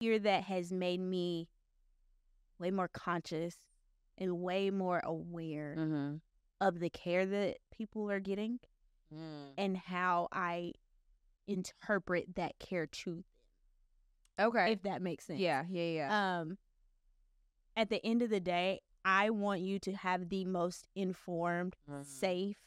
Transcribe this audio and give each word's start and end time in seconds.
year 0.00 0.18
that 0.18 0.44
has 0.44 0.72
made 0.72 1.00
me 1.00 1.48
way 2.58 2.70
more 2.70 2.88
conscious 2.88 3.56
and 4.18 4.40
way 4.40 4.70
more 4.70 5.00
aware 5.04 5.76
Mm-hmm. 5.78 6.16
of 6.60 6.80
the 6.80 6.90
care 6.90 7.24
that 7.26 7.58
people 7.70 8.10
are 8.10 8.20
getting 8.20 8.58
Mm. 9.12 9.54
and 9.58 9.76
how 9.76 10.28
I 10.30 10.72
interpret 11.48 12.36
that 12.36 12.58
care 12.60 12.86
to 12.86 13.10
them. 13.16 13.24
Okay. 14.38 14.72
if 14.72 14.82
that 14.82 15.02
makes 15.02 15.26
sense. 15.26 15.40
yeah, 15.40 15.64
yeah, 15.68 15.82
yeah. 15.84 16.40
Um 16.40 16.58
at 17.76 17.88
the 17.90 18.04
end 18.06 18.22
of 18.22 18.30
the 18.30 18.40
day, 18.40 18.80
I 19.04 19.30
want 19.30 19.60
you 19.62 19.78
to 19.80 19.92
have 19.94 20.28
the 20.28 20.44
most 20.44 20.86
informed, 20.94 21.76
Mhm. 21.88 22.04
safe, 22.04 22.58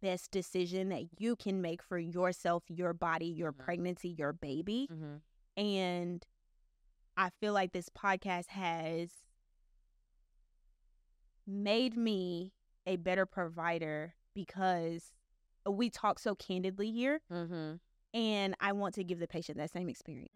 best 0.00 0.30
decision 0.30 0.88
that 0.90 1.20
you 1.20 1.36
can 1.36 1.60
make 1.60 1.82
for 1.82 1.98
yourself, 1.98 2.64
your 2.68 2.92
body, 2.92 3.26
your 3.26 3.52
Mhm. 3.52 3.58
pregnancy, 3.58 4.08
your 4.10 4.32
baby. 4.32 4.88
Mm-hmm. 4.90 5.16
And 5.60 6.26
I 7.16 7.30
feel 7.40 7.52
like 7.52 7.72
this 7.72 7.88
podcast 7.88 8.48
has 8.48 9.10
made 11.46 11.96
me 11.96 12.52
a 12.86 12.96
better 12.96 13.26
provider 13.26 14.14
because 14.34 15.12
we 15.68 15.90
talk 15.90 16.18
so 16.18 16.34
candidly 16.34 16.90
here 16.90 17.20
Mm-hmm. 17.32 17.74
and 18.14 18.54
I 18.60 18.72
want 18.72 18.94
to 18.96 19.04
give 19.04 19.18
the 19.18 19.26
patient 19.28 19.58
that 19.58 19.70
same 19.72 19.88
experience. 19.88 20.30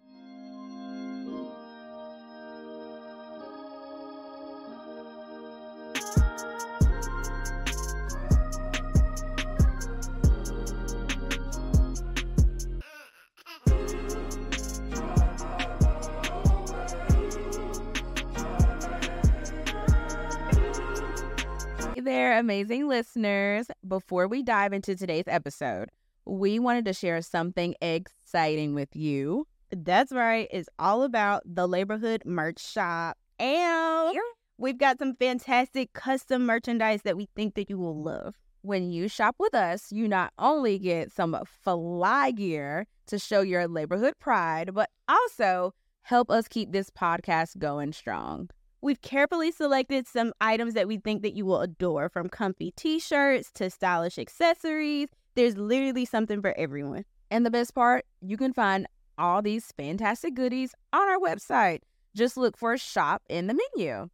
Amazing 22.41 22.89
listeners. 22.89 23.67
Before 23.87 24.27
we 24.27 24.43
dive 24.43 24.73
into 24.73 24.97
today's 24.97 25.25
episode, 25.27 25.91
we 26.25 26.59
wanted 26.59 26.87
to 26.87 26.95
share 26.95 27.21
something 27.21 27.75
exciting 27.83 28.75
with 28.75 28.97
you. 28.97 29.47
That's 29.71 30.11
right. 30.11 30.49
It's 30.51 30.69
all 30.79 31.03
about 31.03 31.43
the 31.45 31.69
Laborhood 31.69 32.23
merch 32.25 32.59
shop. 32.59 33.19
And 33.39 34.17
we've 34.57 34.79
got 34.79 34.99
some 34.99 35.15
fantastic 35.17 35.93
custom 35.93 36.47
merchandise 36.47 37.03
that 37.03 37.19
we 37.19 37.29
think 37.37 37.57
that 37.57 37.69
you 37.69 37.77
will 37.77 38.03
love. 38.03 38.37
When 38.63 38.91
you 38.91 39.07
shop 39.07 39.37
with 39.39 39.55
us, 39.55 39.93
you 39.93 40.09
not 40.09 40.33
only 40.39 40.79
get 40.79 41.13
some 41.13 41.37
fly 41.45 42.31
gear 42.31 42.87
to 43.09 43.19
show 43.19 43.43
your 43.43 43.69
neighborhood 43.69 44.15
pride, 44.19 44.73
but 44.73 44.89
also 45.09 45.75
help 46.03 46.31
us 46.31 46.49
keep 46.49 46.73
this 46.73 46.89
podcast 46.89 47.59
going 47.59 47.93
strong. 47.93 48.49
We've 48.83 49.03
carefully 49.03 49.53
selected 49.53 50.07
some 50.07 50.33
items 50.41 50.73
that 50.73 50.89
we 50.89 50.97
think 50.97 51.21
that 51.23 51.35
you 51.35 51.45
will 51.45 51.61
adore 51.61 52.09
from 52.09 52.31
comfy 52.31 52.73
t-shirts 52.77 53.51
to 53.57 53.69
stylish 53.69 54.19
accessories. 54.19 55.09
There's 55.35 55.59
literally 55.59 56.07
something 56.07 56.41
for 56.41 56.57
everyone. 56.57 57.05
And 57.31 57.45
the 57.45 57.51
best 57.51 57.75
part, 57.75 58.07
you 58.23 58.39
can 58.39 58.55
find 58.55 58.87
all 59.19 59.43
these 59.43 59.71
fantastic 59.77 60.35
goodies 60.35 60.75
on 60.95 61.09
our 61.11 61.19
website. 61.19 61.81
Just 62.17 62.39
look 62.39 62.57
for 62.57 62.79
shop 62.79 63.23
in 63.29 63.49
the 63.49 63.61
menu. 63.77 64.09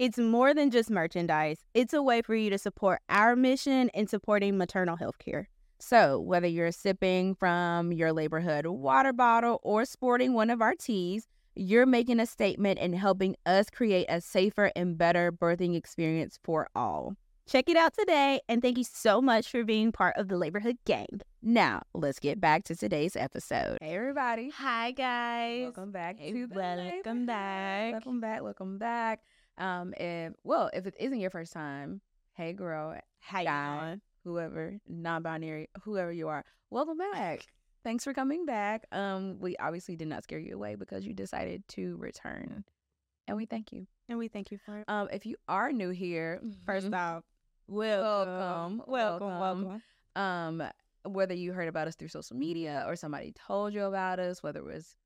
It's 0.00 0.18
more 0.18 0.54
than 0.54 0.70
just 0.70 0.90
merchandise. 0.90 1.58
It's 1.72 1.94
a 1.94 2.02
way 2.02 2.20
for 2.20 2.34
you 2.34 2.50
to 2.50 2.58
support 2.58 3.00
our 3.08 3.36
mission 3.36 3.90
in 3.94 4.08
supporting 4.08 4.58
maternal 4.58 4.96
health 4.96 5.18
care. 5.20 5.48
So, 5.78 6.18
whether 6.18 6.48
you're 6.48 6.72
sipping 6.72 7.34
from 7.36 7.92
your 7.92 8.12
neighborhood 8.12 8.66
water 8.66 9.12
bottle 9.12 9.60
or 9.62 9.84
sporting 9.84 10.34
one 10.34 10.50
of 10.50 10.60
our 10.60 10.74
teas, 10.74 11.28
you're 11.54 11.86
making 11.86 12.20
a 12.20 12.26
statement 12.26 12.78
and 12.80 12.94
helping 12.94 13.36
us 13.44 13.70
create 13.70 14.06
a 14.08 14.20
safer 14.20 14.70
and 14.76 14.96
better 14.96 15.32
birthing 15.32 15.76
experience 15.76 16.38
for 16.42 16.68
all. 16.74 17.14
Check 17.46 17.68
it 17.68 17.76
out 17.76 17.94
today, 17.98 18.40
and 18.48 18.62
thank 18.62 18.78
you 18.78 18.84
so 18.84 19.20
much 19.20 19.50
for 19.50 19.64
being 19.64 19.90
part 19.90 20.16
of 20.16 20.28
the 20.28 20.36
Laborhood 20.36 20.76
gang. 20.84 21.20
Now, 21.42 21.82
let's 21.94 22.20
get 22.20 22.40
back 22.40 22.62
to 22.64 22.76
today's 22.76 23.16
episode. 23.16 23.78
Hey, 23.80 23.96
everybody. 23.96 24.50
Hi, 24.50 24.92
guys. 24.92 25.62
Welcome 25.64 25.90
back 25.90 26.18
Hey, 26.20 26.32
to 26.32 26.46
the 26.46 26.54
welcome 26.54 27.26
back. 27.26 27.92
Welcome 27.92 28.20
back. 28.20 28.42
Welcome 28.42 28.78
back. 28.78 29.20
Um, 29.58 29.92
if 29.96 30.32
well, 30.44 30.70
if 30.72 30.86
it 30.86 30.94
isn't 31.00 31.18
your 31.18 31.30
first 31.30 31.52
time, 31.52 32.00
hey 32.34 32.52
girl, 32.52 32.96
How 33.18 33.40
you 33.40 33.46
guy, 33.46 33.96
whoever, 34.24 34.78
non-binary, 34.88 35.68
whoever 35.82 36.12
you 36.12 36.28
are, 36.28 36.44
welcome 36.70 36.98
back. 36.98 37.40
Thanks 37.82 38.04
for 38.04 38.12
coming 38.12 38.44
back. 38.44 38.86
Um, 38.92 39.38
we 39.40 39.56
obviously 39.56 39.96
did 39.96 40.08
not 40.08 40.22
scare 40.24 40.38
you 40.38 40.54
away 40.54 40.74
because 40.74 41.06
you 41.06 41.14
decided 41.14 41.66
to 41.68 41.96
return, 41.96 42.64
and 43.26 43.36
we 43.36 43.46
thank 43.46 43.72
you. 43.72 43.86
And 44.08 44.18
we 44.18 44.28
thank 44.28 44.50
you 44.50 44.58
for 44.58 44.78
it. 44.78 44.84
Um, 44.88 45.08
if 45.12 45.24
you 45.24 45.36
are 45.48 45.72
new 45.72 45.90
here, 45.90 46.40
First 46.66 46.88
mhm, 46.90 46.94
off, 46.94 47.24
welcome, 47.68 48.82
welcome, 48.86 49.28
welcome. 49.28 49.64
welcome. 50.16 50.62
um, 50.62 50.62
whether 51.04 51.32
you 51.34 51.52
heard 51.52 51.68
about 51.68 51.88
us 51.88 51.96
through 51.96 52.08
social 52.08 52.36
media 52.36 52.84
or 52.86 52.96
somebody 52.96 53.32
told 53.32 53.72
you 53.72 53.84
about 53.84 54.18
us, 54.18 54.42
whether 54.42 54.58
it 54.60 54.64
was 54.66 54.96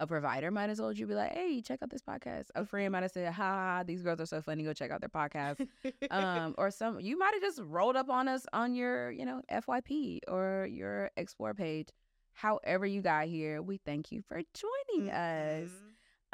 a 0.00 0.06
provider 0.06 0.50
might 0.50 0.68
have 0.68 0.78
told 0.78 0.98
you, 0.98 1.06
be 1.06 1.14
like, 1.14 1.32
hey, 1.32 1.60
check 1.60 1.80
out 1.82 1.90
this 1.90 2.02
podcast. 2.02 2.46
A 2.54 2.64
friend 2.64 2.92
might 2.92 3.02
have 3.02 3.10
said, 3.10 3.32
ha, 3.32 3.42
ha, 3.42 3.82
these 3.84 4.02
girls 4.02 4.20
are 4.20 4.26
so 4.26 4.40
funny. 4.40 4.62
Go 4.62 4.72
check 4.72 4.90
out 4.90 5.00
their 5.00 5.08
podcast. 5.08 5.66
um, 6.10 6.54
or 6.56 6.70
some, 6.70 7.00
you 7.00 7.18
might 7.18 7.34
have 7.34 7.42
just 7.42 7.60
rolled 7.64 7.96
up 7.96 8.08
on 8.08 8.28
us 8.28 8.46
on 8.52 8.74
your, 8.74 9.10
you 9.10 9.24
know, 9.24 9.42
FYP 9.50 10.20
or 10.28 10.68
your 10.70 11.10
explore 11.16 11.54
page. 11.54 11.88
However 12.32 12.86
you 12.86 13.02
got 13.02 13.26
here, 13.26 13.60
we 13.60 13.78
thank 13.78 14.12
you 14.12 14.22
for 14.22 14.40
joining 14.54 15.10
us. 15.10 15.70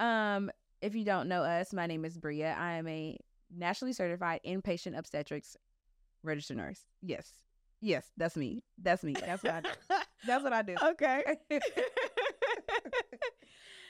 Mhm. 0.00 0.04
Um, 0.04 0.50
if 0.82 0.94
you 0.94 1.04
don't 1.04 1.28
know 1.28 1.42
us, 1.42 1.72
my 1.72 1.86
name 1.86 2.04
is 2.04 2.18
Briea. 2.18 2.56
I 2.58 2.72
am 2.74 2.86
a 2.86 3.16
nationally 3.50 3.94
certified 3.94 4.40
inpatient 4.46 4.98
obstetrics 4.98 5.56
registered 6.22 6.58
nurse. 6.58 6.80
Yes. 7.00 7.32
Yes, 7.80 8.10
that's 8.16 8.36
me. 8.36 8.62
That's 8.80 9.02
me. 9.02 9.12
That's 9.26 9.42
what 9.42 9.52
I 9.54 9.60
do. 9.60 9.68
That's 10.26 10.42
what 10.42 10.52
I 10.54 10.62
do. 10.62 10.74
okay. 10.82 11.22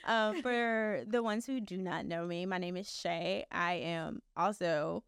um, 0.04 0.42
for 0.42 1.02
the 1.06 1.22
ones 1.22 1.46
who 1.46 1.60
do 1.60 1.76
not 1.76 2.06
know 2.06 2.26
me, 2.26 2.46
my 2.46 2.58
name 2.58 2.76
is 2.76 2.90
Shay. 2.90 3.46
I 3.50 3.74
am 3.74 4.22
also 4.36 5.04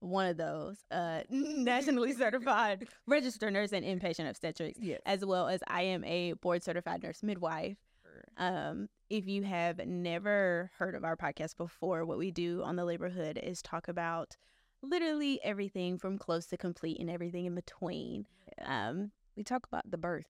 one 0.00 0.26
of 0.26 0.36
those 0.36 0.78
uh, 0.90 1.22
nationally 1.30 2.12
certified 2.12 2.88
registered 3.06 3.52
nurse 3.52 3.72
in 3.72 3.84
inpatient 3.84 4.28
obstetrics, 4.28 4.78
yes. 4.80 5.00
as 5.04 5.24
well 5.24 5.48
as 5.48 5.60
I 5.66 5.82
am 5.82 6.04
a 6.04 6.32
board 6.34 6.62
certified 6.62 7.02
nurse 7.02 7.22
midwife. 7.22 7.76
Um, 8.36 8.88
if 9.08 9.26
you 9.26 9.42
have 9.42 9.84
never 9.86 10.70
heard 10.78 10.94
of 10.94 11.04
our 11.04 11.16
podcast 11.16 11.56
before, 11.56 12.04
what 12.04 12.18
we 12.18 12.30
do 12.30 12.62
on 12.62 12.76
the 12.76 12.84
Laborhood 12.84 13.38
is 13.42 13.60
talk 13.60 13.88
about 13.88 14.36
literally 14.82 15.40
everything 15.44 15.98
from 15.98 16.16
close 16.16 16.46
to 16.46 16.56
complete 16.56 16.98
and 16.98 17.10
everything 17.10 17.44
in 17.44 17.54
between. 17.54 18.26
Um, 18.64 19.12
We 19.36 19.44
talk 19.44 19.66
about 19.66 19.90
the 19.90 19.98
birth 19.98 20.26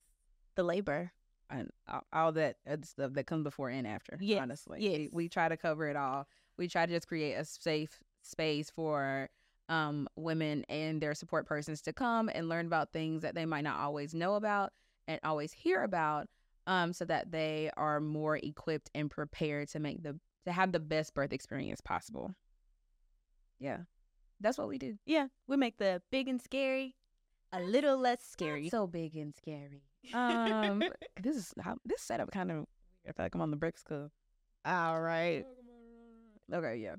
the 0.56 0.64
labor. 0.64 1.12
And 1.50 1.70
all, 1.88 2.02
all 2.12 2.32
that 2.32 2.56
stuff 2.82 3.12
that 3.14 3.26
comes 3.26 3.44
before 3.44 3.68
and 3.68 3.86
after. 3.86 4.16
Yes, 4.20 4.40
honestly, 4.40 4.78
yes. 4.80 4.98
We, 4.98 5.08
we 5.12 5.28
try 5.28 5.48
to 5.48 5.56
cover 5.56 5.88
it 5.88 5.96
all. 5.96 6.26
We 6.56 6.68
try 6.68 6.86
to 6.86 6.92
just 6.92 7.08
create 7.08 7.34
a 7.34 7.44
safe 7.44 8.02
space 8.22 8.70
for 8.70 9.30
um, 9.68 10.08
women 10.16 10.64
and 10.68 11.00
their 11.00 11.14
support 11.14 11.46
persons 11.46 11.80
to 11.82 11.92
come 11.92 12.28
and 12.32 12.48
learn 12.48 12.66
about 12.66 12.92
things 12.92 13.22
that 13.22 13.34
they 13.34 13.46
might 13.46 13.64
not 13.64 13.78
always 13.78 14.14
know 14.14 14.34
about 14.34 14.72
and 15.08 15.20
always 15.24 15.52
hear 15.52 15.82
about, 15.82 16.28
um, 16.66 16.92
so 16.92 17.04
that 17.04 17.32
they 17.32 17.70
are 17.76 18.00
more 18.00 18.36
equipped 18.36 18.90
and 18.94 19.10
prepared 19.10 19.68
to 19.68 19.80
make 19.80 20.02
the 20.02 20.18
to 20.46 20.52
have 20.52 20.72
the 20.72 20.80
best 20.80 21.14
birth 21.14 21.32
experience 21.32 21.80
possible. 21.80 22.34
Yeah, 23.58 23.78
that's 24.40 24.56
what 24.56 24.68
we 24.68 24.78
do. 24.78 24.96
Yeah, 25.04 25.28
we 25.46 25.56
make 25.56 25.78
the 25.78 26.02
big 26.10 26.28
and 26.28 26.40
scary 26.40 26.96
a 27.52 27.60
little 27.60 27.98
less 27.98 28.22
scary. 28.22 28.68
So 28.68 28.86
big 28.86 29.16
and 29.16 29.34
scary. 29.34 29.82
Um, 30.12 30.82
this 31.22 31.36
is 31.36 31.54
how 31.60 31.76
this 31.84 32.02
setup 32.02 32.30
kind 32.30 32.50
of. 32.50 32.66
I 33.08 33.12
feel 33.12 33.24
like 33.24 33.34
I'm 33.34 33.40
on 33.40 33.50
the 33.50 33.56
Bricks 33.56 33.82
Club. 33.82 34.10
all 34.64 35.00
right. 35.00 35.44
Okay, 36.52 36.76
yeah. 36.76 36.96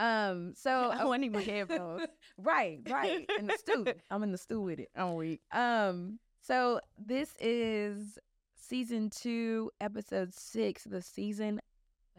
Um, 0.00 0.54
so 0.56 0.90
I 0.90 1.04
want 1.04 1.30
my 1.30 1.42
headphones. 1.42 2.06
right, 2.38 2.80
right, 2.88 3.28
in 3.38 3.46
the 3.46 3.56
stew. 3.58 3.86
I'm 4.10 4.22
in 4.22 4.32
the 4.32 4.38
stew 4.38 4.62
with 4.62 4.80
it. 4.80 4.88
I'm 4.96 5.14
weak. 5.14 5.42
Um, 5.52 6.18
so 6.40 6.80
this 6.98 7.34
is 7.38 8.18
season 8.56 9.10
two, 9.10 9.70
episode 9.78 10.32
six, 10.34 10.84
the 10.84 11.02
season 11.02 11.60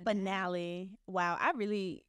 Finale. 0.04 0.92
Wow, 1.08 1.38
I 1.40 1.52
really. 1.56 2.06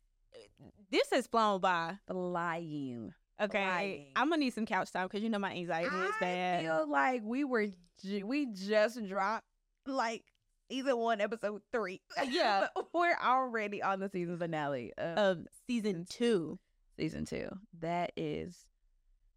This 0.91 1.09
has 1.11 1.27
flown 1.27 1.61
by. 1.61 1.97
flying. 2.07 3.15
Okay, 3.43 3.65
Flying. 3.65 4.07
I'm 4.17 4.29
gonna 4.29 4.41
need 4.41 4.55
some 4.55 4.67
couch 4.67 4.93
time 4.93 5.07
because 5.09 5.23
you 5.23 5.29
know 5.29 5.39
my 5.39 5.53
anxiety 5.53 5.95
is 5.97 6.13
bad. 6.21 6.61
I 6.61 6.63
feel 6.63 6.89
like 6.91 7.23
we 7.25 7.45
were 7.45 7.67
ju- 8.03 8.27
we 8.27 8.47
just 8.47 9.05
dropped 9.07 9.45
like 9.87 10.23
season 10.71 10.97
one, 10.97 11.21
episode 11.21 11.61
three. 11.73 12.01
Uh, 12.19 12.27
yeah. 12.31 12.67
But 12.75 12.87
we're 12.95 13.17
already 13.23 13.83
on 13.83 14.01
the 14.01 14.09
season 14.09 14.39
finale 14.39 14.93
of 14.97 15.19
Of 15.19 15.47
season 15.67 16.07
two, 16.09 16.59
season 16.99 17.25
two. 17.25 17.49
That 17.81 18.13
is 18.17 18.57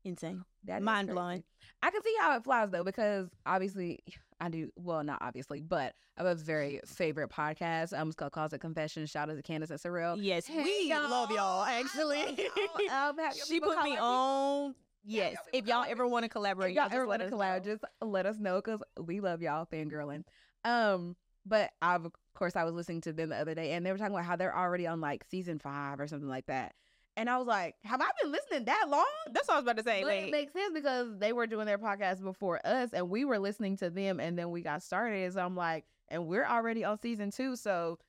insane. 0.03 0.43
that 0.65 0.83
Mind 0.83 1.09
blowing. 1.09 1.43
I 1.81 1.89
can 1.89 2.01
see 2.03 2.15
how 2.19 2.35
it 2.37 2.43
flies 2.43 2.69
though, 2.71 2.83
because 2.83 3.27
obviously 3.45 4.03
I 4.39 4.49
do 4.49 4.69
well, 4.75 5.03
not 5.03 5.19
obviously, 5.21 5.61
but 5.61 5.93
I 6.17 6.23
have 6.23 6.27
a 6.27 6.35
very 6.35 6.81
favorite 6.85 7.29
podcast. 7.31 7.97
Um, 7.97 8.07
it's 8.07 8.15
called 8.15 8.31
Closet 8.33 8.59
Confessions. 8.59 9.09
Shout 9.09 9.29
out 9.29 9.37
to 9.37 9.41
Candace 9.41 9.69
and 9.69 9.79
Surreal. 9.79 10.17
Yes, 10.19 10.45
Hey, 10.45 10.63
we 10.63 10.93
love 10.93 11.31
y'all. 11.31 11.63
Actually, 11.63 12.25
love 12.25 12.37
y'all. 12.37 12.89
Um, 13.09 13.17
she 13.47 13.59
put 13.59 13.81
me 13.83 13.97
on. 13.97 14.75
Yeah, 15.07 15.23
Yes, 15.29 15.33
y'all 15.33 15.59
if 15.59 15.67
y'all 15.67 15.85
ever 15.87 16.07
want 16.07 16.23
to 16.23 16.27
If 16.27 16.31
collaborate, 16.31 16.73
y'all 16.75 16.85
just 16.85 16.95
ever 16.95 17.05
let 17.05 17.19
want 17.19 17.29
to 17.29 17.35
us 17.35 17.41
collab, 17.41 17.65
know. 17.65 17.71
just 17.73 17.83
let 18.01 18.25
us 18.25 18.37
know 18.39 18.55
because 18.55 18.81
we 18.99 19.19
love 19.19 19.41
y'all 19.41 19.65
fangirling. 19.71 20.23
Um, 20.63 21.15
but 21.45 21.71
I've 21.81 22.05
of 22.05 22.11
course 22.33 22.55
I 22.55 22.63
was 22.63 22.73
listening 22.73 23.01
to 23.01 23.13
them 23.13 23.29
the 23.29 23.37
other 23.37 23.53
day, 23.55 23.71
and 23.73 23.85
they 23.85 23.91
were 23.91 23.97
talking 23.97 24.13
about 24.15 24.25
how 24.25 24.35
they're 24.35 24.55
already 24.57 24.87
on 24.87 24.99
like 25.01 25.23
season 25.29 25.59
five 25.59 25.99
or 25.99 26.07
something 26.07 26.27
like 26.27 26.47
that. 26.47 26.73
And 27.17 27.29
I 27.29 27.37
was 27.37 27.47
like, 27.47 27.75
have 27.85 28.01
I 28.01 28.09
been 28.21 28.31
listening 28.31 28.65
that 28.65 28.87
long? 28.89 29.05
That's 29.31 29.47
what 29.47 29.53
I 29.55 29.57
was 29.57 29.63
about 29.63 29.77
to 29.77 29.83
say. 29.83 30.03
But 30.03 30.13
it 30.15 30.31
makes 30.31 30.51
sense 30.53 30.73
because 30.73 31.17
they 31.17 31.31
were 31.31 31.47
doing 31.47 31.65
their 31.65 31.77
podcast 31.77 32.21
before 32.21 32.59
us, 32.65 32.89
and 32.91 33.09
we 33.09 33.23
were 33.23 33.39
listening 33.39 33.77
to 33.77 33.89
them, 33.89 34.19
and 34.19 34.37
then 34.37 34.51
we 34.51 34.61
got 34.61 34.83
started. 34.83 35.31
So 35.33 35.39
I'm 35.39 35.55
like, 35.55 35.85
and 36.09 36.27
we're 36.27 36.45
already 36.45 36.83
on 36.83 36.99
season 37.01 37.31
two, 37.31 37.55
so 37.55 37.99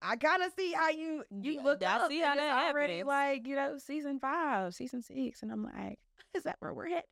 I 0.00 0.16
kind 0.16 0.42
of 0.42 0.52
see 0.56 0.72
how 0.72 0.90
you 0.90 1.24
you 1.30 1.54
Yeah, 1.54 1.62
look 1.62 1.82
I 1.84 2.08
see 2.08 2.20
how 2.20 2.34
that 2.36 2.68
already 2.70 2.98
happens. 2.98 3.08
like 3.08 3.46
you 3.46 3.56
know 3.56 3.78
season 3.78 4.20
five, 4.20 4.74
season 4.74 5.02
six, 5.02 5.42
and 5.42 5.50
I'm 5.50 5.64
like, 5.64 5.98
is 6.34 6.44
that 6.44 6.56
where 6.60 6.72
we're 6.72 6.88
headed? 6.88 7.04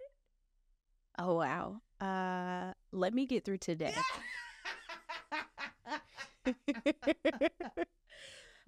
oh 1.19 1.35
wow. 1.35 1.81
Uh, 2.01 2.73
let 2.93 3.13
me 3.13 3.27
get 3.27 3.45
through 3.45 3.59
today. 3.59 3.95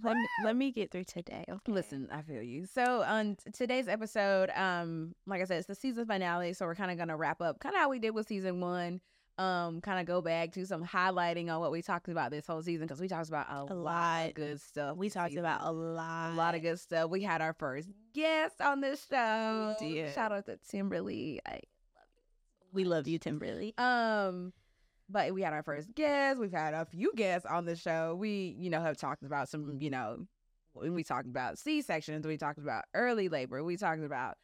let 0.02 0.16
me 0.16 0.26
let 0.44 0.56
me 0.56 0.70
get 0.72 0.90
through 0.90 1.04
today. 1.04 1.44
Okay? 1.48 1.72
Listen, 1.72 2.08
I 2.12 2.22
feel 2.22 2.42
you. 2.42 2.66
So 2.66 3.02
on 3.02 3.36
today's 3.52 3.88
episode, 3.88 4.50
um, 4.54 5.14
like 5.26 5.40
I 5.40 5.44
said, 5.44 5.58
it's 5.58 5.66
the 5.66 5.74
season 5.74 6.06
finale, 6.06 6.52
so 6.52 6.66
we're 6.66 6.74
kind 6.74 6.90
of 6.90 6.98
gonna 6.98 7.16
wrap 7.16 7.40
up, 7.40 7.60
kind 7.60 7.74
of 7.74 7.80
how 7.80 7.88
we 7.88 7.98
did 7.98 8.10
with 8.10 8.26
season 8.26 8.60
one. 8.60 9.00
Um, 9.38 9.80
kind 9.80 9.98
of 9.98 10.04
go 10.04 10.20
back 10.20 10.52
to 10.52 10.66
some 10.66 10.84
highlighting 10.86 11.50
on 11.50 11.58
what 11.60 11.72
we 11.72 11.80
talked 11.80 12.08
about 12.08 12.30
this 12.30 12.46
whole 12.46 12.62
season 12.62 12.86
because 12.86 13.00
we 13.00 13.08
talked 13.08 13.28
about 13.28 13.46
a, 13.50 13.72
A 13.72 13.74
lot 13.74 14.34
good 14.34 14.60
stuff. 14.60 14.94
we 14.98 15.08
talked 15.08 15.30
season. 15.30 15.44
about 15.44 15.62
a 15.64 15.70
lot, 15.72 16.32
a 16.32 16.34
lot 16.34 16.54
of 16.54 16.60
good 16.60 16.78
stuff. 16.78 17.08
We 17.10 17.22
had 17.22 17.40
our 17.40 17.54
first 17.54 17.88
guest 18.14 18.60
on 18.60 18.82
this 18.82 19.06
show. 19.10 19.74
did. 19.80 20.12
Shout 20.12 20.32
out 20.32 20.44
to 20.46 20.58
Timberly. 20.68 21.40
I 21.46 21.50
love 21.52 21.60
you. 22.14 22.20
So 22.60 22.66
We 22.74 22.84
love 22.84 23.08
you, 23.08 23.18
Timberly. 23.18 23.72
um, 23.78 24.52
but 25.12 25.32
we 25.34 25.42
had 25.42 25.52
our 25.52 25.62
first 25.62 25.94
guest. 25.94 26.40
We've 26.40 26.52
had 26.52 26.74
a 26.74 26.84
few 26.86 27.12
guests 27.14 27.46
on 27.46 27.64
the 27.66 27.76
show. 27.76 28.16
We, 28.18 28.56
you 28.58 28.70
know, 28.70 28.80
have 28.80 28.96
talked 28.96 29.22
about 29.22 29.48
some, 29.48 29.78
you 29.80 29.90
know, 29.90 30.26
we 30.74 31.04
talked 31.04 31.26
about 31.26 31.58
C 31.58 31.82
sections. 31.82 32.26
We 32.26 32.38
talked 32.38 32.58
about 32.58 32.84
early 32.94 33.28
labor. 33.28 33.62
We 33.62 33.76
talked 33.76 34.02
about 34.02 34.36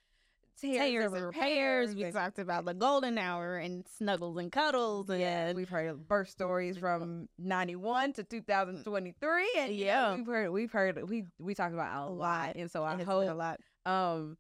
tears, 0.61 1.13
and 1.13 1.25
repairs. 1.27 1.95
We 1.95 2.11
talked 2.11 2.39
about 2.39 2.65
the 2.65 2.75
golden 2.75 3.17
hour 3.17 3.57
and 3.57 3.85
snuggles 3.97 4.37
and 4.37 4.51
cuddles 4.53 5.09
and 5.09 5.21
Yeah, 5.21 5.53
we've 5.53 5.69
heard 5.69 6.07
birth 6.09 6.29
stories 6.29 6.77
from 6.77 7.29
'91 7.39 8.13
to 8.15 8.25
2023, 8.25 9.53
and 9.59 9.73
you 9.73 9.87
know, 9.87 9.91
Yeah. 9.91 10.17
we've 10.17 10.27
heard 10.27 10.51
we've 10.51 10.73
heard 10.73 11.09
we 11.09 11.25
we 11.39 11.55
talked 11.55 11.75
about 11.75 12.09
a, 12.09 12.13
lot. 12.13 12.57
and 12.57 12.71
so 12.71 12.85
I 12.85 13.03
hope 13.03 13.29
a 13.29 13.35
lot. 13.35 13.61
um 13.87 14.37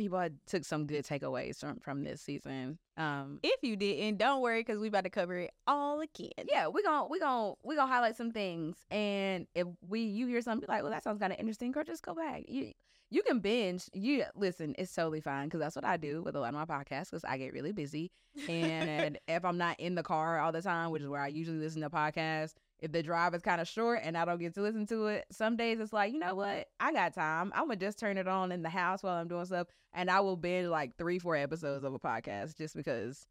people 0.00 0.18
had 0.18 0.36
took 0.46 0.64
some 0.64 0.86
good 0.86 1.04
takeaways 1.04 1.58
from 1.60 1.78
from 1.80 2.04
this 2.04 2.20
season. 2.20 2.78
Um, 2.96 3.40
If 3.42 3.62
you 3.62 3.76
didn't, 3.76 4.18
don't 4.18 4.40
worry 4.40 4.60
because 4.60 4.78
we 4.78 4.88
about 4.88 5.04
to 5.04 5.10
cover 5.10 5.36
it 5.38 5.52
all 5.66 6.00
again. 6.00 6.30
yeah, 6.48 6.68
we 6.68 6.82
gon' 6.82 7.08
we 7.10 7.20
gon' 7.20 7.54
we 7.62 7.76
gonna 7.76 7.92
highlight 7.92 8.16
some 8.16 8.32
things, 8.32 8.76
and 8.90 9.46
if 9.54 9.66
we 9.88 10.00
you 10.00 10.26
hear 10.26 10.40
something 10.42 10.66
be 10.66 10.72
like, 10.72 10.82
well, 10.82 10.92
that 10.92 11.02
sounds 11.04 11.18
kind 11.20 11.32
of 11.32 11.38
interesting, 11.38 11.72
girl, 11.72 11.84
just 11.84 12.02
go 12.02 12.14
back. 12.14 12.44
You 12.48 12.72
you 13.12 13.22
can 13.22 13.40
binge. 13.40 13.88
You 13.92 14.24
listen, 14.36 14.74
it's 14.78 14.94
totally 14.94 15.20
fine 15.20 15.46
because 15.48 15.60
that's 15.60 15.76
what 15.76 15.84
I 15.84 15.96
do 15.96 16.22
with 16.22 16.36
a 16.36 16.40
lot 16.40 16.54
of 16.54 16.54
my 16.54 16.64
podcasts 16.64 17.10
because 17.10 17.24
I 17.24 17.38
get 17.38 17.52
really 17.52 17.72
busy, 17.72 18.10
and 18.48 19.18
if 19.28 19.44
I'm 19.44 19.58
not 19.58 19.78
in 19.80 19.94
the 19.94 20.02
car 20.02 20.38
all 20.40 20.52
the 20.52 20.62
time, 20.62 20.90
which 20.90 21.02
is 21.02 21.08
where 21.08 21.20
I 21.20 21.28
usually 21.28 21.58
listen 21.58 21.82
to 21.82 21.90
podcasts. 21.90 22.54
If 22.80 22.92
the 22.92 23.02
drive 23.02 23.34
is 23.34 23.42
kind 23.42 23.60
of 23.60 23.68
short 23.68 24.00
and 24.02 24.16
I 24.16 24.24
don't 24.24 24.38
get 24.38 24.54
to 24.54 24.62
listen 24.62 24.86
to 24.86 25.06
it, 25.08 25.26
some 25.30 25.56
days 25.56 25.80
it's 25.80 25.92
like, 25.92 26.12
you 26.12 26.18
know 26.18 26.34
what? 26.34 26.68
I 26.80 26.92
got 26.92 27.14
time. 27.14 27.52
I'm 27.54 27.64
gonna 27.64 27.76
just 27.76 27.98
turn 27.98 28.16
it 28.16 28.26
on 28.26 28.52
in 28.52 28.62
the 28.62 28.70
house 28.70 29.02
while 29.02 29.14
I'm 29.16 29.28
doing 29.28 29.44
stuff, 29.44 29.66
and 29.92 30.10
I 30.10 30.20
will 30.20 30.36
binge 30.36 30.68
like 30.68 30.96
three, 30.96 31.18
four 31.18 31.36
episodes 31.36 31.84
of 31.84 31.92
a 31.92 31.98
podcast 31.98 32.56
just 32.56 32.74
because 32.74 33.26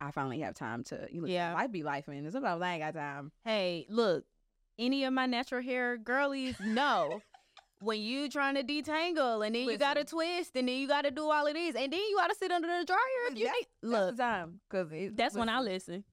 I 0.00 0.10
finally 0.10 0.40
have 0.40 0.54
time 0.54 0.84
to. 0.84 1.08
You 1.10 1.22
know, 1.22 1.26
Yeah. 1.28 1.54
life 1.54 1.72
be 1.72 1.82
life, 1.82 2.08
man. 2.08 2.30
Sometimes 2.30 2.60
I 2.62 2.72
ain't 2.74 2.82
got 2.82 2.94
time. 2.94 3.32
Hey, 3.44 3.86
look, 3.88 4.24
any 4.78 5.04
of 5.04 5.12
my 5.14 5.26
natural 5.26 5.62
hair 5.62 5.96
girlies 5.96 6.56
know 6.60 7.20
when 7.82 7.98
you 8.00 8.28
trying 8.28 8.54
to 8.56 8.62
detangle 8.62 9.44
and 9.46 9.54
then 9.54 9.66
you 9.66 9.78
got 9.78 9.94
to 9.94 10.04
twist 10.04 10.50
and 10.54 10.68
then 10.68 10.76
you 10.76 10.86
got 10.86 11.02
to 11.02 11.10
do 11.10 11.22
all 11.30 11.46
of 11.46 11.54
this 11.54 11.74
and 11.74 11.90
then 11.90 11.98
you 12.00 12.16
got 12.16 12.28
to 12.28 12.34
sit 12.36 12.50
under 12.52 12.68
the 12.68 12.84
dryer. 12.84 12.98
If 13.30 13.38
you 13.38 13.44
That's- 13.46 13.54
need- 13.82 13.90
That's 13.90 14.06
look, 14.06 14.16
the 14.16 14.22
time 14.22 14.60
because 14.68 15.12
that's 15.14 15.34
when 15.34 15.48
I 15.48 15.60
listen. 15.60 16.04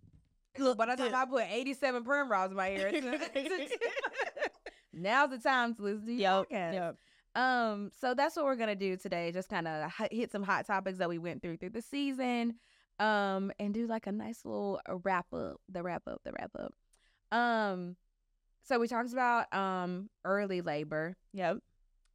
Look, 0.60 0.78
by 0.78 0.86
the 0.88 0.96
time 0.96 1.16
I 1.16 1.26
put 1.26 1.44
87 1.50 2.04
perm 2.04 2.30
rods 2.32 2.52
in 2.52 2.58
my 2.58 2.68
hair, 2.68 2.92
now's 4.94 5.30
the 5.30 5.38
time 5.40 5.76
to 5.76 5.82
listen 5.82 6.06
to 6.08 6.12
your 6.14 6.22
Yep, 6.22 6.50
podcast. 6.50 6.74
yep. 6.74 6.96
Um, 7.36 7.92
so 8.00 8.14
that's 8.16 8.36
what 8.36 8.46
we're 8.46 8.56
gonna 8.56 8.76
do 8.76 8.98
today. 8.98 9.32
Just 9.32 9.50
kind 9.50 9.68
of 9.68 9.92
hit 10.12 10.32
some 10.32 10.44
hot 10.44 10.66
topics 10.66 10.98
that 10.98 11.10
we 11.10 11.18
went 11.20 11.42
through 11.42 11.58
through 11.58 11.70
the 11.72 11.82
season, 11.84 12.56
um, 13.00 13.52
and 13.60 13.74
do 13.74 13.86
like 13.86 14.08
a 14.08 14.12
nice 14.12 14.44
little 14.44 14.80
uh, 14.90 14.96
wrap 15.04 15.28
up. 15.34 15.58
The 15.70 15.84
wrap 15.84 16.04
up. 16.08 16.22
The 16.24 16.32
wrap 16.32 16.52
up. 16.58 16.74
Um, 17.38 17.96
so 18.64 18.80
we 18.80 18.88
talked 18.88 19.14
about 19.14 19.54
um 19.54 20.10
early 20.26 20.62
labor 20.62 21.16
Yep. 21.34 21.60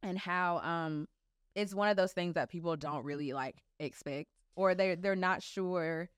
and 0.01 0.17
how 0.17 0.57
um 0.59 1.07
it's 1.55 1.73
one 1.73 1.87
of 1.87 1.95
those 1.95 2.11
things 2.11 2.33
that 2.33 2.49
people 2.49 2.75
don't 2.75 3.05
really 3.05 3.31
like 3.31 3.55
expect 3.79 4.27
or 4.55 4.75
they 4.75 4.95
they're 4.95 5.15
not 5.15 5.41
sure. 5.41 6.09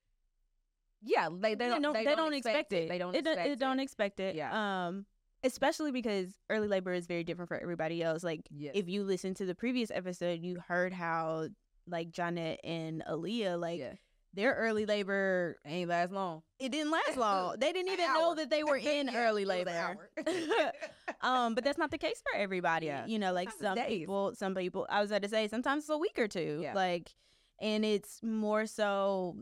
Yeah, 1.05 1.29
they 1.31 1.55
they 1.55 1.69
don't 1.69 1.93
they 1.93 2.03
don't, 2.15 2.33
expect, 2.33 2.73
it. 2.73 2.89
They 2.89 2.97
don't 2.97 3.15
It, 3.15 3.19
expect 3.27 3.47
it 3.47 3.59
don't 3.59 3.79
expect 3.79 4.19
it. 4.19 4.35
Yeah. 4.35 4.87
Um, 4.87 5.05
especially 5.43 5.91
because 5.91 6.33
early 6.49 6.67
labor 6.67 6.91
is 6.93 7.05
very 7.05 7.23
different 7.23 7.47
for 7.49 7.57
everybody 7.57 8.01
else. 8.01 8.23
Like 8.23 8.41
Yes. 8.49 8.73
if 8.75 8.89
you 8.89 9.03
listen 9.03 9.33
to 9.35 9.45
the 9.45 9.55
previous 9.55 9.91
episode, 9.91 10.41
you 10.41 10.59
heard 10.67 10.91
how 10.93 11.49
like 11.87 12.11
Jonette 12.11 12.57
and 12.63 13.03
Aaliyah, 13.07 13.59
like 13.59 13.79
yeah. 13.79 13.93
their 14.33 14.55
early 14.55 14.87
labor, 14.87 15.57
ain't 15.65 15.89
last 15.89 16.11
long. 16.11 16.41
it 16.59 16.71
didn't 16.71 16.91
last 16.91 17.15
long. 17.15 17.57
They 17.59 17.71
didn't 17.71 17.91
even 17.93 18.11
know 18.13 18.33
that 18.35 18.49
they 18.49 18.63
were 18.63 18.77
in 18.95 19.07
Yeah, 19.07 19.27
early 19.27 19.43
it 19.43 19.47
labor. 19.47 20.09
um, 21.21 21.53
but 21.55 21.63
that's 21.63 21.77
not 21.77 21.91
the 21.91 21.97
case 21.99 22.21
for 22.21 22.35
everybody. 22.37 22.87
Yeah. 22.87 23.05
You 23.05 23.19
know, 23.19 23.31
like 23.33 23.51
Sometimes 23.51 23.79
some 23.79 23.87
people, 23.87 24.33
some 24.35 24.55
people. 24.55 24.87
I 24.89 25.01
was 25.01 25.11
about 25.11 25.21
to 25.21 25.29
say 25.29 25.47
sometimes 25.47 25.83
it's 25.83 25.89
a 25.89 25.97
week 25.97 26.17
or 26.17 26.27
two. 26.27 26.59
Yeah. 26.61 26.73
Like, 26.73 27.13
and 27.61 27.85
it's 27.85 28.21
more 28.23 28.65
so. 28.65 29.37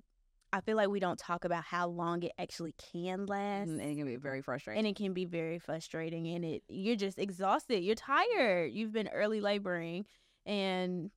I 0.53 0.61
feel 0.61 0.77
like 0.77 0.87
we 0.89 0.99
don't 0.99 1.17
talk 1.17 1.45
about 1.45 1.63
how 1.63 1.87
long 1.87 2.21
it 2.23 2.31
actually 2.37 2.75
can 2.93 3.25
last. 3.25 3.69
and 3.69 3.81
it 3.81 3.95
can 3.95 4.05
be 4.05 4.15
very 4.17 4.41
frustrating. 4.43 4.77
And 4.79 4.87
it 4.87 4.95
can 4.95 5.13
be 5.13 5.25
very 5.25 5.57
frustrating, 5.59 6.27
and 6.27 6.45
it 6.45 6.63
you're 6.69 6.95
just 6.95 7.17
exhausted. 7.17 7.79
You're 7.83 7.95
tired. 7.95 8.71
You've 8.71 8.93
been 8.93 9.07
early 9.07 9.41
laboring, 9.41 10.05
and 10.45 11.09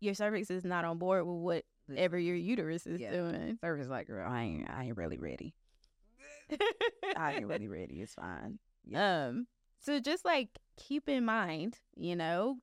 your 0.00 0.14
cervix 0.14 0.50
is 0.50 0.64
not 0.64 0.84
on 0.86 0.96
board 0.98 1.26
with 1.26 1.62
whatever 1.88 2.18
your 2.18 2.36
uterus 2.36 2.86
is 2.86 3.00
Yeah. 3.00 3.12
doing. 3.12 3.58
service 3.62 3.88
like, 3.88 4.06
girl, 4.06 4.26
I 4.28 4.42
ain't, 4.42 4.70
I 4.70 4.84
ain't 4.84 4.96
really 4.96 5.18
ready. 5.18 5.54
I 7.16 7.34
ain't 7.34 7.46
really 7.46 7.68
ready. 7.78 8.00
It's 8.00 8.14
fine. 8.14 8.58
Um, 8.94 9.46
so 9.80 10.00
just 10.00 10.24
like 10.24 10.48
keep 10.76 11.08
in 11.08 11.24
mind, 11.24 11.78
you 11.96 12.16
know, 12.16 12.56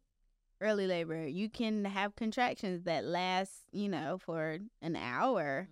early 0.59 0.87
labor, 0.87 1.25
you 1.27 1.49
can 1.49 1.85
have 1.85 2.15
contractions 2.15 2.83
that 2.83 3.05
last, 3.05 3.51
you 3.71 3.89
know, 3.89 4.17
for 4.19 4.57
an 4.81 4.95
hour 4.95 5.67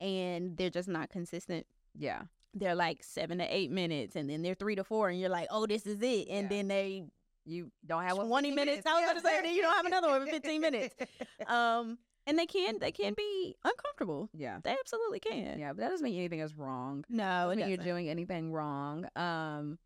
and 0.00 0.56
they're 0.56 0.70
just 0.70 0.88
not 0.88 1.10
consistent. 1.10 1.66
Yeah. 1.98 2.22
They're 2.54 2.74
like 2.74 3.02
seven 3.02 3.38
to 3.38 3.44
eight 3.54 3.70
minutes 3.70 4.16
and 4.16 4.28
then 4.30 4.42
they're 4.42 4.54
three 4.54 4.76
to 4.76 4.84
four 4.84 5.08
and 5.08 5.20
you're 5.20 5.28
like, 5.30 5.48
oh, 5.50 5.66
this 5.66 5.86
is 5.86 6.00
it. 6.00 6.28
And 6.28 6.44
Yeah. 6.44 6.48
then 6.56 6.68
they, 6.68 7.04
You 7.44 7.70
don't 7.86 8.02
have 8.02 8.16
one 8.16 8.26
20 8.28 8.50
for 8.50 8.56
15 8.56 8.66
minutes. 8.66 8.86
I 8.86 8.94
was 8.94 9.04
about 9.04 9.14
to 9.16 9.20
say, 9.20 9.40
then 9.42 9.54
you 9.54 9.62
don't 9.62 9.76
have 9.76 9.86
another 9.86 10.08
one 10.08 10.24
for 10.24 10.30
15 10.32 10.60
minutes. 10.60 10.94
um, 11.46 11.98
and 12.26 12.36
they 12.38 12.46
can, 12.46 12.78
they 12.80 12.90
can 12.92 13.14
be 13.16 13.54
uncomfortable. 13.64 14.28
yeah. 14.34 14.58
They 14.64 14.70
absolutely 14.72 15.20
can. 15.20 15.58
Yeah, 15.58 15.68
but 15.72 15.78
that 15.82 15.90
doesn't 15.90 16.04
mean 16.04 16.16
anything 16.18 16.40
is 16.40 16.56
wrong. 16.56 17.04
No, 17.08 17.50
it 17.50 17.56
Doesn't 17.56 17.58
mean 17.58 17.68
you're 17.68 17.84
doing 17.84 18.08
anything 18.08 18.52
wrong. 18.52 19.06
Um, 19.14 19.78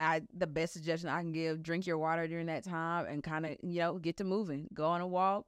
I 0.00 0.22
the 0.36 0.48
best 0.48 0.72
suggestion 0.72 1.08
I 1.08 1.20
can 1.20 1.30
give: 1.30 1.62
drink 1.62 1.86
your 1.86 1.96
water 1.98 2.26
during 2.26 2.46
that 2.46 2.64
time 2.64 3.06
and 3.08 3.22
kind 3.22 3.46
of 3.46 3.52
you 3.62 3.78
know 3.78 3.98
get 3.98 4.16
to 4.16 4.24
moving. 4.24 4.66
Go 4.74 4.86
on 4.86 5.00
a 5.00 5.06
walk. 5.06 5.46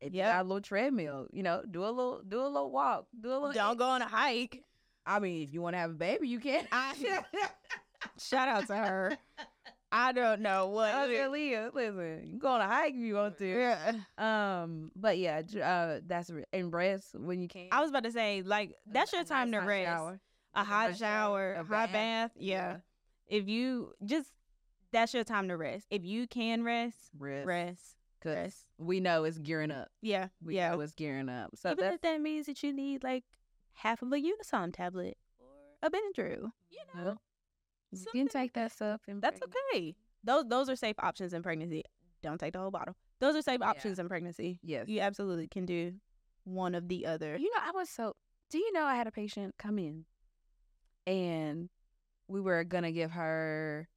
If 0.00 0.14
you 0.14 0.22
got 0.22 0.40
a 0.40 0.42
little 0.42 0.60
treadmill, 0.60 1.28
you 1.32 1.42
know, 1.42 1.62
do 1.70 1.84
a 1.84 1.86
little 1.86 2.20
do 2.26 2.40
a 2.40 2.48
little 2.48 2.70
walk. 2.70 3.06
Do 3.18 3.30
a 3.30 3.34
little. 3.34 3.52
Don't 3.52 3.78
go 3.78 3.86
on 3.88 4.02
a 4.02 4.06
hike. 4.08 4.62
I 5.06 5.18
mean, 5.18 5.42
if 5.42 5.52
you 5.52 5.60
want 5.62 5.74
to 5.74 5.78
have 5.78 5.90
a 5.90 5.94
baby, 5.94 6.28
you 6.28 6.40
can. 6.40 6.66
I, 6.72 6.94
Shout 8.18 8.48
out 8.48 8.66
to 8.68 8.76
her. 8.76 9.16
I 9.92 10.12
don't 10.12 10.40
know 10.40 10.66
what. 10.70 10.94
Okay, 10.94 11.26
Leah, 11.28 11.70
listen, 11.72 12.20
you 12.24 12.30
can 12.30 12.38
go 12.38 12.48
on 12.48 12.60
a 12.60 12.66
hike 12.66 12.94
if 12.94 13.00
you 13.00 13.14
want 13.14 13.38
to. 13.38 13.46
Yeah. 13.46 13.92
Um, 14.18 14.90
but 14.96 15.18
yeah, 15.18 15.42
uh, 15.62 16.00
that's 16.06 16.30
and 16.52 16.72
rest 16.72 17.14
when 17.14 17.40
you 17.40 17.48
can. 17.48 17.68
I 17.70 17.80
was 17.80 17.90
about 17.90 18.04
to 18.04 18.12
say, 18.12 18.42
like, 18.42 18.74
that's 18.90 19.12
your 19.12 19.24
time 19.24 19.50
nice 19.50 19.60
to 19.62 19.66
rest. 19.66 19.86
shower. 19.86 20.20
A 20.54 20.64
hot 20.64 20.90
nice 20.90 20.98
shower, 20.98 21.52
a 21.54 21.58
hot 21.58 21.68
bath. 21.68 21.92
bath. 21.92 22.30
Yeah. 22.36 22.76
If 23.26 23.48
you 23.48 23.92
just, 24.04 24.30
that's 24.92 25.12
your 25.14 25.24
time 25.24 25.48
to 25.48 25.56
rest. 25.56 25.86
If 25.90 26.04
you 26.04 26.26
can 26.26 26.62
rest, 26.62 26.96
Rest, 27.18 27.46
rest, 27.46 27.96
Cause 28.24 28.34
rest. 28.34 28.64
we 28.78 29.00
know 29.00 29.24
it's 29.24 29.38
gearing 29.38 29.70
up. 29.70 29.88
Yeah. 30.00 30.28
We 30.42 30.56
yeah. 30.56 30.70
know 30.70 30.80
it's 30.80 30.94
gearing 30.94 31.28
up. 31.28 31.50
So 31.54 31.72
Even 31.72 31.92
if 31.92 32.00
that 32.00 32.20
means 32.20 32.46
that 32.46 32.62
you 32.62 32.72
need 32.72 33.04
like 33.04 33.24
half 33.74 34.00
of 34.02 34.12
a 34.12 34.16
Unisom 34.16 34.72
tablet 34.74 35.18
or 35.38 35.86
a 35.86 35.90
Benadryl. 35.90 36.50
You 36.70 36.80
know, 36.94 37.16
You 37.92 38.06
can 38.12 38.28
take 38.28 38.54
that 38.54 38.72
stuff 38.72 39.02
and 39.06 39.20
that's 39.20 39.40
okay. 39.42 39.94
Those 40.24 40.44
those 40.48 40.68
are 40.70 40.76
safe 40.76 40.96
options 40.98 41.34
in 41.34 41.42
pregnancy. 41.42 41.84
Don't 42.22 42.38
take 42.38 42.54
the 42.54 42.58
whole 42.58 42.70
bottle. 42.70 42.96
Those 43.20 43.36
are 43.36 43.42
safe 43.42 43.60
Yeah. 43.60 43.68
options 43.68 43.98
in 43.98 44.08
pregnancy. 44.08 44.58
Yes. 44.62 44.88
You 44.88 45.00
absolutely 45.00 45.46
can 45.48 45.66
do 45.66 45.94
one 46.44 46.74
of 46.74 46.88
the 46.88 47.06
other. 47.06 47.36
You 47.36 47.50
know, 47.54 47.60
I 47.62 47.70
was 47.72 47.88
so. 47.90 48.16
Do 48.50 48.58
you 48.58 48.72
know 48.72 48.84
I 48.84 48.94
had 48.96 49.06
a 49.06 49.12
patient 49.12 49.54
come 49.58 49.78
in, 49.78 50.04
and 51.06 51.68
we 52.28 52.40
were 52.40 52.64
gonna 52.64 52.92
give 52.92 53.10
her. 53.12 53.88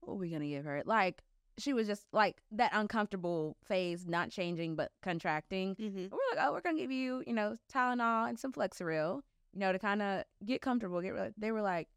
What 0.00 0.14
were 0.14 0.18
we 0.18 0.30
gonna 0.30 0.48
give 0.48 0.64
her? 0.64 0.82
Like 0.84 1.22
she 1.62 1.72
was 1.72 1.86
just 1.86 2.04
like 2.12 2.42
that 2.52 2.70
uncomfortable 2.74 3.56
phase, 3.64 4.06
not 4.06 4.30
changing 4.30 4.74
but 4.76 4.90
contracting. 5.02 5.76
Mm-hmm. 5.76 6.06
We're 6.10 6.36
like, 6.36 6.46
oh, 6.46 6.52
we're 6.52 6.60
gonna 6.60 6.78
give 6.78 6.90
you, 6.90 7.22
you 7.26 7.32
know, 7.32 7.56
Tylenol 7.72 8.28
and 8.28 8.38
some 8.38 8.52
Flexeril, 8.52 9.20
you 9.52 9.60
know, 9.60 9.72
to 9.72 9.78
kind 9.78 10.02
of 10.02 10.24
get 10.44 10.60
comfortable. 10.60 11.00
Get. 11.00 11.14
re- 11.14 11.32
They 11.38 11.52
were 11.52 11.62
like, 11.62 11.88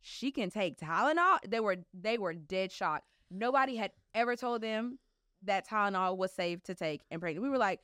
she 0.00 0.30
can 0.30 0.50
take 0.50 0.78
Tylenol. 0.78 1.38
They 1.46 1.60
were 1.60 1.76
they 1.92 2.18
were 2.18 2.34
dead 2.34 2.70
shocked. 2.72 3.04
Nobody 3.30 3.76
had 3.76 3.90
ever 4.14 4.36
told 4.36 4.62
them 4.62 4.98
that 5.42 5.68
Tylenol 5.68 6.16
was 6.16 6.32
safe 6.32 6.62
to 6.64 6.74
take 6.74 7.02
in 7.10 7.20
pregnancy. 7.20 7.42
We 7.42 7.50
were 7.50 7.58
like, 7.58 7.80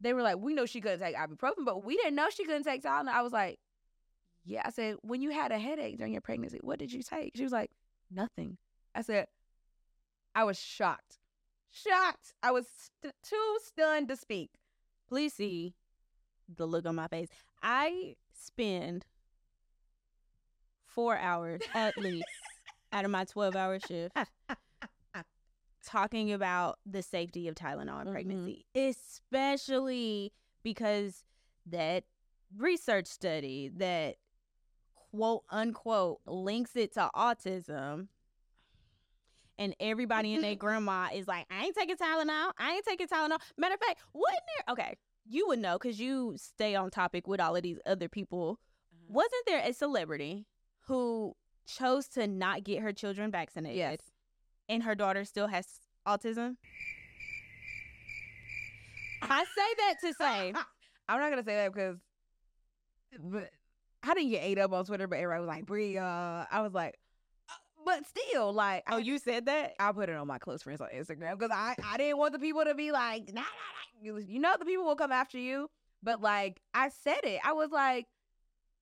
they 0.00 0.14
were 0.14 0.22
like, 0.22 0.38
we 0.38 0.54
know 0.54 0.66
she 0.66 0.80
couldn't 0.80 1.00
take 1.00 1.16
ibuprofen, 1.16 1.64
but 1.64 1.84
we 1.84 1.96
didn't 1.96 2.14
know 2.14 2.28
she 2.30 2.44
couldn't 2.44 2.64
take 2.64 2.82
Tylenol. 2.82 3.08
I 3.08 3.22
was 3.22 3.32
like, 3.32 3.58
yeah. 4.44 4.62
I 4.64 4.70
said, 4.70 4.96
when 5.02 5.20
you 5.20 5.30
had 5.30 5.52
a 5.52 5.58
headache 5.58 5.98
during 5.98 6.12
your 6.12 6.22
pregnancy, 6.22 6.58
what 6.62 6.78
did 6.78 6.92
you 6.92 7.02
take? 7.02 7.32
She 7.36 7.42
was 7.42 7.52
like, 7.52 7.70
nothing. 8.10 8.56
I 8.94 9.02
said, 9.02 9.26
I 10.40 10.44
was 10.44 10.58
shocked, 10.58 11.18
shocked. 11.70 12.32
I 12.42 12.50
was 12.50 12.66
st- 13.02 13.12
too 13.22 13.58
stunned 13.62 14.08
to 14.08 14.16
speak. 14.16 14.52
Please 15.06 15.34
see 15.34 15.74
the 16.56 16.64
look 16.64 16.86
on 16.86 16.94
my 16.94 17.08
face. 17.08 17.28
I 17.62 18.16
spend 18.32 19.04
four 20.86 21.18
hours 21.18 21.60
at 21.74 21.98
least 21.98 22.24
out 22.92 23.04
of 23.04 23.10
my 23.10 23.26
12 23.26 23.54
hour 23.54 23.78
shift 23.80 24.16
talking 25.84 26.32
about 26.32 26.78
the 26.86 27.02
safety 27.02 27.46
of 27.46 27.54
Tylenol 27.54 28.00
in 28.00 28.06
Mhm. 28.08 28.12
pregnancy, 28.12 28.64
especially 28.74 30.32
because 30.62 31.22
that 31.66 32.04
research 32.56 33.08
study 33.08 33.68
that 33.76 34.16
quote 34.94 35.44
unquote 35.50 36.20
links 36.24 36.76
it 36.76 36.94
to 36.94 37.10
autism. 37.14 38.08
And 39.60 39.76
everybody 39.78 40.34
and 40.34 40.42
their 40.42 40.54
grandma 40.64 41.08
is 41.14 41.28
like, 41.28 41.46
I 41.50 41.64
ain't 41.66 41.76
taking 41.76 41.96
Tylenol. 41.96 42.50
I 42.58 42.72
ain't 42.72 42.84
taking 42.84 43.06
Tylenol. 43.06 43.38
Matter 43.56 43.74
of 43.74 43.80
fact, 43.80 44.00
wasn't 44.12 44.40
there? 44.66 44.72
Okay, 44.72 44.96
you 45.28 45.46
would 45.48 45.60
know 45.60 45.78
because 45.78 46.00
you 46.00 46.34
stay 46.36 46.74
on 46.74 46.90
topic 46.90 47.28
with 47.28 47.40
all 47.40 47.54
of 47.54 47.62
these 47.62 47.78
other 47.86 48.08
people. 48.08 48.58
Wasn't 49.08 49.44
there 49.46 49.62
a 49.64 49.72
celebrity 49.72 50.46
who 50.86 51.34
chose 51.66 52.08
to 52.08 52.26
not 52.26 52.64
get 52.64 52.80
her 52.82 52.92
children 52.92 53.30
vaccinated? 53.30 53.76
Yes. 53.76 53.98
and 54.68 54.82
her 54.84 54.94
daughter 54.94 55.24
still 55.24 55.46
has 55.48 55.66
autism. 56.06 56.56
I 59.22 59.44
say 59.44 59.74
that 59.78 59.94
to 60.02 60.14
say, 60.14 60.54
I'm 61.08 61.20
not 61.20 61.30
gonna 61.30 61.44
say 61.44 61.56
that 61.56 61.74
because, 61.74 61.96
but 63.18 63.50
I 64.02 64.14
didn't 64.14 64.30
get 64.30 64.42
ate 64.44 64.58
up 64.58 64.72
on 64.72 64.84
Twitter, 64.84 65.06
but 65.06 65.16
everybody 65.16 65.40
was 65.40 65.48
like, 65.48 65.66
"Brie," 65.66 65.98
uh, 65.98 66.04
I 66.50 66.60
was 66.62 66.72
like, 66.72 66.98
but 67.84 68.04
still, 68.06 68.52
like, 68.52 68.84
oh, 68.88 68.96
I, 68.96 68.98
you 68.98 69.18
said 69.18 69.46
that? 69.46 69.74
I 69.78 69.92
put 69.92 70.08
it 70.08 70.16
on 70.16 70.26
my 70.26 70.38
close 70.38 70.62
friends 70.62 70.80
on 70.80 70.88
Instagram 70.94 71.38
because 71.38 71.50
I 71.52 71.74
I 71.84 71.96
didn't 71.96 72.18
want 72.18 72.32
the 72.32 72.38
people 72.38 72.64
to 72.64 72.74
be 72.74 72.92
like, 72.92 73.32
nah, 73.32 73.40
nah, 73.40 74.12
nah. 74.12 74.18
You, 74.26 74.38
know, 74.38 74.54
the 74.58 74.64
people 74.64 74.84
will 74.84 74.96
come 74.96 75.12
after 75.12 75.38
you, 75.38 75.68
but 76.02 76.22
like 76.22 76.58
I 76.72 76.88
said 76.88 77.20
it, 77.24 77.40
I 77.44 77.52
was 77.52 77.70
like, 77.70 78.06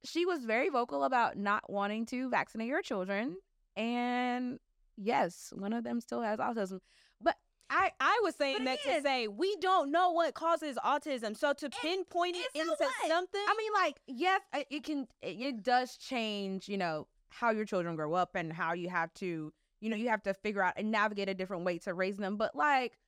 she 0.05 0.25
was 0.25 0.45
very 0.45 0.69
vocal 0.69 1.03
about 1.03 1.37
not 1.37 1.69
wanting 1.69 2.07
to 2.07 2.31
vaccinate 2.31 2.71
her 2.71 2.83
children, 2.83 3.37
and 3.77 4.59
yes, 4.97 5.53
one 5.57 5.73
of 5.73 5.83
them 5.85 6.01
still 6.01 6.23
has 6.23 6.39
autism, 6.39 6.81
but 7.21 7.37
I 7.71 7.91
I 8.01 8.21
was 8.23 8.35
saying 8.37 8.65
that 8.65 8.83
to 8.85 9.03
say 9.03 9.29
we 9.29 9.57
don't 9.57 9.91
know 9.91 10.11
what 10.11 10.35
causes 10.35 10.79
autism. 10.85 11.37
So 11.37 11.53
to 11.53 11.69
pinpoint 11.69 12.37
it 12.37 12.47
and 12.55 12.67
so 12.67 12.73
into 12.73 12.87
something, 13.09 13.41
I 13.47 13.55
mean, 13.59 13.73
like, 13.75 14.01
yes, 14.07 14.41
it 14.71 14.85
can, 14.85 15.07
it, 15.23 15.41
it 15.41 15.63
does 15.63 15.97
change, 15.97 16.69
you 16.69 16.79
know, 16.79 17.07
how 17.31 17.51
your 17.51 17.65
children 17.65 17.97
grow 17.97 18.15
up 18.15 18.35
and 18.35 18.53
how 18.53 18.73
you 18.73 18.89
have 18.89 19.13
to, 19.15 19.53
you 19.81 19.91
know, 19.91 19.97
you 19.97 20.09
have 20.09 20.23
to 20.25 20.35
figure 20.35 20.63
out 20.63 20.75
and 20.77 20.91
navigate 20.91 21.29
a 21.29 21.35
different 21.35 21.65
way 21.65 21.79
to 21.79 21.95
raise 21.95 22.17
them. 22.17 22.37
But, 22.37 22.55
like, 22.55 22.99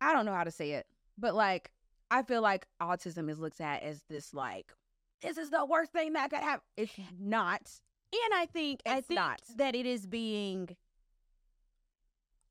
I 0.00 0.12
don't 0.12 0.26
know 0.26 0.34
how 0.34 0.44
to 0.44 0.50
say 0.50 0.72
it, 0.72 0.86
but, 1.18 1.34
like, 1.34 1.70
I 2.10 2.22
feel 2.22 2.42
like 2.42 2.66
autism 2.80 3.30
is 3.30 3.38
looked 3.38 3.60
at 3.60 3.82
as 3.82 4.02
this, 4.08 4.34
like, 4.34 4.72
this 5.22 5.38
is 5.38 5.50
the 5.50 5.64
worst 5.64 5.92
thing 5.92 6.12
that 6.12 6.30
could 6.30 6.40
happen. 6.40 6.62
It's 6.76 6.92
not. 7.18 7.70
and 8.12 8.34
I 8.34 8.46
think 8.46 8.80
I 8.86 8.98
It's 8.98 9.06
think 9.08 9.18
not. 9.18 9.40
that 9.56 9.74
it 9.74 9.86
is 9.86 10.06
being 10.06 10.76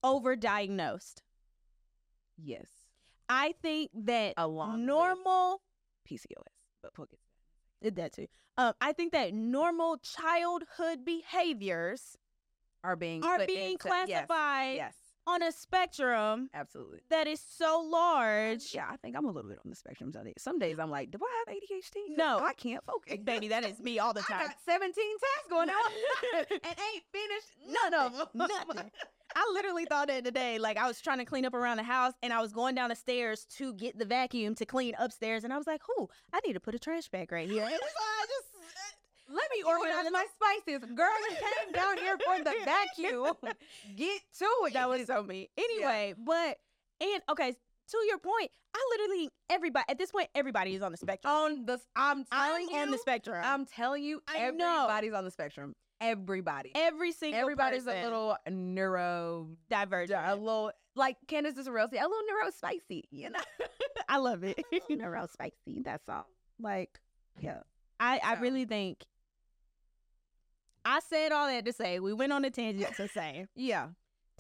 overdiagnosed. 0.04 1.22
Yes. 2.38 2.68
I 3.30 3.54
think 3.62 3.92
that 3.94 4.34
Along 4.38 4.74
with 4.74 4.82
normal 4.82 5.62
PCOS, 6.10 6.44
but 6.82 6.92
we'll 6.98 7.08
get 7.08 7.20
that 7.96 8.14
too. 8.14 8.28
Um, 8.58 8.74
I 8.82 8.94
think 8.94 9.12
that 9.14 9.34
normal 9.34 9.98
childhood 9.98 11.06
behaviors. 11.06 12.18
Are 12.86 12.98
being 12.98 13.24
are 13.24 13.46
being 13.46 13.72
into- 13.72 13.78
classified 13.88 14.76
Yes, 14.76 14.94
on 15.26 15.42
a 15.42 15.54
spectrum 15.54 16.50
absolutely. 16.54 17.00
that 17.10 17.28
is 17.28 17.40
so 17.40 17.80
large. 17.80 18.76
Yeah, 18.76 18.88
I 18.90 18.98
think 18.98 19.16
I'm 19.16 19.24
a 19.24 19.32
little 19.32 19.50
bit 19.50 19.60
on 19.64 19.70
the 19.70 19.76
spectrum. 19.78 20.12
Some 20.12 20.26
days, 20.26 20.34
some 20.38 20.60
days 20.60 20.80
I'm 20.80 20.92
like, 20.92 21.10
do 21.10 21.18
I 21.22 21.44
have 21.48 21.56
ADHD? 21.56 22.18
No. 22.18 22.40
I 22.40 22.52
can't 22.54 22.84
focus. 22.84 23.20
Baby, 23.24 23.48
that 23.48 23.64
is 23.64 23.80
me 23.80 24.00
all 24.00 24.14
the 24.14 24.20
time. 24.30 24.42
I 24.42 24.48
got 24.48 24.56
17 24.66 24.92
tasks 24.94 25.48
going 25.50 25.70
on 25.70 25.92
and 26.52 26.52
ain't 26.62 27.04
finished 27.14 27.56
none 27.70 27.94
of 27.94 28.18
them. 28.18 28.28
Nothing. 28.34 28.92
I 29.36 29.52
literally 29.54 29.86
thought 29.86 30.08
that 30.08 30.24
today. 30.24 30.60
Like 30.60 30.78
I 30.78 30.88
was 30.88 31.02
trying 31.02 31.20
to 31.20 31.26
clean 31.26 31.46
up 31.46 31.54
around 31.54 31.78
the 31.78 31.84
house 31.84 32.14
and 32.22 32.32
I 32.34 32.42
was 32.42 32.52
going 32.52 32.76
down 32.76 32.90
the 32.90 32.96
stairs 32.96 33.46
to 33.58 33.74
get 33.74 33.98
the 33.98 34.06
vacuum 34.06 34.56
to 34.56 34.66
clean 34.66 34.94
upstairs 34.98 35.44
and 35.44 35.54
I 35.54 35.58
was 35.58 35.68
like, 35.68 35.82
"Who? 35.96 36.10
I 36.32 36.40
need 36.46 36.54
to 36.54 36.60
put 36.60 36.76
a 36.76 36.80
trash 36.80 37.10
bag 37.10 37.32
right 37.32 37.50
here." 37.50 37.64
And 37.64 37.72
so 37.72 37.78
I 37.78 38.26
just 38.28 38.48
uh, 39.30 39.34
Let 39.36 39.50
me 39.56 39.64
organize 39.64 40.12
my 40.12 40.26
spices. 40.36 40.90
Girl, 40.96 41.08
you 41.30 41.36
came 41.36 41.72
down 41.74 41.98
here 41.98 42.18
for 42.18 42.44
the 42.44 42.54
vacuum. 42.66 43.36
Get 43.96 44.22
to 44.40 44.46
it. 44.68 44.74
that 44.74 44.90
was 44.90 45.08
so 45.08 45.24
me. 45.24 45.50
Anyway, 45.58 46.14
but 46.18 46.58
and 47.02 47.22
okay, 47.30 47.52
to 47.90 47.98
your 48.08 48.18
point, 48.18 48.52
I 48.76 48.80
literally 48.98 49.30
everybody 49.50 49.86
at 49.90 49.98
this 49.98 50.12
point 50.12 50.30
everybody 50.36 50.76
is 50.76 50.82
on 50.82 50.92
the 50.92 50.98
spectrum. 50.98 51.34
on 51.34 51.66
the. 51.66 51.80
I'm 51.96 52.26
telling 52.26 52.28
I'm 52.32 52.68
telling 52.68 52.82
on 52.82 52.88
you. 52.88 52.92
the 52.94 52.98
spectrum. 53.00 53.42
I'm 53.44 53.66
telling 53.66 54.04
you, 54.04 54.22
I 54.28 54.52
know. 54.52 54.84
everybody's 54.84 55.14
on 55.14 55.26
the 55.26 55.32
spectrum. 55.32 55.76
Everybody. 56.04 56.72
Every 56.76 57.12
single 57.12 57.40
Everybody's 57.40 57.84
person 57.86 58.02
a 58.02 58.04
little 58.04 58.38
neurodivergent. 58.50 60.30
a 60.30 60.36
little 60.36 60.72
like 60.96 61.18
Candace 61.28 61.58
is 61.58 61.68
a 61.68 61.72
real, 61.72 61.86
a 61.86 61.90
little 61.92 62.10
neuro 62.30 62.52
spicy. 62.56 63.06
You 63.12 63.30
know. 63.32 63.40
I 64.10 64.18
love 64.18 64.44
it. 64.44 64.64
neuro 64.90 65.28
spicy. 65.32 65.82
That's 65.84 66.08
all. 66.10 66.28
Like, 66.60 67.00
yeah. 67.40 67.60
I, 68.00 68.20
I 68.24 68.36
So- 68.36 68.42
really 68.42 68.66
think 68.66 69.06
I 70.86 71.00
said 71.00 71.32
all 71.32 71.48
that 71.48 71.66
to 71.66 71.74
say 71.74 72.00
we 72.00 72.14
went 72.14 72.34
on 72.34 72.44
a 72.46 72.50
tangent 72.52 72.96
to 72.98 73.08
say 73.08 73.48
Yeah. 73.56 73.90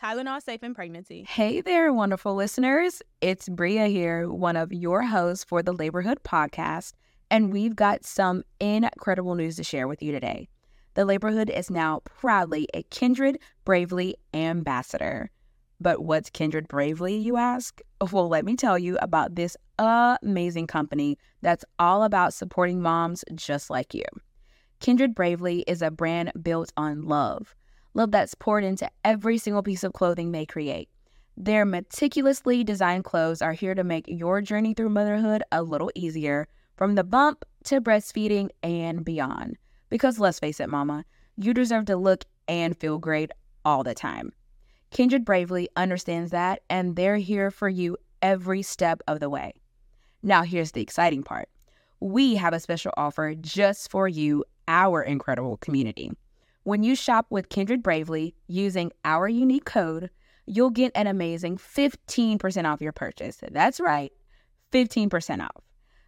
Tylenol 0.01 0.41
safe 0.41 0.63
in 0.63 0.74
pregnancy. 0.74 1.24
Hey 1.29 1.62
there, 1.62 1.93
wonderful 1.93 2.36
listeners. 2.36 3.01
It's 3.22 3.48
Briea 3.48 3.88
here, 3.89 4.29
one 4.29 4.58
of 4.58 4.74
your 4.74 5.03
hosts 5.03 5.46
for 5.46 5.62
the 5.63 5.72
Laborhood 5.72 6.20
podcast, 6.24 6.93
and 7.32 7.53
we've 7.53 7.75
got 7.75 8.03
some 8.03 8.43
incredible 8.60 9.36
news 9.36 9.55
to 9.58 9.63
share 9.63 9.88
with 9.88 10.01
you 10.01 10.12
today. 10.12 10.50
The 10.95 11.05
Laborhood 11.05 11.50
is 11.50 11.69
now 11.69 12.01
proudly 12.05 12.67
a 12.73 12.83
Kindred 12.83 13.39
Bravely 13.65 14.15
ambassador. 14.33 15.31
But 15.79 16.03
what's 16.03 16.29
Kindred 16.29 16.67
Bravely, 16.67 17.15
you 17.15 17.38
ask? 17.38 17.81
Well, 18.12 18.29
let 18.29 18.45
me 18.45 18.55
tell 18.55 18.77
you 18.77 18.97
about 19.01 19.35
this 19.35 19.57
amazing 19.79 20.67
company 20.67 21.17
that's 21.41 21.65
all 21.79 22.03
about 22.03 22.33
supporting 22.33 22.81
moms 22.81 23.25
just 23.35 23.69
like 23.69 23.93
you. 23.93 24.05
Kindred 24.79 25.15
Bravely 25.15 25.63
is 25.67 25.81
a 25.81 25.91
brand 25.91 26.31
built 26.41 26.71
on 26.77 27.03
love 27.03 27.55
love 27.93 28.12
that's 28.12 28.35
poured 28.35 28.63
into 28.63 28.89
every 29.03 29.38
single 29.38 29.63
piece 29.63 29.83
of 29.83 29.93
clothing 29.93 30.31
they 30.31 30.45
create. 30.45 30.89
Their 31.35 31.65
meticulously 31.65 32.63
designed 32.63 33.03
clothes 33.03 33.41
are 33.41 33.53
here 33.53 33.75
to 33.75 33.83
make 33.83 34.05
your 34.07 34.41
journey 34.41 34.73
through 34.73 34.89
motherhood 34.89 35.43
a 35.51 35.63
little 35.63 35.91
easier, 35.95 36.47
from 36.75 36.95
the 36.95 37.03
bump 37.03 37.45
to 37.65 37.81
breastfeeding 37.81 38.50
and 38.62 39.05
beyond. 39.05 39.57
Because 39.93 40.17
let's 40.17 40.39
face 40.39 40.59
it, 40.59 40.71
mama, 40.71 41.05
you 41.38 41.53
deserve 41.53 41.85
to 41.85 41.95
look 41.95 42.25
and 42.47 42.75
feel 42.75 42.97
great 42.97 43.29
all 43.63 43.83
the 43.83 43.93
time. 43.93 44.33
Kindred 44.89 45.23
Bravely 45.23 45.69
understands 45.75 46.31
that, 46.31 46.63
and 46.67 46.95
they're 46.95 47.17
here 47.17 47.51
for 47.51 47.69
you 47.69 47.97
every 48.19 48.63
step 48.63 49.03
of 49.07 49.19
the 49.19 49.29
way. 49.29 49.53
Now, 50.23 50.41
here's 50.41 50.71
the 50.71 50.81
exciting 50.81 51.21
part 51.21 51.47
we 52.00 52.33
have 52.33 52.55
a 52.55 52.59
special 52.59 52.91
offer 52.97 53.35
just 53.35 53.91
for 53.91 54.07
you, 54.07 54.43
our 54.67 55.03
incredible 55.03 55.57
community. 55.57 56.12
When 56.63 56.81
you 56.81 56.95
shop 56.95 57.27
with 57.29 57.50
Kindred 57.50 57.83
Bravely 57.83 58.33
using 58.47 58.91
our 59.05 59.27
unique 59.27 59.65
code, 59.65 60.09
you'll 60.47 60.71
get 60.71 60.91
an 60.95 61.05
amazing 61.05 61.57
15% 61.57 62.65
off 62.65 62.81
your 62.81 62.93
purchase. 62.93 63.38
That's 63.51 63.79
right, 63.79 64.12
15% 64.71 65.43
off. 65.43 65.63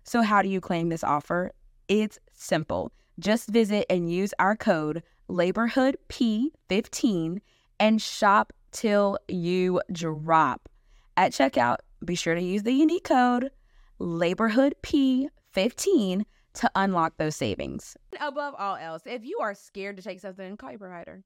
So, 0.06 0.24
how 0.24 0.42
do 0.42 0.50
you 0.50 0.60
claim 0.60 0.90
this 0.90 1.04
offer? 1.04 1.52
It's 1.88 2.18
simple. 2.34 2.92
Just 3.20 3.50
visit 3.50 3.86
and 3.90 4.10
use 4.12 4.34
our 4.40 4.56
code 4.56 5.04
LaborhoodP15 5.30 7.40
and 7.80 8.02
shop 8.02 8.54
till 8.72 9.18
you 9.28 9.82
drop. 9.92 10.70
At 11.18 11.32
checkout, 11.32 11.78
be 12.04 12.16
sure 12.16 12.36
to 12.36 12.42
use 12.42 12.64
the 12.64 12.74
unique 12.74 13.06
code 13.06 13.52
LaborhoodP15 14.00 16.26
to 16.56 16.72
unlock 16.76 17.18
those 17.18 17.36
savings. 17.36 17.98
Above 18.20 18.56
all 18.58 18.76
else, 18.76 19.04
if 19.06 19.24
you 19.26 19.40
are 19.42 19.54
scared 19.54 19.98
to 19.98 20.04
take 20.04 20.20
something, 20.20 20.58
call 20.58 20.72
your 20.72 20.80
provider. 20.80 21.24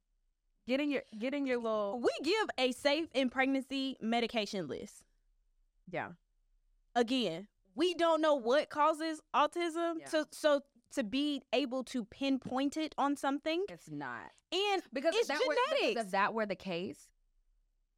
Get 0.67 0.79
in 0.79 0.91
your 0.91 1.01
get 1.17 1.33
in 1.33 1.47
your 1.47 1.57
little 1.57 1.99
We 1.99 2.11
give 2.23 2.47
a 2.59 2.71
safe 2.71 3.07
in 3.13 3.29
pregnancy 3.29 3.97
medication 4.01 4.67
list. 4.67 5.03
yeah. 5.91 6.09
Again, 6.95 7.47
we 7.75 7.93
don't 7.93 8.19
know 8.21 8.33
what 8.35 8.69
causes 8.69 9.21
autism. 9.35 9.99
Yeah. 9.99 10.09
So 10.09 10.25
so 10.31 10.61
to 10.91 11.03
be 11.03 11.41
able 11.53 11.83
to 11.85 12.03
pinpoint 12.05 12.77
it 12.77 12.95
on 12.97 13.15
something 13.15 13.63
It's 13.69 13.89
not 13.89 14.31
and 14.51 14.81
because 14.93 15.13
It's 15.15 15.29
if 15.29 15.37
that 15.37 15.41
Were, 15.47 15.55
because 15.89 16.05
if 16.05 16.11
that 16.11 16.33
were 16.33 16.45
the 16.45 16.55
case, 16.55 17.07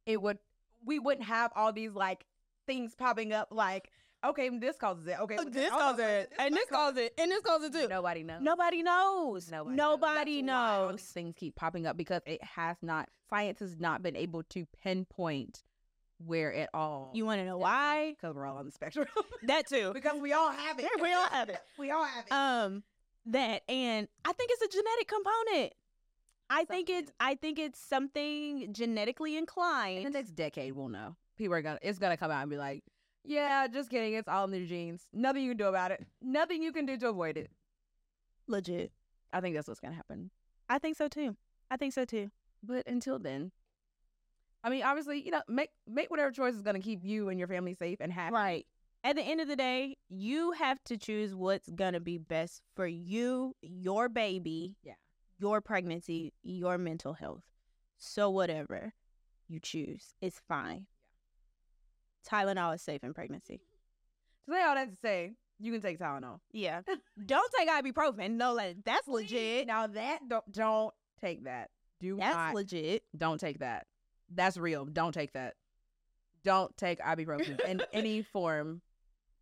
it 0.06 0.20
would 0.20 0.38
we 0.84 0.98
wouldn't 0.98 1.26
have 1.26 1.52
all 1.56 1.72
these 1.72 1.94
like 1.94 2.26
things 2.66 2.94
popping 2.94 3.32
up 3.32 3.48
like 3.50 3.90
okay 4.24 4.48
this 4.58 4.76
causes 4.76 5.06
it 5.06 5.16
okay 5.20 5.36
Oh, 5.38 5.44
but 5.44 5.52
this 5.52 5.70
causes 5.70 6.04
it, 6.04 6.32
and 6.38 6.54
this 6.54 6.68
causes 6.68 6.98
it, 6.98 7.14
and 7.18 7.30
this 7.30 7.40
causes 7.42 7.74
it 7.74 7.80
too. 7.82 7.88
nobody 7.88 8.22
knows 8.22 8.40
Nobody 8.42 8.82
knows. 8.82 9.50
Nobody, 9.50 9.76
Nobody, 9.76 10.42
knows. 10.42 10.46
That's 10.46 10.68
why 10.68 10.76
all 10.84 10.88
knows. 10.90 11.02
things 11.02 11.34
keep 11.36 11.56
popping 11.56 11.86
up 11.86 11.96
because 11.96 12.20
it 12.26 12.42
has 12.44 12.76
not 12.82 13.08
science 13.30 13.60
has 13.60 13.78
not 13.80 14.02
been 14.02 14.16
able 14.16 14.42
to 14.44 14.66
pinpoint 14.82 15.62
where 16.26 16.50
it 16.52 16.68
all 16.74 17.10
You 17.14 17.24
want 17.26 17.40
to 17.40 17.44
know 17.46 17.58
why? 17.58 18.14
because 18.16 18.34
we're 18.34 18.46
all 18.46 18.56
on 18.58 18.66
the 18.66 18.72
spectrum 18.72 19.06
That 19.44 19.66
too. 19.66 19.92
because 19.92 20.20
we 20.20 20.32
all 20.32 20.50
have 20.50 20.78
it 20.78 20.86
We 21.00 21.12
all 21.12 21.26
have 21.28 21.48
it. 21.48 21.58
we 21.78 21.90
all 21.90 22.04
have 22.04 22.24
it 22.26 22.32
Um, 22.32 22.82
that 23.26 23.62
and 23.68 24.08
I 24.24 24.32
think 24.32 24.50
it's 24.52 24.62
a 24.74 24.76
genetic 24.78 25.08
component. 25.08 25.72
I 26.50 26.64
think 26.64 26.90
it's 26.90 27.10
I 27.20 27.34
think 27.36 27.58
it's 27.58 27.78
something 27.80 28.72
genetically 28.72 29.36
inclined. 29.36 29.98
in 30.06 30.12
the 30.12 30.18
next 30.18 30.32
decade 30.32 30.72
we'll 30.74 30.88
know 30.88 31.16
people 31.38 31.54
are 31.54 31.62
gonna 31.62 31.78
it's 31.82 31.98
gonna 31.98 32.16
come 32.16 32.30
out 32.30 32.42
and 32.42 32.50
be 32.50 32.56
like 32.58 32.82
yeah 33.24 33.66
just 33.68 33.88
kidding 33.88 34.14
it's 34.14 34.28
all 34.28 34.44
in 34.44 34.50
their 34.50 34.66
genes 34.66 35.06
nothing 35.12 35.42
you 35.44 35.50
can 35.50 35.56
do 35.58 35.66
about 35.66 35.92
it 35.92 36.04
nothing 36.20 36.62
you 36.62 36.72
can 36.72 36.84
do 36.84 36.96
to 36.98 37.08
avoid 37.08 37.36
it 37.36 37.50
Legit. 38.46 38.92
i 39.32 39.40
think 39.40 39.54
that's 39.54 39.68
what's 39.68 39.80
gonna 39.80 39.94
happen 39.94 40.30
I 40.68 40.78
think 40.78 40.96
so 40.96 41.06
too. 41.06 41.36
I 41.70 41.76
think 41.76 41.92
so 41.92 42.04
too. 42.06 42.30
but 42.62 42.86
until 42.86 43.18
then 43.18 43.52
i 44.64 44.70
mean 44.70 44.82
obviously 44.82 45.22
you 45.24 45.30
know 45.30 45.42
make 45.48 45.70
make 45.86 46.10
whatever 46.10 46.30
choice 46.30 46.54
is 46.54 46.62
gonna 46.62 46.80
keep 46.80 47.04
you 47.04 47.28
and 47.28 47.38
your 47.38 47.48
family 47.48 47.74
safe 47.74 47.98
and 48.00 48.12
happy 48.12 48.34
Right. 48.34 48.66
At 49.04 49.16
the 49.16 49.22
end 49.22 49.40
of 49.40 49.48
the 49.48 49.56
day, 49.56 49.96
you 50.08 50.52
have 50.52 50.78
to 50.84 50.96
choose 50.96 51.34
what's 51.34 51.68
gonna 51.70 51.98
be 51.98 52.18
best 52.18 52.62
for 52.76 52.86
you, 52.86 53.56
your 53.60 54.08
baby, 54.08 54.76
Yeah. 54.84 54.92
your 55.40 55.60
pregnancy, 55.60 56.32
your 56.44 56.78
mental 56.78 57.14
health. 57.14 57.42
So 57.98 58.30
whatever 58.30 58.94
you 59.48 59.58
choose, 59.58 60.14
it's 60.20 60.40
fine. 60.46 60.86
Tylenol 62.24 62.76
is 62.76 62.82
safe 62.82 63.02
in 63.02 63.12
pregnancy. 63.12 63.60
to 64.48 64.54
say 64.54 64.62
all 64.62 64.74
that 64.76 64.90
to 64.90 64.96
say 65.02 65.32
you 65.58 65.72
can 65.72 65.80
take 65.80 65.98
tylenol 65.98 66.38
Yeah. 66.52 66.82
Don't 67.26 67.52
take 67.58 67.68
ibuprofen. 67.68 68.32
No, 68.36 68.52
like, 68.54 68.76
that's 68.84 69.08
legit. 69.08 69.66
now 69.66 69.88
that 69.88 70.20
don't 70.28 70.52
don't 70.52 70.94
take 71.20 71.42
that 71.44 71.70
do 72.00 72.16
That's 72.18 72.34
not 72.36 72.54
legit. 72.54 73.02
don't 73.16 73.40
take 73.40 73.58
that 73.58 73.86
that's 74.34 74.56
real 74.56 74.84
don't 74.84 75.12
take 75.12 75.32
that 75.32 75.54
don't 76.44 76.76
take 76.76 76.98
ibuprofen 77.00 77.58
in 77.66 77.82
any 77.92 78.22
form 78.22 78.80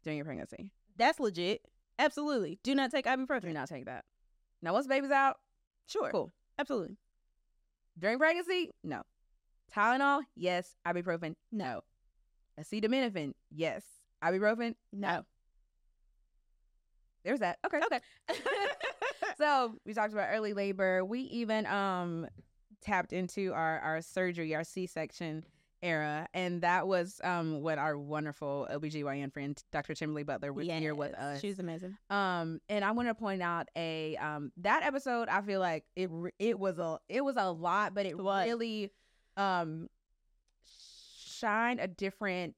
during 0.02 0.16
your 0.18 0.24
pregnancy 0.24 0.70
That's 0.96 1.18
legit. 1.20 1.62
Absolutely. 1.98 2.58
Do 2.62 2.74
not 2.74 2.90
take 2.90 3.04
ibuprofen. 3.06 3.42
do 3.42 3.52
not 3.52 3.68
take 3.68 3.84
that 3.86 4.04
now 4.62 4.72
once 4.72 4.86
baby's 4.86 5.10
out 5.10 5.36
Sure. 5.86 6.10
cool 6.10 6.30
Absolutely. 6.58 6.96
During 7.98 8.18
pregnancy, 8.18 8.70
no. 8.84 9.02
Tylenol, 9.74 10.20
yes. 10.36 10.74
Ibuprofen, 10.86 11.34
no. 11.52 11.80
Acetaminophen, 12.60 13.32
yes. 13.50 13.82
Ibuprofen, 14.22 14.74
No. 14.92 15.24
there's 17.24 17.40
that. 17.40 17.58
Okay. 17.66 17.80
Okay. 17.84 18.00
So 19.38 19.74
we 19.86 19.94
talked 19.94 20.12
about 20.12 20.28
early 20.32 20.52
labor. 20.52 21.02
We 21.02 21.20
even 21.20 21.64
um 21.64 22.26
tapped 22.80 23.12
into 23.12 23.52
our 23.52 23.78
our 23.80 24.00
surgery, 24.02 24.54
our 24.54 24.64
C 24.64 24.86
section 24.86 25.44
era, 25.82 26.28
and 26.34 26.60
that 26.62 26.86
was 26.86 27.20
um 27.24 27.62
when 27.62 27.78
our 27.78 27.96
wonderful 27.96 28.68
OBGYN 28.70 29.32
friend 29.32 29.62
Dr. 29.72 29.94
Kimberly 29.94 30.24
Butler 30.24 30.52
was 30.52 30.66
here 30.66 30.94
with 30.94 31.12
Yes, 31.12 31.20
us. 31.20 31.40
She 31.40 31.46
was 31.48 31.58
amazing. 31.58 31.96
Um, 32.10 32.60
and 32.68 32.84
I 32.84 32.90
want 32.90 33.08
to 33.08 33.14
point 33.14 33.40
out 33.42 33.68
a 33.76 34.16
um 34.16 34.52
that 34.58 34.82
episode. 34.82 35.28
I 35.28 35.40
feel 35.40 35.60
like 35.60 35.84
it 35.96 36.10
it 36.38 36.58
was 36.58 36.78
a 36.78 36.98
it 37.08 37.22
was 37.24 37.36
a 37.38 37.50
lot, 37.50 37.94
but 37.94 38.04
it 38.06 38.18
What? 38.18 38.46
really 38.46 38.90
um 39.38 39.88
shined 41.26 41.80
a 41.80 41.86
different, 41.88 42.56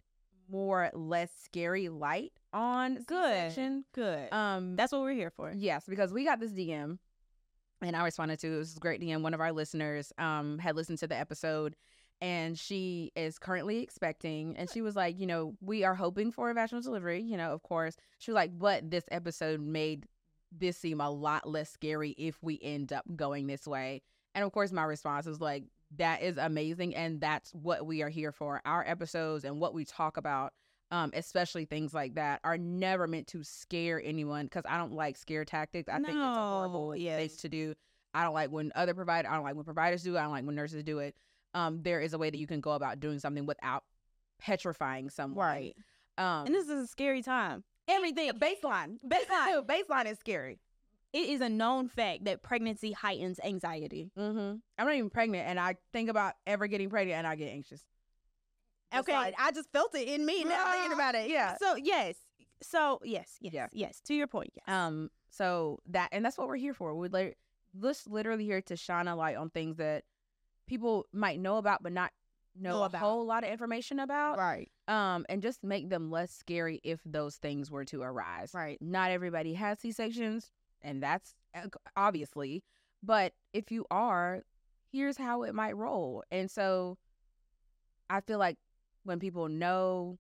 more 0.51 0.91
less 0.95 1.31
scary 1.45 1.89
light 1.89 2.33
on 2.53 2.97
Good. 3.07 3.07
C-section. 3.53 3.85
Good. 3.93 4.33
Um, 4.33 4.77
That's 4.77 4.93
what 4.93 5.03
we're 5.03 5.13
here 5.13 5.31
for. 5.31 5.53
yes, 5.57 5.85
because 5.89 6.13
we 6.13 6.25
got 6.25 6.41
this 6.41 6.53
DM, 6.53 6.99
and 7.83 7.97
I 7.97 8.05
responded 8.05 8.39
to 8.41 8.55
it. 8.55 8.59
was 8.59 8.79
great 8.79 9.01
DM. 9.01 9.23
One 9.23 9.35
of 9.35 9.41
our 9.41 9.53
listeners 9.53 10.13
um 10.19 10.59
had 10.59 10.77
listened 10.77 10.99
to 10.99 11.07
the 11.07 11.19
episode. 11.19 11.77
And 12.21 12.57
she 12.57 13.11
is 13.17 13.37
currently 13.37 13.83
expecting, 13.83 14.57
and 14.57 14.71
she 14.71 14.81
was 14.81 14.95
like, 14.95 15.19
you 15.19 15.27
know, 15.27 15.57
we 15.61 15.83
are 15.83 15.97
hoping 15.97 16.31
for 16.31 16.51
a 16.51 16.55
vaginal 16.55 16.81
delivery, 16.81 17.21
you 17.21 17.37
know, 17.37 17.51
of 17.51 17.65
course. 17.65 17.97
She 18.19 18.31
was 18.31 18.37
like, 18.37 18.57
but 18.57 18.89
this 18.93 19.03
episode 19.11 19.61
made 19.61 20.07
this 20.57 20.77
seem 20.77 21.01
a 21.01 21.11
lot 21.11 21.49
less 21.49 21.71
scary 21.71 22.11
if 22.11 22.41
we 22.43 22.61
end 22.63 22.93
up 22.93 23.05
going 23.17 23.47
this 23.49 23.67
way. 23.67 24.03
And 24.35 24.45
of 24.45 24.53
course, 24.53 24.73
my 24.73 24.85
response 24.85 25.27
was 25.27 25.41
like, 25.41 25.65
that 25.97 26.23
is 26.23 26.37
amazing. 26.39 26.95
And 26.95 27.21
that's 27.21 27.51
what 27.53 27.87
we 27.87 28.03
are 28.03 28.09
here 28.09 28.33
for. 28.33 28.63
Our 28.65 28.87
episodes 28.87 29.45
and 29.45 29.61
what 29.61 29.75
we 29.75 29.85
talk 29.85 30.17
about, 30.17 30.53
um, 30.93 31.11
especially 31.15 31.65
things 31.65 31.93
like 31.93 32.15
that, 32.15 32.39
are 32.45 32.57
never 32.57 33.09
meant 33.09 33.27
to 33.29 33.43
scare 33.43 34.01
anyone 34.05 34.45
because 34.47 34.63
I 34.69 34.77
don't 34.79 34.93
like 34.93 35.17
scare 35.17 35.45
tactics. 35.45 35.89
I 35.89 35.97
think 35.97 36.09
it's 36.11 36.17
a 36.17 36.35
horrible 36.35 36.91
No, 36.91 36.97
thing 36.97 37.31
to 37.39 37.49
do. 37.49 37.75
I 38.15 38.23
don't 38.23 38.35
like 38.35 38.51
when 38.51 38.71
other 38.77 38.95
provider. 38.95 39.29
I 39.29 39.35
don't 39.35 39.43
like 39.43 39.57
when 39.57 39.65
providers 39.65 40.03
do. 40.05 40.15
it. 40.17 40.19
I 40.21 40.23
don't 40.23 40.33
like 40.33 40.45
when 40.45 40.55
nurses 40.55 40.85
do 40.85 40.99
it. 41.01 41.17
Um, 41.55 41.83
there 41.83 42.01
is 42.01 42.13
a 42.13 42.19
way 42.19 42.31
that 42.31 42.39
you 42.39 42.47
can 42.47 42.61
go 42.61 42.73
about 42.73 43.01
doing 43.01 43.19
something 43.19 43.47
without 43.47 43.85
petrifying 44.39 45.11
someone. 45.11 45.47
Right. 45.47 45.77
Um, 46.19 46.47
And 46.47 46.55
this 46.55 46.65
is 46.69 46.85
a 46.85 46.87
scary 46.87 47.23
time. 47.23 47.65
Everything. 47.89 48.31
baseline. 48.33 48.99
Baseline. 49.09 49.67
baseline 49.67 50.07
is 50.07 50.19
scary. 50.19 50.59
It 51.13 51.29
is 51.29 51.41
a 51.43 51.49
known 51.49 51.89
fact 51.89 52.25
that 52.25 52.43
pregnancy 52.43 52.93
heightens 52.93 53.39
anxiety. 53.45 54.11
Mm-hmm. 54.19 54.57
I'm 54.79 54.87
not 54.87 54.95
even 54.95 55.11
pregnant, 55.11 55.47
and 55.47 55.61
I 55.61 55.77
think 55.93 56.09
about 56.09 56.35
ever 56.47 56.67
getting 56.69 56.89
pregnant, 56.89 57.19
and 57.19 57.27
I 57.27 57.37
get 57.37 57.49
anxious. 57.51 57.83
Okay, 59.01 59.13
like- 59.13 59.35
I 59.39 59.51
just 59.53 59.71
felt 59.73 59.95
it 59.95 60.09
in 60.09 60.25
me 60.27 60.45
now 60.45 60.71
thinking 60.73 60.93
about 60.93 61.15
it. 61.15 61.31
Yeah. 61.31 61.57
So 61.59 61.77
yes. 61.77 62.17
So 62.63 63.01
yes, 63.05 63.37
yes, 63.41 63.53
Yeah. 63.55 63.67
yes. 63.73 64.01
To 64.03 64.15
your 64.15 64.27
point, 64.29 64.51
yes. 64.55 64.65
Um, 64.69 65.11
so 65.31 65.81
that 65.89 66.09
and 66.13 66.25
that's 66.25 66.39
what 66.39 66.47
we're 66.49 66.57
here 66.57 66.75
for. 66.75 66.95
We're 66.95 67.09
like, 67.09 67.37
just 67.81 68.09
literally 68.09 68.45
here 68.45 68.61
to 68.63 68.77
shine 68.77 69.09
a 69.09 69.17
light 69.17 69.37
on 69.37 69.51
things 69.51 69.77
that 69.79 70.05
people 70.67 71.07
might 71.13 71.41
know 71.41 71.57
about, 71.57 71.83
but 71.83 71.93
not 71.93 72.13
know, 72.55 72.71
Know 72.71 72.83
a 72.83 72.87
about. 72.87 73.01
whole 73.01 73.25
lot 73.27 73.45
of 73.45 73.51
information 73.51 73.99
about. 73.99 74.37
right. 74.39 74.71
Um, 74.87 75.25
and 75.31 75.41
just 75.43 75.65
make 75.65 75.89
them 75.89 76.11
less 76.11 76.31
scary 76.33 76.81
if 76.85 77.01
those 77.05 77.37
things 77.37 77.71
were 77.71 77.85
to 77.87 78.03
arise. 78.03 78.53
Right. 78.55 78.77
Not 78.83 79.11
everybody 79.11 79.55
has 79.55 79.81
C 79.81 79.91
sections, 79.91 80.51
and 80.83 81.03
that's 81.03 81.35
uh, 81.55 81.69
obviously. 81.97 82.63
But 83.03 83.33
if 83.55 83.73
you 83.73 83.87
are, 83.91 84.43
here's 84.93 85.17
how 85.17 85.43
it 85.45 85.55
might 85.55 85.77
roll. 85.77 86.23
And 86.31 86.51
so, 86.51 86.99
I 88.11 88.21
feel 88.21 88.39
like 88.39 88.59
when 89.05 89.19
people 89.19 89.49
know 89.49 90.19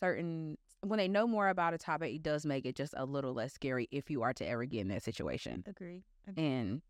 certain 0.00 0.56
when 0.82 0.98
they 0.98 1.08
know 1.08 1.26
more 1.26 1.48
about 1.48 1.74
a 1.74 1.78
topic, 1.78 2.14
it 2.14 2.22
does 2.22 2.46
make 2.46 2.64
it 2.64 2.76
just 2.76 2.94
a 2.96 3.04
little 3.04 3.34
less 3.34 3.52
scary 3.52 3.88
if 3.90 4.10
you 4.10 4.22
are 4.22 4.32
to 4.32 4.46
ever 4.46 4.64
get 4.64 4.80
in 4.80 4.88
that 4.88 5.02
situation. 5.02 5.64
Agree. 5.66 6.04
And 6.36 6.82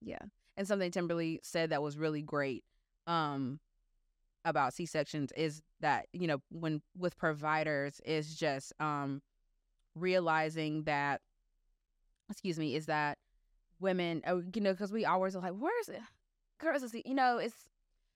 yeah. 0.00 0.18
And 0.56 0.66
something 0.66 0.90
Timberly 0.90 1.40
said 1.42 1.70
that 1.70 1.82
was 1.82 1.98
really 1.98 2.22
great 2.22 2.64
um 3.06 3.58
about 4.44 4.72
C 4.72 4.86
sections 4.86 5.32
is 5.36 5.62
that, 5.80 6.06
you 6.12 6.26
know, 6.26 6.38
when 6.50 6.82
with 6.96 7.16
providers 7.16 8.00
is 8.04 8.34
just 8.34 8.72
um 8.80 9.22
realizing 9.94 10.84
that 10.84 11.20
excuse 12.30 12.58
me, 12.58 12.76
is 12.76 12.86
that 12.86 13.18
women 13.80 14.22
oh, 14.26 14.42
you 14.54 14.60
know, 14.60 14.72
because 14.72 14.92
we 14.92 15.04
always 15.04 15.34
are 15.34 15.42
like, 15.42 15.54
where's 15.54 15.88
it? 15.88 16.00
Girls, 16.58 16.94
you 17.04 17.14
know, 17.14 17.38
it's 17.38 17.64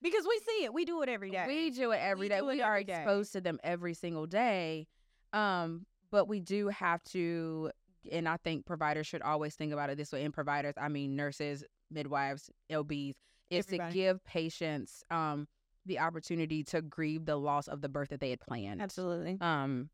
Because 0.02 0.24
we 0.28 0.38
see 0.46 0.64
it. 0.64 0.74
We 0.74 0.84
do 0.84 1.02
it 1.02 1.08
every 1.08 1.30
day. 1.30 1.44
we 1.46 1.70
do 1.70 1.92
it 1.92 1.98
every 1.98 2.24
We 2.24 2.28
day. 2.28 2.38
do 2.40 2.48
it 2.48 2.54
We 2.56 2.62
are 2.62 2.72
every 2.72 2.84
day. 2.84 2.96
exposed 2.96 3.32
to 3.34 3.40
them 3.40 3.58
every 3.62 3.94
single 3.94 4.26
day. 4.26 4.86
Um, 5.32 5.86
but 6.10 6.26
we 6.28 6.40
do 6.40 6.68
have 6.68 7.02
to, 7.04 7.70
and 8.10 8.28
I 8.28 8.36
think 8.36 8.66
providers 8.66 9.06
should 9.06 9.22
always 9.22 9.54
think 9.54 9.72
about 9.72 9.90
it 9.90 9.96
this 9.96 10.12
way. 10.12 10.24
And 10.24 10.34
providers, 10.34 10.74
I 10.76 10.88
mean 10.88 11.16
nurses, 11.16 11.64
midwives, 11.90 12.50
OBs, 12.74 13.14
is 13.50 13.66
Everybody. 13.66 13.92
to 13.92 13.94
give 13.94 14.24
patients 14.24 15.04
um 15.10 15.46
the 15.84 15.98
opportunity 15.98 16.62
to 16.64 16.80
grieve 16.80 17.24
the 17.26 17.36
loss 17.36 17.66
of 17.68 17.80
the 17.80 17.88
birth 17.88 18.08
that 18.10 18.20
they 18.20 18.30
had 18.30 18.40
planned. 18.40 18.80
Absolutely. 18.80 19.32
Um, 19.40 19.90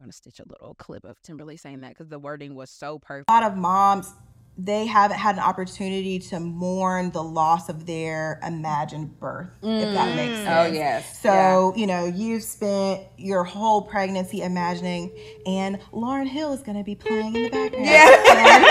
I'm 0.00 0.04
gonna 0.04 0.12
stitch 0.12 0.38
a 0.38 0.44
little 0.48 0.74
clip 0.74 1.04
of 1.04 1.20
Timberly 1.22 1.56
saying 1.56 1.80
that 1.80 1.88
because 1.90 2.08
the 2.08 2.18
wording 2.18 2.54
was 2.54 2.70
so 2.70 2.98
perfect. 2.98 3.28
A 3.30 3.32
lot 3.32 3.42
of 3.42 3.56
moms 3.56 4.12
they 4.58 4.86
haven't 4.86 5.18
had 5.18 5.36
an 5.36 5.40
opportunity 5.40 6.18
to 6.18 6.40
mourn 6.40 7.12
the 7.12 7.22
loss 7.22 7.68
of 7.68 7.86
their 7.86 8.40
imagined 8.44 9.18
birth, 9.20 9.50
if 9.62 9.94
that 9.94 10.16
makes 10.16 10.32
mm. 10.32 10.42
oh, 10.42 10.44
sense. 10.44 10.70
Oh 10.70 10.72
yes. 10.74 11.20
So, 11.20 11.72
you 11.76 11.86
know, 11.86 12.06
you've 12.06 12.42
spent 12.42 13.04
your 13.16 13.44
whole 13.44 13.82
pregnancy 13.82 14.42
imagining, 14.42 15.12
and 15.46 15.78
Lauryn 15.92 16.26
Hill 16.26 16.52
is 16.52 16.62
going 16.62 16.76
to 16.76 16.82
be 16.82 16.96
playing 16.96 17.36
in 17.36 17.44
the 17.44 17.50
background. 17.50 17.88
And, 18.38 18.64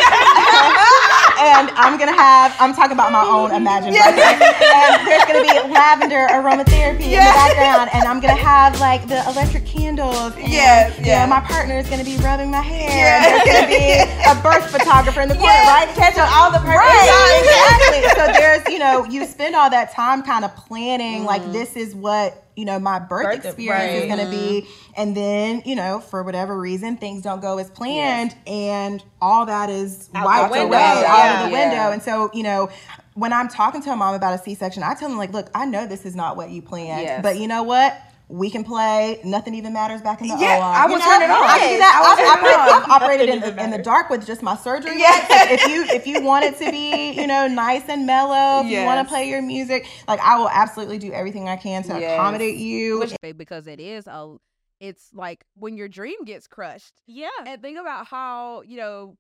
and 1.38 1.70
I'm 1.78 1.98
going 1.98 2.10
to 2.10 2.16
have, 2.18 2.56
I'm 2.60 2.74
talking 2.74 2.94
about 2.94 3.12
my 3.12 3.24
own 3.24 3.52
imagined 3.52 3.94
birth. 3.94 4.18
And 4.18 5.08
there's 5.08 5.26
going 5.26 5.40
to 5.40 5.48
be 5.48 5.54
lavender 5.72 6.28
aromatherapy 6.28 7.14
in 7.14 7.22
the 7.22 7.34
background, 7.38 7.90
and 7.94 8.04
I'm 8.06 8.20
going 8.20 8.36
to 8.36 8.42
have 8.42 8.80
like 8.80 9.08
the 9.08 9.24
electric 9.30 9.66
candles. 9.66 10.34
And, 10.36 10.48
you 10.48 10.58
yes. 10.58 10.98
know, 11.00 11.28
my 11.28 11.42
partner 11.42 11.78
is 11.78 11.88
going 11.88 12.04
to 12.04 12.06
be 12.06 12.18
rubbing 12.18 12.52
my 12.52 12.62
hair. 12.62 13.22
And 13.22 13.26
there's 13.26 13.46
going 13.46 13.64
to 13.64 13.70
be 13.70 14.02
a 14.26 14.36
birth 14.42 14.70
photographer 14.72 15.22
in 15.22 15.30
the 15.30 15.36
corner, 15.36 15.54
right? 15.54 15.88
Catch 15.96 16.18
on 16.18 16.28
all 16.34 16.52
the 16.52 16.60
perfect 16.60 16.78
Right. 16.78 17.42
exactly. 17.46 18.02
So 18.18 18.34
there's, 18.34 18.68
you 18.70 18.80
know, 18.80 19.06
you 19.06 19.26
spend 19.26 19.56
all 19.56 19.70
that 19.70 19.94
time 19.94 20.24
kind 20.24 20.46
of 20.46 20.56
planning, 20.56 21.24
like 21.24 21.42
mm-hmm. 21.42 21.54
this 21.54 21.76
is 21.76 21.94
what 21.96 22.47
you 22.58 22.66
know 22.66 22.80
my 22.80 23.00
birth, 23.00 23.24
Birth- 23.24 23.46
experience 23.46 24.04
is 24.04 24.12
going 24.14 24.26
to 24.26 24.32
be, 24.32 24.62
mm-hmm. 24.62 24.92
and 25.02 25.16
then 25.16 25.62
you 25.66 25.76
know 25.76 26.00
for 26.02 26.24
whatever 26.24 26.60
reason 26.60 26.98
things 26.98 27.22
don't 27.22 27.40
go 27.42 27.58
as 27.60 27.70
planned, 27.70 28.36
and 28.46 29.04
all 29.22 29.46
that 29.46 29.70
is 29.70 30.10
Out 30.14 30.26
wiped 30.26 30.56
away 30.56 30.78
out 30.78 31.44
of 31.46 31.46
the 31.46 31.52
Yeah. 31.56 31.68
window. 31.70 31.92
And 31.94 32.02
so 32.04 32.30
you 32.34 32.44
know. 32.44 32.70
When 33.14 33.34
I'm 33.34 33.48
talking 33.48 33.82
to 33.82 33.90
a 33.92 33.96
mom 33.96 34.14
about 34.14 34.40
a 34.40 34.44
C-section, 34.44 34.84
I 34.84 34.94
tell 34.94 35.10
them 35.10 35.18
like, 35.18 35.34
"Look, 35.34 35.50
I 35.56 35.66
know 35.66 35.88
this 35.88 36.06
is 36.06 36.16
not 36.16 36.38
what 36.38 36.52
you 36.52 36.62
planned, 36.62 37.02
Yes. 37.02 37.24
but 37.24 37.40
you 37.40 37.48
know 37.48 37.64
what? 37.64 38.00
We 38.30 38.50
can 38.50 38.66
play. 38.66 39.22
Nothing 39.24 39.56
even 39.56 39.72
matters 39.72 40.02
back 40.02 40.20
in 40.20 40.28
the 40.28 40.36
Yeah, 40.38 40.58
OR. 40.58 40.64
I 40.64 40.84
You 40.86 40.92
will 40.92 41.00
know? 41.00 41.06
turn 41.06 41.22
it 41.22 41.30
on. 41.30 41.44
I 41.44 41.58
can 41.60 41.72
do 41.74 41.78
that. 41.78 42.04
I've, 42.04 42.18
turn 42.18 42.26
it 42.26 42.30
operated, 42.30 42.60
on. 42.60 42.84
I've 42.84 43.02
operated 43.02 43.30
in 43.30 43.40
the, 43.56 43.64
in 43.64 43.72
the 43.72 43.78
dark 43.78 44.10
with 44.10 44.28
just 44.28 44.44
my 44.44 44.58
surgery. 44.58 45.00
Yeah. 45.00 45.12
lights. 45.12 45.30
Like, 45.30 45.52
if 45.52 45.68
you 45.68 45.84
if 45.84 46.08
you 46.08 46.22
want 46.22 46.44
it 46.44 46.58
to 46.58 46.70
be 46.70 47.12
you 47.12 47.26
know 47.26 47.48
nice 47.48 47.84
and 47.88 48.06
mellow, 48.06 48.66
if 48.66 48.72
you 48.72 48.84
want 48.84 49.08
to 49.08 49.10
play 49.10 49.30
your 49.30 49.42
music, 49.42 49.88
like 50.10 50.20
I 50.20 50.38
will 50.38 50.50
absolutely 50.50 50.98
do 50.98 51.14
everything 51.14 51.48
I 51.48 51.56
can 51.56 51.84
to 51.84 52.00
Yes. 52.00 52.14
accommodate 52.20 52.58
you. 52.58 53.00
Which 53.00 53.16
because 53.38 53.66
it 53.66 53.80
is 53.80 54.08
a, 54.08 54.36
it's 54.82 55.10
like 55.14 55.46
when 55.56 55.78
your 55.78 55.88
dream 55.88 56.26
gets 56.26 56.48
crushed. 56.48 57.02
Yeah. 57.08 57.30
And 57.46 57.62
think 57.62 57.80
about 57.80 58.08
how 58.08 58.62
you 58.64 58.76
know, 58.76 59.16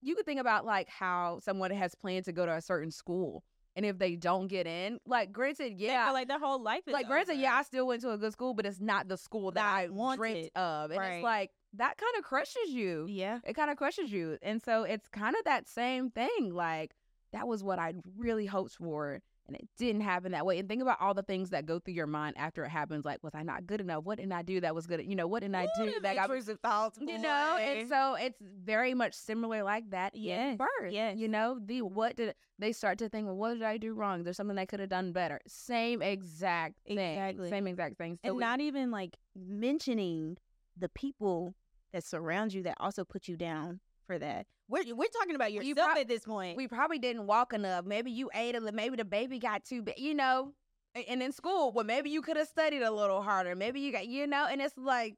you 0.00 0.16
could 0.16 0.26
think 0.26 0.40
about 0.40 0.64
like 0.66 0.88
how 0.88 1.38
someone 1.44 1.70
has 1.70 1.94
planned 1.94 2.24
to 2.24 2.32
go 2.32 2.44
to 2.44 2.54
a 2.54 2.60
certain 2.60 2.90
school, 2.90 3.44
and 3.76 3.86
if 3.86 3.98
they 3.98 4.16
don't 4.16 4.48
get 4.48 4.66
in, 4.66 4.98
like 5.06 5.32
granted, 5.32 5.74
yeah, 5.78 6.06
Yeah, 6.06 6.10
like 6.12 6.28
their 6.28 6.38
whole 6.38 6.60
life 6.62 6.82
is 6.86 6.92
like 6.92 7.06
granted, 7.06 7.36
yeah, 7.38 7.54
I 7.56 7.62
still 7.62 7.86
went 7.86 8.02
to 8.02 8.10
a 8.12 8.18
good 8.18 8.32
school, 8.32 8.54
but 8.54 8.66
it's 8.66 8.80
not 8.80 9.08
the 9.08 9.16
school 9.16 9.50
that 9.52 9.60
Not 9.60 9.74
I 9.74 9.82
dreamt 9.86 9.94
wanted. 9.96 10.50
of, 10.56 10.90
and 10.90 11.00
Right. 11.00 11.12
it's 11.14 11.24
like 11.24 11.50
that 11.74 11.96
kind 11.96 12.12
of 12.18 12.24
crushes 12.24 12.68
you. 12.68 13.06
yeah. 13.08 13.38
It 13.44 13.54
kind 13.54 13.70
of 13.70 13.76
crushes 13.76 14.12
you, 14.12 14.38
and 14.42 14.62
so 14.62 14.82
it's 14.84 15.08
kind 15.08 15.34
of 15.36 15.44
that 15.44 15.66
same 15.68 16.10
thing. 16.10 16.52
Like 16.52 16.92
that 17.32 17.48
was 17.48 17.62
what 17.64 17.78
I 17.78 17.94
really 18.16 18.44
hoped 18.46 18.74
for, 18.76 19.22
and 19.46 19.56
it 19.56 19.68
didn't 19.76 20.02
happen 20.02 20.32
that 20.32 20.46
way. 20.46 20.58
And 20.58 20.68
think 20.68 20.82
about 20.82 21.00
all 21.00 21.14
the 21.14 21.22
things 21.22 21.50
that 21.50 21.66
go 21.66 21.78
through 21.78 21.94
your 21.94 22.06
mind 22.06 22.36
after 22.38 22.64
it 22.64 22.68
happens. 22.68 23.04
Like, 23.04 23.22
was 23.22 23.34
I 23.34 23.42
not 23.42 23.66
good 23.66 23.80
enough? 23.80 24.04
What 24.04 24.18
didn't 24.18 24.32
I 24.32 24.42
do 24.42 24.60
that 24.60 24.74
was 24.74 24.86
good? 24.86 25.04
You 25.04 25.16
know, 25.16 25.26
what 25.26 25.40
didn't 25.40 25.56
I 25.56 25.66
do 25.74 25.92
that 26.02 26.14
got 26.14 26.24
intrusive 26.24 26.60
thoughts, 26.60 26.98
you 27.00 27.18
know 27.18 27.56
and 27.60 27.88
so 27.88 28.14
it's 28.14 28.38
very 28.40 28.94
much 28.94 29.14
similar 29.14 29.62
like 29.62 29.90
that 29.90 30.14
Yes, 30.14 30.56
birth 30.58 30.92
yes. 30.92 31.16
you 31.18 31.28
know 31.28 31.58
the 31.64 31.82
what 31.82 32.16
did 32.16 32.34
they 32.58 32.72
start 32.72 32.98
to 32.98 33.08
think 33.08 33.26
well 33.26 33.36
what 33.36 33.54
did 33.54 33.62
i 33.62 33.76
do 33.76 33.92
wrong 33.94 34.22
there's 34.22 34.36
something 34.36 34.58
i 34.58 34.64
could 34.64 34.80
have 34.80 34.88
done 34.88 35.12
better 35.12 35.40
same 35.46 36.00
exact 36.02 36.74
thing 36.86 36.98
Exactly. 36.98 37.50
same 37.50 37.66
exact 37.66 37.98
thing 37.98 38.18
so 38.24 38.28
and 38.28 38.36
we- 38.36 38.40
not 38.40 38.60
even 38.60 38.90
like 38.90 39.16
mentioning 39.34 40.36
the 40.76 40.88
people 40.90 41.54
that 41.92 42.04
surround 42.04 42.52
you 42.52 42.62
that 42.62 42.76
also 42.80 43.04
put 43.04 43.28
you 43.28 43.36
down 43.36 43.80
for 44.06 44.18
that. 44.18 44.46
We're 44.68 44.94
we're 44.94 45.08
talking 45.08 45.34
about 45.34 45.52
yourself 45.52 45.68
you 45.68 45.74
prob- 45.74 45.98
at 45.98 46.08
this 46.08 46.24
point. 46.24 46.56
we 46.56 46.66
probably 46.68 46.98
didn't 46.98 47.26
walk 47.26 47.52
enough 47.52 47.84
maybe 47.84 48.10
you 48.10 48.30
ate 48.34 48.54
a 48.54 48.60
little 48.60 48.74
maybe 48.74 48.96
the 48.96 49.04
baby 49.04 49.38
got 49.38 49.64
too 49.64 49.82
big 49.82 49.98
you 49.98 50.14
know 50.14 50.52
and 50.94 51.22
in 51.22 51.32
school 51.32 51.72
well 51.72 51.84
maybe 51.84 52.08
you 52.08 52.22
could 52.22 52.36
have 52.38 52.48
studied 52.48 52.80
a 52.82 52.90
little 52.90 53.20
harder 53.22 53.54
maybe 53.54 53.80
you 53.80 53.92
got 53.92 54.06
you 54.06 54.26
know 54.26 54.46
and 54.50 54.62
it's 54.62 54.78
like 54.78 55.16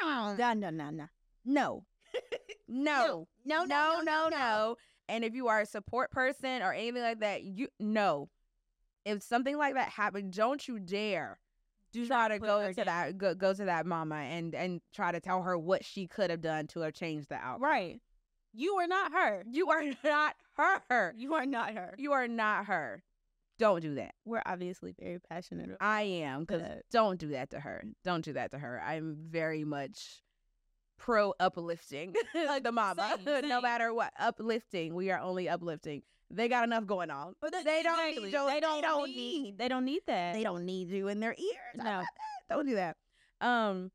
no, 0.00 0.34
no, 0.38 0.52
no, 0.52 0.70
no, 0.70 0.90
no 0.90 1.08
no, 1.44 1.84
no 2.66 3.04
no, 3.46 3.64
no, 3.64 3.64
no, 3.66 4.02
no, 4.02 4.28
no. 4.28 4.76
And 5.08 5.24
if 5.24 5.34
you 5.34 5.48
are 5.48 5.60
a 5.60 5.66
support 5.66 6.10
person 6.10 6.62
or 6.62 6.72
anything 6.72 7.02
like 7.02 7.20
that, 7.20 7.42
you 7.42 7.68
no. 7.80 8.28
If 9.04 9.22
something 9.22 9.56
like 9.56 9.74
that 9.74 9.88
happened, 9.88 10.34
don't 10.34 10.66
you 10.68 10.78
dare 10.78 11.38
Do 11.92 12.06
try 12.06 12.28
to 12.28 12.38
go 12.38 12.72
to 12.72 12.84
that 12.84 13.18
go, 13.18 13.34
go 13.34 13.54
to 13.54 13.64
that 13.64 13.86
mama 13.86 14.16
and 14.16 14.54
and 14.54 14.80
try 14.94 15.12
to 15.12 15.20
tell 15.20 15.42
her 15.42 15.56
what 15.58 15.84
she 15.84 16.06
could 16.06 16.30
have 16.30 16.40
done 16.40 16.66
to 16.68 16.80
have 16.80 16.92
changed 16.92 17.28
the 17.28 17.36
outcome. 17.36 17.62
Right. 17.62 18.00
You 18.52 18.74
are 18.76 18.86
not 18.86 19.12
her. 19.12 19.44
You 19.50 19.70
are 19.70 19.82
not 20.04 20.34
her. 20.56 21.14
You 21.16 21.34
are 21.34 21.46
not 21.46 21.74
her. 21.74 21.94
You 21.98 22.12
are 22.12 22.28
not 22.28 22.66
her. 22.66 23.02
Don't 23.58 23.80
do 23.80 23.94
that. 23.96 24.14
We're 24.24 24.42
obviously 24.46 24.94
very 24.98 25.18
passionate. 25.18 25.66
About 25.66 25.78
I 25.80 26.02
am 26.02 26.44
because 26.44 26.62
don't 26.92 27.18
do 27.18 27.28
that 27.30 27.50
to 27.50 27.60
her. 27.60 27.82
Don't 28.04 28.24
do 28.24 28.32
that 28.34 28.52
to 28.52 28.58
her. 28.58 28.80
I'm 28.80 29.16
very 29.30 29.64
much 29.64 30.22
pro 30.98 31.32
uplifting 31.40 32.14
Like 32.34 32.64
the 32.64 32.72
mama. 32.72 33.18
same, 33.24 33.48
no 33.48 33.60
matter 33.60 33.94
what, 33.94 34.12
uplifting. 34.18 34.94
We 34.94 35.10
are 35.10 35.20
only 35.20 35.48
uplifting. 35.48 36.02
They 36.30 36.48
got 36.48 36.64
enough 36.64 36.86
going 36.86 37.10
on. 37.10 37.34
But 37.40 37.52
they 37.52 37.82
don't 37.82 37.98
exactly. 37.98 38.24
need 38.24 38.32
you. 38.32 38.46
They 38.46 38.60
don't, 38.60 39.06
need. 39.10 39.58
They 39.58 39.68
don't 39.68 39.84
need 39.84 40.02
that. 40.06 40.34
They 40.34 40.42
don't 40.42 40.66
need 40.66 40.90
you 40.90 41.08
in 41.08 41.20
their 41.20 41.34
ears. 41.38 41.82
No. 41.82 42.02
Don't 42.50 42.66
do 42.66 42.74
that. 42.74 42.96
Um, 43.40 43.90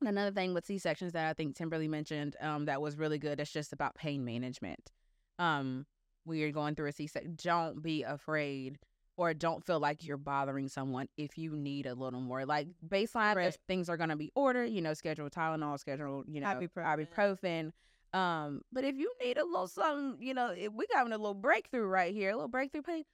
another 0.00 0.30
thing 0.30 0.54
with 0.54 0.64
C 0.64 0.78
sections 0.78 1.12
that 1.12 1.28
I 1.28 1.34
think 1.34 1.54
Timberly 1.54 1.88
mentioned, 1.88 2.36
um, 2.40 2.64
that 2.66 2.80
was 2.80 2.96
really 2.96 3.18
good. 3.18 3.38
It's 3.38 3.52
just 3.52 3.72
about 3.74 3.94
pain 3.94 4.24
management. 4.24 4.92
Um, 5.38 5.84
when 6.24 6.38
you're 6.38 6.52
going 6.52 6.74
through 6.74 6.88
a 6.88 6.92
C 6.92 7.06
section, 7.06 7.36
don't 7.42 7.82
be 7.82 8.02
afraid 8.02 8.78
or 9.16 9.34
don't 9.34 9.64
feel 9.64 9.78
like 9.78 10.04
you're 10.06 10.16
bothering 10.16 10.68
someone 10.68 11.08
if 11.16 11.36
you 11.36 11.52
need 11.54 11.86
a 11.86 11.94
little 11.94 12.20
more. 12.20 12.44
Like 12.46 12.68
baseline, 12.86 13.36
Right. 13.36 13.56
things 13.68 13.88
are 13.88 13.96
gonna 13.96 14.16
be 14.16 14.30
ordered, 14.34 14.66
you 14.70 14.80
know, 14.80 14.94
schedule 14.94 15.28
Tylenol, 15.28 15.78
schedule, 15.78 16.24
you 16.26 16.40
know, 16.40 16.46
Ibuprofen. 16.46 17.08
ibuprofen. 17.14 17.72
Um, 18.18 18.62
but 18.72 18.84
if 18.84 18.96
you 18.96 19.10
need 19.22 19.38
a 19.38 19.44
little 19.44 19.66
something, 19.68 20.22
you 20.22 20.34
know, 20.34 20.48
if 20.56 20.72
we 20.72 20.86
having 20.92 21.12
a 21.12 21.18
little 21.18 21.34
breakthrough 21.34 21.84
right 21.86 22.12
here, 22.12 22.30
a 22.30 22.34
little 22.34 22.48
breakthrough 22.48 22.82
pain, 22.82 23.04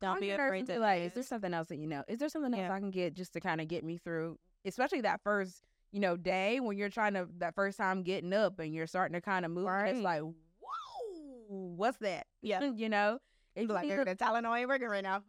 Don't 0.00 0.20
be 0.20 0.30
afraid 0.30 0.66
to 0.66 0.78
like, 0.78 1.02
is 1.02 1.12
there 1.14 1.22
something 1.22 1.52
else 1.54 1.68
that 1.68 1.76
you 1.76 1.86
know? 1.86 2.04
Is 2.08 2.18
there 2.18 2.28
something 2.28 2.52
else 2.52 2.60
Yeah. 2.68 2.72
I 2.72 2.78
can 2.80 2.90
get 2.90 3.14
just 3.14 3.32
to 3.34 3.40
kind 3.40 3.60
of 3.60 3.68
get 3.68 3.84
me 3.84 3.96
through, 3.98 4.38
especially 4.64 5.00
that 5.02 5.22
first, 5.22 5.62
you 5.92 6.00
know, 6.00 6.16
day 6.16 6.60
when 6.60 6.76
you're 6.76 6.88
trying 6.88 7.14
to 7.14 7.28
that 7.38 7.54
first 7.54 7.78
time 7.78 8.02
getting 8.02 8.32
up 8.32 8.58
and 8.58 8.74
you're 8.74 8.86
starting 8.86 9.14
to 9.14 9.20
kind 9.20 9.44
of 9.44 9.50
move. 9.52 9.66
and 9.68 9.88
It's 9.88 10.00
like, 10.04 10.22
whoa, 10.22 10.32
what's 11.48 11.98
that? 11.98 12.26
Yeah. 12.42 12.60
you 12.76 12.88
know, 12.88 13.18
it's 13.56 13.70
like, 13.70 13.88
the 13.88 14.16
Tylenol 14.16 14.58
ain't 14.58 14.68
working 14.68 14.88
right 14.88 15.02
now. 15.02 15.22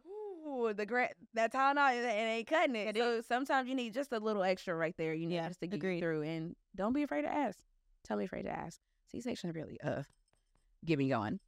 Ooh, 0.56 0.72
the 0.74 0.86
gra- 0.86 1.10
that 1.34 1.52
Tylenol 1.52 1.96
it, 1.96 2.04
it 2.04 2.08
ain't 2.08 2.46
cutting 2.48 2.76
it. 2.76 2.96
It 2.96 2.96
so 2.96 3.20
sometimes 3.22 3.68
you 3.68 3.74
need 3.74 3.92
just 3.94 4.12
a 4.12 4.18
little 4.18 4.42
extra 4.42 4.74
right 4.74 4.94
there. 4.96 5.14
You 5.14 5.26
need 5.26 5.34
Yeah, 5.36 5.48
just 5.48 5.60
to 5.60 5.66
get 5.66 5.76
agreed. 5.76 6.00
through, 6.00 6.22
and 6.22 6.56
don't 6.74 6.92
be 6.92 7.02
afraid 7.02 7.22
to 7.22 7.32
ask. 7.32 7.58
Tell 8.04 8.16
me 8.16 8.24
afraid 8.24 8.42
to 8.44 8.50
ask. 8.50 8.78
C 9.10 9.20
section 9.20 9.52
really 9.52 9.78
uh 9.82 10.02
get 10.84 10.98
me 10.98 11.08
going. 11.08 11.40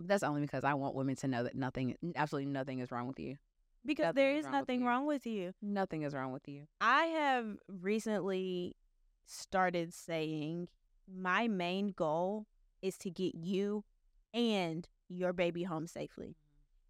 That's 0.00 0.22
only 0.22 0.42
because 0.42 0.64
I 0.64 0.74
want 0.74 0.94
women 0.94 1.16
to 1.16 1.28
know 1.28 1.42
that 1.44 1.54
nothing, 1.54 1.96
absolutely 2.16 2.50
nothing 2.52 2.80
is 2.80 2.90
wrong 2.90 3.06
with 3.08 3.18
you. 3.18 3.36
Because 3.84 4.06
Nothing 4.06 4.16
there 4.16 4.32
is 4.32 4.38
is 4.40 4.44
wrong 4.44 4.52
nothing 4.52 4.80
you. 4.80 4.86
wrong 4.86 5.06
with 5.06 5.26
you. 5.26 5.52
Nothing 5.62 6.02
is 6.02 6.12
wrong 6.12 6.32
with 6.32 6.46
you. 6.48 6.66
I 6.80 7.04
have 7.06 7.56
recently 7.68 8.76
started 9.26 9.94
saying 9.94 10.68
my 11.08 11.48
main 11.48 11.92
goal 11.96 12.46
is 12.82 12.98
to 12.98 13.10
get 13.10 13.34
you 13.34 13.84
and 14.34 14.86
your 15.08 15.32
baby 15.32 15.62
home 15.62 15.86
safely. 15.86 16.36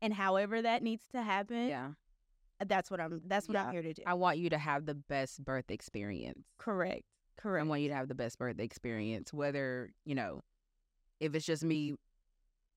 And 0.02 0.12
however 0.14 0.62
that 0.62 0.82
needs 0.82 1.06
to 1.12 1.22
happen, 1.22 1.68
Yeah. 1.68 1.90
that's 2.66 2.90
what 2.90 3.00
I'm 3.00 3.22
that's 3.26 3.48
what 3.48 3.54
Yeah. 3.54 3.64
I'm 3.66 3.72
here 3.72 3.82
to 3.82 3.92
do. 3.94 4.02
I 4.06 4.14
want 4.14 4.38
you 4.38 4.50
to 4.50 4.58
have 4.58 4.86
the 4.86 4.94
best 4.94 5.44
birth 5.44 5.70
experience. 5.70 6.44
correct. 6.58 7.04
Correct. 7.36 7.64
I 7.64 7.68
want 7.68 7.82
you 7.82 7.88
to 7.88 7.94
have 7.94 8.08
the 8.08 8.14
best 8.14 8.38
birth 8.38 8.58
experience, 8.58 9.32
whether, 9.32 9.90
you 10.04 10.14
know, 10.14 10.40
if 11.20 11.34
it's 11.34 11.44
just 11.44 11.62
me 11.62 11.94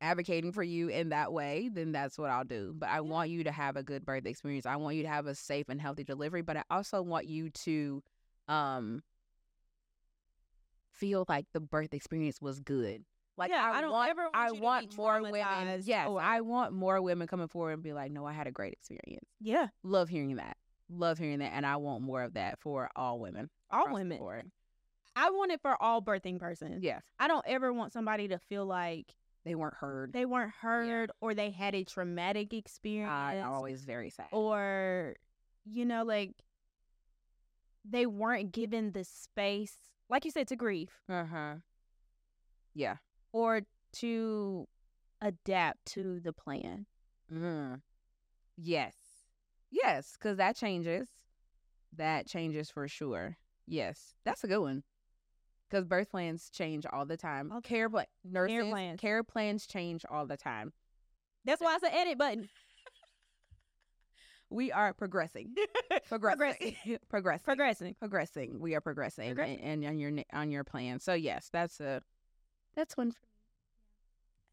advocating 0.02 0.52
for 0.52 0.64
you 0.64 0.90
in 0.90 1.10
that 1.10 1.32
way, 1.32 1.70
then 1.72 1.92
that's 1.92 2.18
what 2.18 2.30
I'll 2.30 2.44
do. 2.46 2.74
But 2.78 2.90
I 2.90 3.02
want 3.02 3.30
you 3.30 3.44
to 3.46 3.52
have 3.52 3.76
a 3.78 3.84
good 3.84 4.06
birth 4.06 4.26
experience. 4.26 4.66
I 4.66 4.76
want 4.78 4.96
you 4.96 5.04
to 5.04 5.10
have 5.10 5.28
a 5.28 5.36
safe 5.36 5.68
and 5.70 5.80
healthy 5.80 6.04
delivery, 6.04 6.42
but 6.42 6.58
I 6.58 6.64
also 6.70 7.02
want 7.02 7.28
you 7.28 7.50
to 7.50 8.04
um 8.48 9.02
feel 10.92 11.24
like 11.30 11.46
the 11.54 11.60
birth 11.62 11.94
experience 11.94 12.42
was 12.42 12.60
good. 12.60 13.04
Like 13.40 13.50
Yeah, 13.52 13.64
I, 13.72 13.78
I 13.78 13.82
don't 13.82 13.92
want, 13.92 14.10
ever 14.10 14.24
want 14.24 14.36
I 14.36 14.44
you 14.48 14.54
to 14.54 14.56
be 14.56 14.62
want 14.62 14.98
more 14.98 15.22
women. 15.22 15.82
Yes, 15.86 16.08
or- 16.08 16.22
I 16.22 16.42
want 16.42 16.74
more 16.74 17.02
women 17.02 17.26
coming 17.26 17.48
forward 17.48 17.72
and 17.74 17.82
be 17.84 17.94
like, 17.94 18.12
"No, 18.12 18.26
I 18.26 18.34
had 18.34 18.46
a 18.48 18.52
great 18.52 18.74
experience." 18.74 19.28
yeah. 19.40 19.68
Love 19.82 20.10
hearing 20.10 20.36
that. 20.36 20.58
Love 20.90 21.18
hearing 21.18 21.40
that, 21.40 21.54
and 21.54 21.66
I 21.66 21.78
want 21.78 22.04
more 22.04 22.22
of 22.22 22.34
that 22.34 22.60
for 22.60 22.90
all 22.96 23.20
women. 23.20 23.50
All 23.72 23.92
women. 23.94 24.20
I 25.16 25.30
want 25.32 25.52
it 25.52 25.62
for 25.62 25.82
all 25.82 26.02
birthing 26.02 26.40
persons. 26.40 26.84
Yes, 26.84 27.04
I 27.20 27.28
don't 27.28 27.46
ever 27.48 27.72
want 27.74 27.94
somebody 27.94 28.28
to 28.28 28.38
feel 28.40 28.66
like 28.66 29.16
they 29.46 29.56
weren't 29.56 29.76
heard. 29.76 30.14
they 30.14 30.26
weren't 30.26 30.54
heard 30.62 31.12
or 31.22 31.34
they 31.34 31.50
had 31.50 31.76
a 31.76 31.84
traumatic 31.84 32.54
experience. 32.54 33.12
I, 33.12 33.36
I'm 33.36 33.52
always 33.54 33.86
very 33.86 34.10
sad. 34.10 34.28
or 34.32 35.16
you 35.66 35.86
know 35.86 36.04
like 36.04 36.34
they 37.90 38.06
weren't 38.06 38.52
given 38.52 38.92
the 38.92 39.04
space, 39.04 39.76
like 40.10 40.26
you 40.26 40.32
said, 40.32 40.48
to 40.50 40.56
grieve 40.56 40.92
Uh 41.08 41.26
huh. 41.26 41.54
Yeah. 42.74 42.98
Or 43.32 43.62
to 43.94 44.68
adapt 45.22 45.86
to 45.94 46.20
the 46.20 46.34
plan. 46.34 46.86
Mm. 47.32 47.82
Yes. 48.58 48.96
Yes, 49.72 50.14
because 50.14 50.38
that 50.38 50.56
changes. 50.56 51.08
That 51.96 52.28
changes 52.28 52.70
for 52.70 52.88
sure. 52.88 53.38
Yes, 53.68 54.14
that's 54.24 54.44
a 54.44 54.48
good 54.48 54.60
one. 54.60 54.84
Because 55.70 55.86
birth 55.86 56.10
plans 56.10 56.50
change 56.50 56.86
all 56.92 57.06
the 57.06 57.18
time. 57.18 57.52
Okay. 57.58 57.70
Care 57.76 57.90
pla- 57.90 58.04
nurses, 58.24 58.70
plans. 58.70 59.00
care 59.00 59.24
plans 59.24 59.68
change 59.68 60.04
all 60.10 60.26
the 60.26 60.38
time. 60.38 60.74
That's 61.46 61.62
why 61.62 61.76
it's 61.76 61.84
an 61.84 61.92
edit 61.94 62.18
button. 62.18 62.50
We 64.52 64.72
are 64.72 64.94
progressing, 64.94 65.54
progressing, 66.10 66.76
progressing, 67.08 67.44
Progressing. 67.46 67.96
progressing. 68.00 68.60
We 68.60 68.74
are 68.74 68.82
progressing, 68.82 69.28
Progressing. 69.28 69.60
and, 69.60 69.84
and 69.86 69.92
on 69.94 70.00
your 70.00 70.24
on 70.34 70.50
your 70.50 70.64
plan. 70.64 71.00
So 71.00 71.14
yes, 71.14 71.50
that's 71.54 71.80
a 71.80 72.02
that's 72.80 72.96
one. 72.96 73.12
For 73.12 73.20
me. 73.22 73.28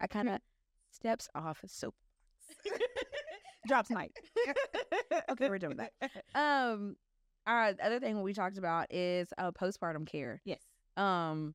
I 0.01 0.07
kind 0.09 0.29
of 0.29 0.41
steps 0.91 1.29
off 1.35 1.63
a 1.65 1.69
soap. 1.69 1.95
Drops 3.69 3.91
mic. 3.91 4.13
okay, 5.31 5.49
we're 5.49 5.59
doing 5.59 5.77
that. 5.79 5.93
Um, 6.35 6.97
our 7.47 7.73
other 7.83 8.01
thing 8.01 8.21
we 8.23 8.33
talked 8.35 8.59
about 8.59 8.93
is 8.93 9.29
uh, 9.39 9.53
postpartum 9.53 10.07
care. 10.07 10.41
Yes. 10.45 10.59
Um, 10.97 11.55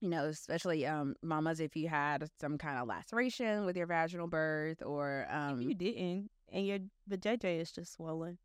you 0.00 0.08
know, 0.10 0.24
especially 0.26 0.84
um 0.86 1.14
mamas 1.22 1.60
if 1.60 1.74
you 1.76 1.88
had 1.88 2.28
some 2.40 2.58
kind 2.58 2.78
of 2.78 2.86
laceration 2.88 3.64
with 3.64 3.76
your 3.76 3.86
vaginal 3.86 4.26
birth 4.26 4.82
or 4.84 5.26
um 5.30 5.62
you 5.62 5.74
didn't, 5.74 6.28
and 6.52 6.66
your 6.66 6.78
vajayjay 7.10 7.60
is 7.60 7.72
just 7.72 7.94
swollen. 7.94 8.36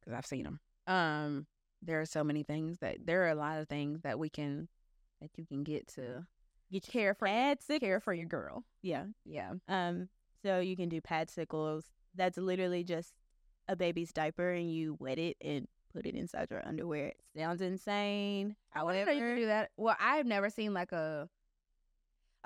because 0.00 0.16
I've 0.16 0.26
seen 0.26 0.44
them. 0.44 0.60
Um, 0.86 1.46
there 1.82 2.00
are 2.00 2.06
so 2.06 2.22
many 2.22 2.42
things 2.44 2.78
that 2.80 2.98
there 3.04 3.24
are 3.24 3.30
a 3.30 3.34
lot 3.34 3.58
of 3.58 3.68
things 3.68 4.02
that 4.02 4.18
we 4.18 4.28
can 4.28 4.68
that 5.20 5.30
you 5.36 5.46
can 5.46 5.64
get 5.64 5.88
to 5.94 6.26
Get 6.72 6.82
care 6.82 7.14
for 7.14 7.26
pad 7.26 7.58
care 7.80 8.00
for 8.00 8.12
your 8.14 8.26
girl. 8.26 8.64
Yeah. 8.82 9.04
Yeah. 9.24 9.52
Um. 9.68 10.08
So 10.42 10.60
you 10.60 10.76
can 10.76 10.88
do 10.88 11.00
pad 11.00 11.30
sickles. 11.30 11.86
That's 12.14 12.36
literally 12.38 12.84
just 12.84 13.12
a 13.68 13.76
baby's 13.76 14.12
diaper, 14.12 14.50
and 14.50 14.72
you 14.72 14.96
wet 14.98 15.18
it 15.18 15.36
and 15.40 15.66
put 15.94 16.06
it 16.06 16.14
inside 16.14 16.48
your 16.50 16.66
underwear. 16.66 17.08
It 17.08 17.16
sounds 17.36 17.60
insane. 17.62 18.56
I 18.74 18.82
wouldn't 18.82 19.08
you 19.08 19.20
could 19.20 19.36
do 19.36 19.46
that. 19.46 19.70
Well, 19.76 19.96
I've 20.00 20.26
never 20.26 20.50
seen 20.50 20.74
like 20.74 20.92
a. 20.92 21.28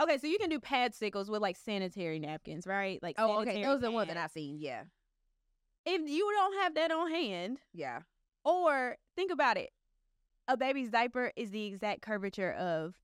Okay, 0.00 0.18
so 0.18 0.26
you 0.28 0.38
can 0.38 0.48
do 0.48 0.60
pad 0.60 0.94
sickles 0.94 1.28
with 1.28 1.42
like 1.42 1.56
sanitary 1.56 2.18
napkins, 2.20 2.66
right? 2.66 3.02
Like 3.02 3.16
Oh, 3.18 3.40
okay. 3.40 3.62
Those 3.64 3.78
are 3.78 3.80
the 3.80 3.90
ones 3.90 4.08
that. 4.08 4.16
I've 4.16 4.30
seen. 4.30 4.58
Yeah. 4.60 4.84
If 5.84 6.08
you 6.08 6.30
don't 6.36 6.62
have 6.62 6.74
that 6.74 6.90
on 6.90 7.10
hand, 7.10 7.58
Yeah. 7.72 8.00
or 8.44 8.96
think 9.16 9.32
about 9.32 9.56
it, 9.56 9.70
a 10.46 10.56
baby's 10.56 10.90
diaper 10.90 11.32
is 11.34 11.50
the 11.50 11.64
exact 11.66 12.02
curvature 12.02 12.52
of 12.52 12.94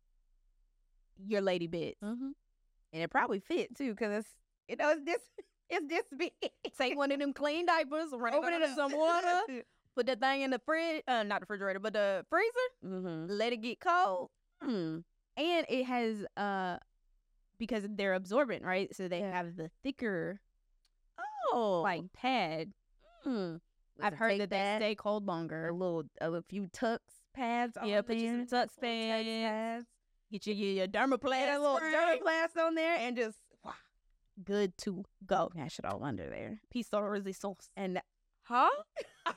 your 1.27 1.41
lady 1.41 1.67
bits. 1.67 2.01
Mm-hmm. 2.03 2.31
And 2.93 3.03
it 3.03 3.11
probably 3.11 3.41
fit 3.41 3.75
too, 3.77 3.91
because 3.91 4.21
it's 4.25 4.29
you 4.69 4.77
know 4.77 4.91
it's 4.93 5.05
this 5.05 5.19
it's 5.71 5.87
this 5.89 6.05
big. 6.17 6.33
Take 6.79 6.97
one 6.97 7.11
of 7.13 7.19
them 7.19 7.33
clean 7.33 7.67
diapers, 7.67 8.13
Open 8.13 8.53
it 8.53 8.63
in 8.63 8.75
some 8.75 8.93
water, 8.97 9.41
put 9.97 10.07
that 10.07 10.21
thing 10.21 10.43
in 10.43 10.51
the 10.51 10.61
fridge, 10.65 11.03
uh, 11.09 11.23
not 11.23 11.41
the 11.41 11.45
refrigerator, 11.49 11.79
but 11.81 11.93
the 11.93 12.25
freezer. 12.29 12.51
mm-hmm. 12.85 13.27
Let 13.31 13.53
it 13.53 13.59
get 13.63 13.81
cold, 13.81 14.31
Mm. 14.63 15.05
and 15.37 15.67
it 15.69 15.85
has 15.85 16.25
uh, 16.37 16.79
because 17.59 17.85
they're 17.89 18.15
absorbent, 18.15 18.65
right? 18.65 18.95
So 18.95 19.09
they 19.09 19.21
Yeah. 19.21 19.33
have 19.37 19.57
the 19.57 19.71
thicker 19.83 20.41
Oh, 21.53 21.81
like 21.83 22.13
pad. 22.13 22.73
mm. 23.27 23.61
I've 24.01 24.15
heard 24.15 24.41
that 24.41 24.51
they 24.51 24.75
stay 24.79 24.95
cold 24.97 25.27
longer. 25.27 25.69
a 25.69 25.73
little 25.73 26.05
a 26.21 26.29
little 26.29 26.45
few 26.49 26.67
tucks 26.69 27.13
pads. 27.33 27.77
Yeah, 27.85 27.99
on 27.99 28.05
put 28.05 28.17
you 28.17 28.31
some 28.31 28.47
tucks 28.47 28.77
pads. 28.81 29.87
Get 30.31 30.47
your 30.47 30.57
your, 30.57 30.73
your 30.73 30.87
Dermoplast, 30.89 31.57
a 31.57 31.59
little 31.59 31.77
spray. 31.77 31.93
Dermoplast 31.93 32.57
on 32.61 32.75
there 32.75 32.97
and 32.99 33.17
just 33.17 33.39
wow, 33.65 33.73
good 34.43 34.77
to 34.79 35.05
go. 35.27 35.51
mash 35.55 35.79
it 35.79 35.85
all 35.85 36.03
under 36.03 36.29
there. 36.29 36.61
Piece 36.71 36.89
de 36.89 37.01
resistance. 37.03 37.71
And 37.77 38.01
huh? 38.43 38.69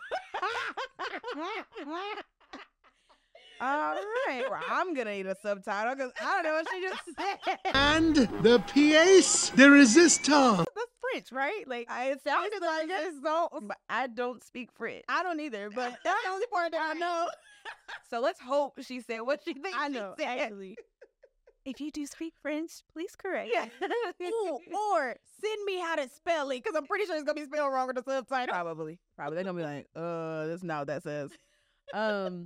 all 3.60 3.96
right, 4.28 4.44
well, 4.50 4.62
I'm 4.70 4.94
gonna 4.94 5.12
need 5.12 5.26
a 5.28 5.36
subtitle 5.42 5.96
because 5.96 6.12
I 6.22 6.42
don't 6.42 6.44
know 6.44 6.54
what 6.54 6.68
she 6.72 6.82
just 6.82 7.04
said. 7.18 7.60
And 7.74 8.16
the 8.16 8.60
pièce 8.60 9.56
de 9.56 9.64
résistance. 9.68 10.58
That's 10.58 10.97
French, 11.12 11.32
right? 11.32 11.68
Like 11.68 11.88
I- 11.90 12.12
it 12.12 12.24
sounded 12.24 12.62
like 12.62 12.88
it's 12.90 13.22
so, 13.24 13.50
but 13.64 13.78
I 13.90 14.08
don't 14.08 14.44
speak 14.44 14.72
French. 14.74 15.04
I 15.10 15.24
don't 15.24 15.40
either, 15.40 15.70
but 15.70 15.98
that's 16.04 16.24
the 16.24 16.30
only 16.32 16.46
part 16.48 16.72
that 16.72 16.92
I 16.96 17.00
know. 17.00 17.28
So 18.10 18.22
let's 18.22 18.40
hope 18.40 18.80
she 18.82 19.02
said 19.02 19.20
what 19.22 19.42
she 19.44 19.54
thinks. 19.54 19.78
I 19.78 19.90
know, 19.90 20.16
actually. 20.24 20.78
If 21.66 21.82
you 21.82 21.92
do 21.92 22.06
speak 22.06 22.34
French, 22.42 22.72
please 22.94 23.14
correct. 23.18 23.50
Yeah. 23.54 23.66
Ooh, 24.26 24.60
or 24.94 25.16
send 25.42 25.66
me 25.66 25.78
how 25.80 25.96
to 25.98 26.08
spell 26.08 26.50
it, 26.52 26.64
because 26.64 26.78
I'm 26.78 26.86
pretty 26.86 27.06
sure 27.06 27.16
it's 27.16 27.26
gonna 27.26 27.36
be 27.42 27.46
spelled 27.46 27.74
wrong 27.74 27.88
with 27.88 27.98
the 27.98 28.04
subtitle. 28.10 28.54
Probably. 28.54 29.00
Probably. 29.18 29.36
They're 29.36 29.44
gonna 29.44 29.58
be 29.58 29.64
like, 29.64 29.88
uh, 29.98 30.48
that's 30.48 30.64
not 30.64 30.80
what 30.80 30.88
that 30.88 31.04
says. 31.04 31.32
Um 31.94 32.46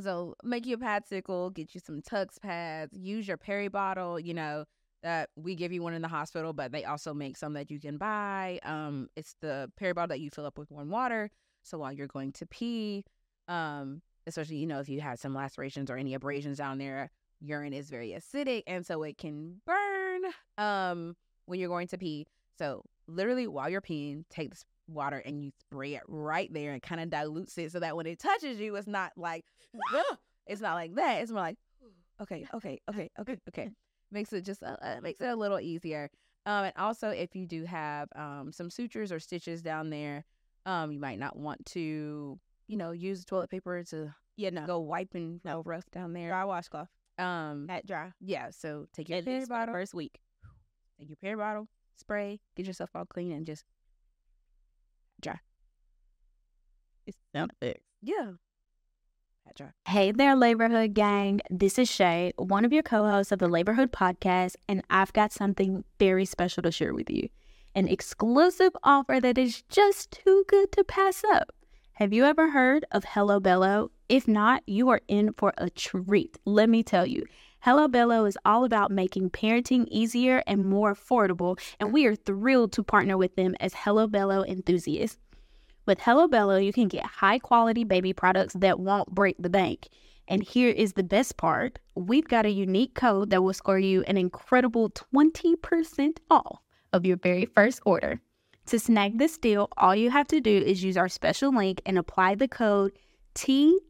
so 0.00 0.34
make 0.42 0.64
you 0.66 0.76
a 0.76 0.78
pad 0.78 1.06
sickle, 1.06 1.50
get 1.50 1.74
you 1.74 1.80
some 1.84 2.00
tucks 2.00 2.38
pads, 2.38 2.96
use 2.96 3.28
your 3.28 3.36
peri 3.36 3.68
bottle, 3.68 4.18
you 4.18 4.32
know, 4.32 4.64
that 5.02 5.30
we 5.36 5.54
give 5.54 5.72
you 5.72 5.82
one 5.82 5.94
in 5.94 6.02
the 6.02 6.08
hospital, 6.08 6.52
but 6.52 6.72
they 6.72 6.84
also 6.84 7.14
make 7.14 7.36
some 7.36 7.54
that 7.54 7.70
you 7.70 7.80
can 7.80 7.96
buy. 7.96 8.60
Um, 8.62 9.08
it's 9.16 9.34
the 9.40 9.70
bottle 9.78 10.06
that 10.08 10.20
you 10.20 10.30
fill 10.30 10.46
up 10.46 10.58
with 10.58 10.70
warm 10.70 10.90
water. 10.90 11.30
So 11.62 11.78
while 11.78 11.92
you're 11.92 12.06
going 12.06 12.32
to 12.32 12.46
pee, 12.46 13.04
um, 13.48 14.02
especially, 14.26 14.56
you 14.56 14.66
know, 14.66 14.80
if 14.80 14.88
you 14.88 15.00
had 15.00 15.18
some 15.18 15.34
lacerations 15.34 15.90
or 15.90 15.96
any 15.96 16.14
abrasions 16.14 16.58
down 16.58 16.78
there, 16.78 17.10
urine 17.40 17.72
is 17.72 17.88
very 17.88 18.10
acidic 18.10 18.62
and 18.66 18.84
so 18.84 19.02
it 19.02 19.16
can 19.16 19.60
burn 19.64 20.22
um 20.58 21.16
when 21.46 21.58
you're 21.58 21.68
going 21.68 21.88
to 21.88 21.98
pee. 21.98 22.26
So 22.58 22.82
literally 23.06 23.46
while 23.46 23.70
you're 23.70 23.80
peeing, 23.80 24.24
take 24.30 24.50
this 24.50 24.64
water 24.86 25.18
and 25.24 25.42
you 25.42 25.50
spray 25.60 25.94
it 25.94 26.02
right 26.06 26.52
there 26.52 26.72
and 26.72 26.82
kind 26.82 27.00
of 27.00 27.10
dilutes 27.10 27.56
it 27.58 27.72
so 27.72 27.80
that 27.80 27.96
when 27.96 28.06
it 28.06 28.18
touches 28.18 28.60
you, 28.60 28.76
it's 28.76 28.86
not 28.86 29.12
like 29.16 29.44
it's 30.46 30.60
not 30.60 30.74
like 30.74 30.94
that. 30.96 31.22
It's 31.22 31.30
more 31.30 31.40
like 31.40 31.56
okay, 32.20 32.46
okay, 32.54 32.78
okay, 32.88 33.10
okay, 33.18 33.36
okay. 33.48 33.70
Makes 34.12 34.32
it 34.32 34.44
just 34.44 34.62
uh, 34.62 34.76
uh, 34.82 35.00
makes 35.02 35.20
it 35.20 35.28
a 35.28 35.36
little 35.36 35.60
easier. 35.60 36.10
Um, 36.46 36.64
and 36.64 36.72
also 36.76 37.10
if 37.10 37.36
you 37.36 37.46
do 37.46 37.64
have 37.64 38.08
um 38.16 38.50
some 38.52 38.70
sutures 38.70 39.12
or 39.12 39.20
stitches 39.20 39.62
down 39.62 39.90
there, 39.90 40.24
um, 40.66 40.90
you 40.90 40.98
might 41.00 41.18
not 41.18 41.36
want 41.36 41.64
to, 41.66 42.38
you 42.66 42.76
know, 42.76 42.90
use 42.92 43.24
toilet 43.24 43.50
paper 43.50 43.82
to 43.90 44.14
Yeah, 44.36 44.50
no. 44.50 44.66
go 44.66 44.80
wiping 44.80 45.40
no 45.44 45.62
rough 45.64 45.88
down 45.90 46.12
there. 46.12 46.28
Dry 46.30 46.44
washcloth. 46.44 46.88
Um, 47.18 47.66
Pat 47.68 47.86
dry. 47.86 48.12
yeah. 48.20 48.50
So 48.50 48.86
take 48.92 49.08
your 49.08 49.18
At 49.18 49.24
peri 49.24 49.36
least 49.36 49.48
for 49.48 49.54
the 49.54 49.58
bottle, 49.60 49.74
first 49.74 49.94
week. 49.94 50.18
take 50.98 51.08
your 51.10 51.16
peri 51.22 51.36
bottle, 51.36 51.68
spray, 51.96 52.40
get 52.56 52.66
yourself 52.66 52.90
all 52.94 53.04
clean, 53.04 53.30
and 53.32 53.46
just 53.46 53.64
dry. 55.20 55.38
It's 57.06 57.18
sound 57.34 57.52
effects. 57.60 57.84
yeah. 58.02 58.32
Hey 59.86 60.12
there, 60.12 60.36
Laborhood 60.36 60.94
Gang. 60.94 61.40
This 61.50 61.78
is 61.78 61.90
Shay, 61.90 62.32
one 62.36 62.64
of 62.64 62.72
your 62.72 62.82
co 62.82 63.04
hosts 63.04 63.32
of 63.32 63.40
the 63.40 63.48
Laborhood 63.48 63.90
podcast, 63.90 64.54
and 64.68 64.82
I've 64.88 65.12
got 65.12 65.32
something 65.32 65.84
very 65.98 66.24
special 66.24 66.62
to 66.62 66.70
share 66.70 66.94
with 66.94 67.10
you 67.10 67.28
an 67.74 67.88
exclusive 67.88 68.72
offer 68.82 69.20
that 69.20 69.38
is 69.38 69.62
just 69.62 70.10
too 70.12 70.44
good 70.48 70.72
to 70.72 70.84
pass 70.84 71.24
up. 71.24 71.52
Have 71.94 72.12
you 72.12 72.24
ever 72.24 72.50
heard 72.50 72.84
of 72.92 73.04
Hello 73.04 73.40
Bello? 73.40 73.90
If 74.08 74.26
not, 74.26 74.62
you 74.66 74.88
are 74.88 75.00
in 75.08 75.32
for 75.34 75.52
a 75.58 75.68
treat. 75.68 76.38
Let 76.44 76.68
me 76.68 76.82
tell 76.82 77.06
you. 77.06 77.24
Hello 77.60 77.88
Bello 77.88 78.24
is 78.24 78.38
all 78.44 78.64
about 78.64 78.90
making 78.90 79.30
parenting 79.30 79.86
easier 79.90 80.42
and 80.46 80.64
more 80.64 80.94
affordable, 80.94 81.60
and 81.78 81.92
we 81.92 82.06
are 82.06 82.14
thrilled 82.14 82.72
to 82.72 82.82
partner 82.82 83.18
with 83.18 83.36
them 83.36 83.54
as 83.60 83.74
Hello 83.74 84.06
Bello 84.06 84.44
enthusiasts. 84.44 85.18
With 85.90 86.02
Hello 86.02 86.28
Bello, 86.28 86.56
you 86.56 86.72
can 86.72 86.86
get 86.86 87.04
high 87.04 87.40
quality 87.40 87.82
baby 87.82 88.12
products 88.12 88.54
that 88.54 88.78
won't 88.78 89.12
break 89.12 89.34
the 89.40 89.50
bank. 89.50 89.88
And 90.28 90.40
here 90.40 90.68
is 90.70 90.92
the 90.92 91.02
best 91.02 91.36
part 91.36 91.80
we've 91.96 92.28
got 92.28 92.46
a 92.46 92.50
unique 92.50 92.94
code 92.94 93.30
that 93.30 93.42
will 93.42 93.52
score 93.52 93.80
you 93.80 94.04
an 94.04 94.16
incredible 94.16 94.90
20% 94.90 96.18
off 96.30 96.60
of 96.92 97.04
your 97.04 97.16
very 97.16 97.44
first 97.44 97.80
order. 97.84 98.20
To 98.66 98.78
snag 98.78 99.18
this 99.18 99.36
deal, 99.36 99.68
all 99.78 99.96
you 99.96 100.10
have 100.10 100.28
to 100.28 100.40
do 100.40 100.58
is 100.58 100.84
use 100.84 100.96
our 100.96 101.08
special 101.08 101.52
link 101.52 101.82
and 101.84 101.98
apply 101.98 102.36
the 102.36 102.46
code 102.46 102.92
THEL 103.34 103.82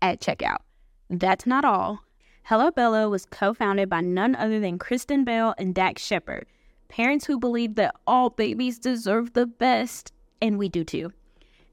at 0.00 0.22
checkout. 0.22 0.62
That's 1.10 1.44
not 1.44 1.66
all. 1.66 2.00
Hello 2.44 2.70
Bello 2.70 3.10
was 3.10 3.26
co 3.26 3.52
founded 3.52 3.90
by 3.90 4.00
none 4.00 4.34
other 4.36 4.58
than 4.58 4.78
Kristen 4.78 5.24
Bell 5.24 5.54
and 5.58 5.74
Dax 5.74 6.00
Shepard, 6.02 6.46
parents 6.88 7.26
who 7.26 7.38
believe 7.38 7.74
that 7.76 7.94
all 8.06 8.30
babies 8.30 8.78
deserve 8.78 9.32
the 9.32 9.46
best, 9.46 10.12
and 10.40 10.58
we 10.58 10.68
do 10.68 10.84
too. 10.84 11.12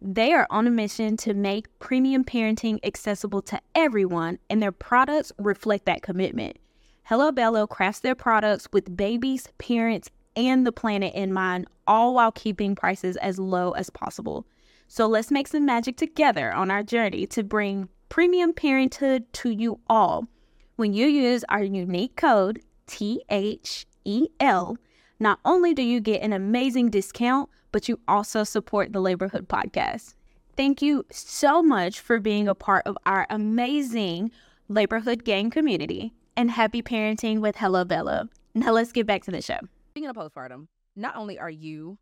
They 0.01 0.34
are 0.34 0.45
on 0.49 0.67
a 0.67 0.71
mission 0.71 1.17
to 1.17 1.34
make 1.34 1.80
premium 1.80 2.23
parenting 2.23 2.80
accessible 2.84 3.41
to 3.43 3.60
everyone, 3.73 4.39
and 4.49 4.62
their 4.62 4.71
products 4.71 5.32
reflect 5.39 5.86
that 5.86 6.01
commitment. 6.01 6.58
Hello 7.04 7.32
Bello 7.32 7.65
crafts 7.65 8.01
their 8.01 8.15
products 8.15 8.67
with 8.73 8.97
babies, 8.97 9.47
parents, 9.58 10.10
and 10.36 10.65
the 10.65 10.71
planet 10.71 11.13
in 11.15 11.32
mind, 11.32 11.67
all 11.88 12.13
while 12.13 12.32
keeping 12.32 12.75
prices 12.75 13.15
as 13.17 13.39
low 13.39 13.71
as 13.71 13.89
possible. 13.89 14.45
So 14.88 15.08
let's 15.08 15.32
make 15.32 15.47
some 15.47 15.65
magic 15.65 15.97
together 15.97 16.54
on 16.54 16.69
our 16.69 16.84
journey 16.84 17.25
to 17.28 17.43
bring 17.43 17.89
premium 18.10 18.54
parenthood 18.54 19.32
to 19.34 19.49
you 19.49 19.80
all. 19.88 20.28
When 20.75 20.93
you 20.93 21.08
use 21.08 21.45
our 21.49 21.63
unique 21.63 22.15
code 22.15 22.62
THEL, 22.88 24.78
not 25.19 25.39
only 25.45 25.73
do 25.73 25.82
you 25.82 25.99
get 25.99 26.21
an 26.21 26.34
amazing 26.34 26.89
discount, 26.89 27.49
but 27.71 27.88
you 27.88 27.99
also 28.08 28.43
support 28.43 28.93
the 28.93 28.99
Laborhood 28.99 29.47
podcast. 29.47 30.13
Thank 30.56 30.82
you 30.82 31.06
so 31.12 31.62
much 31.62 31.99
for 31.99 32.19
being 32.19 32.47
a 32.47 32.56
part 32.56 32.86
of 32.86 32.97
our 33.06 33.28
amazing 33.30 34.32
Laborhood 34.67 35.23
Gang 35.23 35.49
community 35.49 36.13
and 36.38 36.51
happy 36.51 36.82
parenting 36.82 37.39
with 37.39 37.58
Hello 37.58 37.84
Bello. 37.84 38.30
Now 38.54 38.71
let's 38.71 38.91
get 38.91 39.06
back 39.06 39.23
to 39.23 39.32
the 39.32 39.41
show. 39.41 39.60
Speaking 39.91 40.10
of 40.10 40.15
postpartum, 40.15 40.67
not 40.95 41.15
only 41.15 41.38
are 41.39 41.49
you 41.49 41.97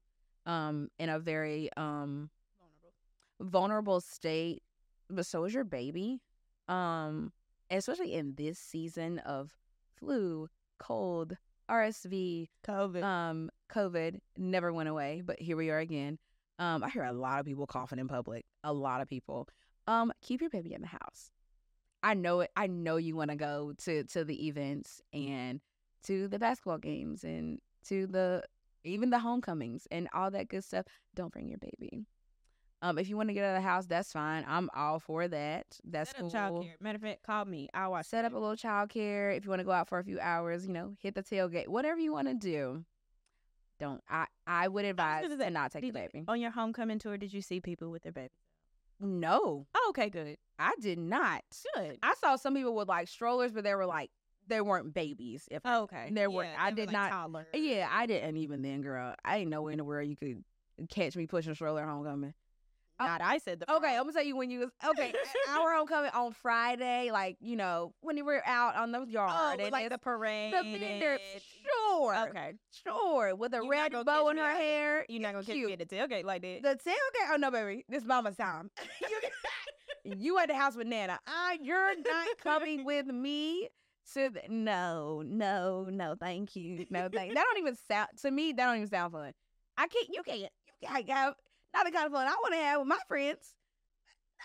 um 0.46 0.90
in 1.00 1.10
a 1.10 1.20
very 1.20 1.70
um 1.78 2.30
vulnerable 3.40 4.02
state, 4.02 4.62
but 5.10 5.26
so 5.26 5.44
is 5.46 5.54
your 5.54 5.64
baby. 5.64 6.22
Um, 6.68 7.32
especially 7.70 8.14
in 8.14 8.36
this 8.36 8.58
season 8.58 9.20
of 9.20 9.52
flu, 9.98 10.48
cold, 10.80 11.38
RSV, 11.70 12.50
COVID. 12.66 13.04
um, 13.04 13.50
COVID 13.72 14.20
never 14.38 14.72
went 14.72 14.90
away, 14.90 15.22
but 15.26 15.40
here 15.40 15.58
we 15.58 15.70
are 15.70 15.80
again. 15.80 16.20
Um, 16.60 16.84
I 16.84 16.90
hear 16.90 17.04
a 17.04 17.14
lot 17.14 17.40
of 17.40 17.46
people 17.46 17.66
coughing 17.66 18.00
in 18.00 18.08
public. 18.08 18.46
A 18.64 18.74
lot 18.74 19.02
of 19.02 19.10
people. 19.10 19.48
Um, 19.88 20.14
keep 20.22 20.42
your 20.42 20.50
baby 20.50 20.74
in 20.74 20.82
the 20.82 20.88
house. 20.88 21.32
I 22.04 22.14
know 22.14 22.42
it. 22.42 22.52
I 22.56 22.68
know 22.68 22.98
you 22.98 23.16
want 23.16 23.32
to 23.32 23.38
go 23.38 23.74
to 23.86 24.04
to 24.04 24.24
the 24.24 24.48
events 24.48 25.02
and 25.14 25.62
to 26.04 26.28
the 26.28 26.38
basketball 26.38 26.78
games 26.78 27.24
and 27.24 27.60
to 27.88 28.08
the 28.08 28.44
even 28.84 29.10
the 29.10 29.20
homecomings 29.20 29.88
and 29.90 30.10
all 30.14 30.30
that 30.32 30.50
good 30.50 30.64
stuff. 30.64 30.86
Don't 31.16 31.32
bring 31.32 31.48
your 31.48 31.60
baby. 31.60 32.06
Um, 32.84 32.98
if 32.98 33.08
you 33.08 33.16
want 33.16 33.30
to 33.30 33.34
get 33.34 33.46
out 33.46 33.56
of 33.56 33.64
the 33.64 33.68
house, 33.68 33.86
that's 33.86 34.12
fine. 34.12 34.44
I'm 34.48 34.70
all 34.76 35.00
for 35.00 35.26
that. 35.30 35.66
That's 35.86 36.12
Set 36.12 36.18
up 36.20 36.22
cool. 36.24 36.32
childcare. 36.32 36.74
Matter 36.82 36.98
of 36.98 37.02
fact, 37.02 37.24
call 37.24 37.46
me. 37.46 37.70
I'll 37.74 37.92
watch. 37.92 38.08
Set 38.08 38.26
up 38.26 38.34
a 38.34 38.38
little 38.38 38.58
child 38.58 38.90
care. 38.90 39.32
If 39.32 39.46
you 39.46 39.50
want 39.50 39.62
to 39.62 39.64
go 39.66 39.72
out 39.72 39.88
for 39.88 40.00
a 40.00 40.04
few 40.04 40.20
hours, 40.20 40.68
you 40.68 40.74
know, 40.74 40.94
hit 41.00 41.16
the 41.16 41.24
tailgate. 41.24 41.70
Whatever 41.70 42.00
you 42.00 42.12
want 42.12 42.28
to 42.28 42.34
do. 42.34 42.84
Don't. 43.80 44.02
I 44.10 44.26
I 44.46 44.68
would 44.68 44.84
advise 44.86 45.26
say, 45.38 45.50
not 45.50 45.72
take 45.72 45.82
the 45.82 45.88
Did 45.92 45.96
you- 46.04 46.10
baby. 46.14 46.26
on 46.28 46.40
your 46.42 46.52
homecoming 46.52 47.00
tour, 47.00 47.18
did 47.18 47.34
you 47.34 47.42
see 47.42 47.60
people 47.62 47.90
with 47.90 48.04
their 48.04 48.12
babies? 48.12 48.32
No, 49.00 49.66
Oh, 49.74 49.86
okay, 49.90 50.10
good. 50.10 50.38
I 50.60 50.74
did 50.80 51.00
not. 51.00 51.42
Good. 51.76 51.98
I 52.04 52.14
saw 52.16 52.36
some 52.36 52.54
people 52.54 52.76
with 52.76 52.88
like 52.88 53.08
strollers, 53.08 53.52
but 53.52 53.64
they 53.64 53.74
were 53.76 53.86
like 53.86 54.12
they 54.48 54.60
weren't 54.62 54.94
babies. 54.94 55.48
If 55.50 55.62
Oh, 55.66 55.84
okay. 55.84 56.10
There 56.12 56.30
were- 56.30 56.44
Yeah, 56.44 56.56
I 56.60 56.72
did 56.72 56.88
were, 56.90 56.94
like, 56.94 56.94
not- 56.94 57.12
Toddlers. 57.12 57.48
yeah, 57.54 57.88
I 57.90 58.06
didn't 58.06 58.36
even 58.38 58.62
then, 58.62 58.82
girl. 58.82 59.16
I 59.24 59.40
didn't 59.40 59.52
know 59.52 59.68
in 59.70 59.78
the 59.78 59.86
world 59.86 60.08
you 60.08 60.16
could 60.18 60.44
catch 60.90 61.16
me 61.16 61.28
pushing 61.28 61.54
a 61.54 61.56
stroller 61.56 61.86
homecoming. 61.86 62.34
Oh, 63.00 63.06
Not 63.06 63.22
I 63.22 63.40
said 63.40 63.60
the. 63.60 63.72
Okay, 63.74 63.96
I'm 63.96 64.04
gonna 64.04 64.14
tell 64.14 64.24
you 64.24 64.36
when 64.36 64.52
you 64.52 64.60
was 64.60 64.70
okay. 64.86 65.14
our 65.50 65.74
homecoming 65.74 66.12
on 66.14 66.32
Friday, 66.34 67.10
like 67.12 67.38
you 67.42 67.56
know 67.56 67.94
when 68.02 68.18
you 68.18 68.24
were 68.24 68.42
out 68.46 68.76
on 68.76 68.92
the 68.92 69.04
yard 69.06 69.32
Oh, 69.60 69.64
and 69.64 69.72
like 69.72 69.90
the 69.90 69.98
parade. 69.98 70.54
the 70.54 70.62
vendor, 70.64 71.18
sure, 71.66 72.16
Okay. 72.30 72.54
sure, 72.86 73.36
with 73.36 73.54
a 73.54 73.58
You're 73.58 73.70
red 73.70 73.94
bow 74.06 74.30
in 74.30 74.38
her 74.38 74.44
out- 74.44 74.58
hair. 74.58 75.06
You're 75.10 75.20
eh, 75.22 75.24
not 75.24 75.34
gonna 75.34 75.46
catch 75.46 75.56
me 75.56 75.74
at 75.74 75.80
the 75.80 75.86
tailgate 75.86 76.24
like 76.24 76.44
that. 76.44 76.62
The 76.62 76.90
tailgate. 76.90 77.34
Oh 77.34 77.38
no, 77.38 77.50
baby, 77.50 77.84
this 77.90 78.06
mama's 78.06 78.38
time. 78.38 78.70
you, 80.06 80.14
you 80.18 80.40
at 80.40 80.48
the 80.50 80.56
house 80.56 80.76
with 80.76 80.88
Nana. 80.88 81.20
I, 81.26 81.58
you're 81.62 81.96
not 81.98 82.28
coming 82.44 82.86
with 82.86 83.08
me. 83.08 83.70
To 84.16 84.30
the, 84.30 84.42
no, 84.50 85.24
no, 85.26 85.88
no, 85.90 86.16
thank 86.20 86.58
you, 86.58 86.86
no, 86.90 87.08
thank. 87.08 87.34
That 87.34 87.46
don't 87.46 87.58
even 87.58 87.78
sound 87.88 88.10
to 88.22 88.30
me. 88.30 88.52
That 88.52 88.66
don't 88.66 88.76
even 88.76 88.90
sound 88.90 89.14
fun. 89.14 89.32
I 89.78 89.88
can't. 89.88 90.08
You 90.12 90.22
can't. 90.24 90.40
You 90.40 90.50
can't 90.90 91.10
have 91.10 91.36
not 91.74 91.86
the 91.86 91.92
kind 91.92 92.06
of 92.06 92.12
fun 92.12 92.28
I 92.28 92.32
want 92.42 92.54
to 92.54 92.60
have 92.60 92.80
with 92.80 92.88
my 92.88 93.00
friends. 93.08 93.54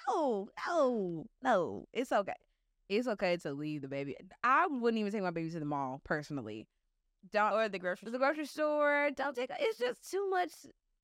No, 0.08 0.48
no, 0.66 1.26
no. 1.42 1.84
It's 1.92 2.12
okay. 2.12 2.32
It's 2.88 3.08
okay 3.08 3.36
to 3.38 3.52
leave 3.52 3.82
the 3.82 3.88
baby. 3.88 4.16
I 4.42 4.66
wouldn't 4.68 4.98
even 5.00 5.12
take 5.12 5.22
my 5.22 5.30
baby 5.30 5.50
to 5.50 5.58
the 5.58 5.64
mall 5.66 6.00
personally. 6.04 6.66
Don't 7.32 7.52
or 7.52 7.68
the 7.68 7.78
grocery. 7.78 8.10
the 8.10 8.18
grocery 8.18 8.46
store. 8.46 9.10
Don't 9.14 9.34
take. 9.36 9.50
It's 9.58 9.78
just 9.78 10.10
too 10.10 10.30
much 10.30 10.50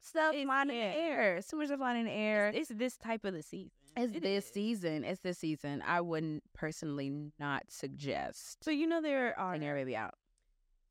stuff 0.00 0.32
It's- 0.32 0.44
flying 0.46 0.70
in 0.70 0.76
the 0.76 0.82
air. 0.82 1.37
It's 1.37 1.48
too 1.48 1.56
much 1.58 1.66
stuff 1.66 1.80
flying 1.80 2.00
in 2.00 2.06
the 2.06 2.12
air. 2.12 2.48
It's, 2.48 2.70
it's 2.70 2.78
this 2.78 2.96
type 2.96 3.24
of 3.24 3.34
the 3.34 3.42
season. 3.42 3.70
It's 3.96 4.14
It 4.16 4.22
this 4.22 4.46
is. 4.46 4.52
season. 4.52 5.04
It's 5.04 5.20
this 5.20 5.38
season. 5.38 5.82
I 5.87 6.00
wouldn't 6.00 6.42
personally 6.54 7.32
not 7.38 7.64
suggest 7.68 8.64
So 8.64 8.70
you 8.70 8.87
know 8.87 9.02
there 9.02 9.38
are 9.38 9.52
taking 9.54 9.66
your 9.66 9.74
baby 9.76 9.96
out. 9.96 10.14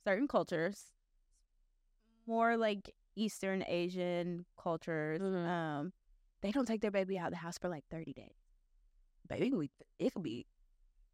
certain 0.05 0.27
cultures, 0.27 0.83
more 2.27 2.55
like 2.57 2.93
Eastern 3.15 3.63
Asian 3.67 4.45
cultures. 4.57 5.19
Mhm. 5.21 5.47
Um, 5.47 5.93
they 6.41 6.51
don't 6.51 6.65
take 6.67 6.81
their 6.81 6.91
baby 6.91 7.17
out 7.17 7.27
of 7.27 7.31
the 7.33 7.37
house 7.37 7.57
for 7.57 7.69
like 7.69 7.85
thirty 7.89 8.13
days. 8.13 8.35
Baby, 9.27 9.47
it 9.47 9.49
could 9.51 9.59
be, 9.59 9.71
it 9.99 10.13
could 10.13 10.23
be 10.23 10.45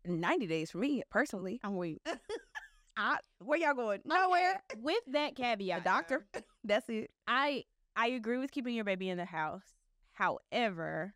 ninety 0.05 0.47
days 0.47 0.71
for 0.71 0.77
me 0.79 1.03
personally. 1.09 1.59
I'm 1.63 1.77
weak. 1.77 2.01
I, 2.97 3.17
where 3.39 3.57
y'all 3.57 3.73
going? 3.75 4.01
Nowhere. 4.05 4.61
With 4.81 5.03
that 5.11 5.35
caveat, 5.35 5.81
A 5.81 5.83
doctor. 5.83 6.25
That's 6.63 6.89
it. 6.89 7.11
I 7.27 7.63
I 7.95 8.07
agree 8.07 8.37
with 8.37 8.51
keeping 8.51 8.75
your 8.75 8.83
baby 8.85 9.09
in 9.09 9.17
the 9.17 9.25
house. 9.25 9.63
However, 10.13 11.13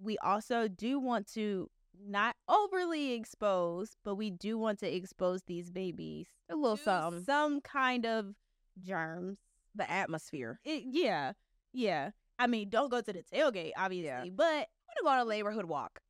we 0.00 0.18
also 0.18 0.68
do 0.68 0.98
want 0.98 1.26
to 1.34 1.70
not 2.04 2.34
overly 2.48 3.12
expose, 3.12 3.96
but 4.04 4.16
we 4.16 4.30
do 4.30 4.58
want 4.58 4.80
to 4.80 4.92
expose 4.92 5.42
these 5.44 5.70
babies 5.70 6.26
A 6.50 6.56
little 6.56 6.76
to 6.76 6.82
something. 6.82 7.24
some 7.24 7.60
kind 7.60 8.04
of 8.06 8.34
germs. 8.82 9.38
The 9.74 9.90
atmosphere. 9.90 10.60
It, 10.64 10.84
yeah, 10.86 11.32
yeah. 11.72 12.10
I 12.38 12.46
mean, 12.46 12.68
don't 12.70 12.90
go 12.90 13.00
to 13.00 13.12
the 13.12 13.22
tailgate, 13.22 13.72
obviously, 13.76 14.30
but 14.30 14.44
I 14.44 14.56
want 14.56 14.68
to 14.98 15.02
go 15.04 15.08
on 15.08 15.18
a 15.20 15.24
neighborhood 15.30 15.64
walk. 15.66 16.00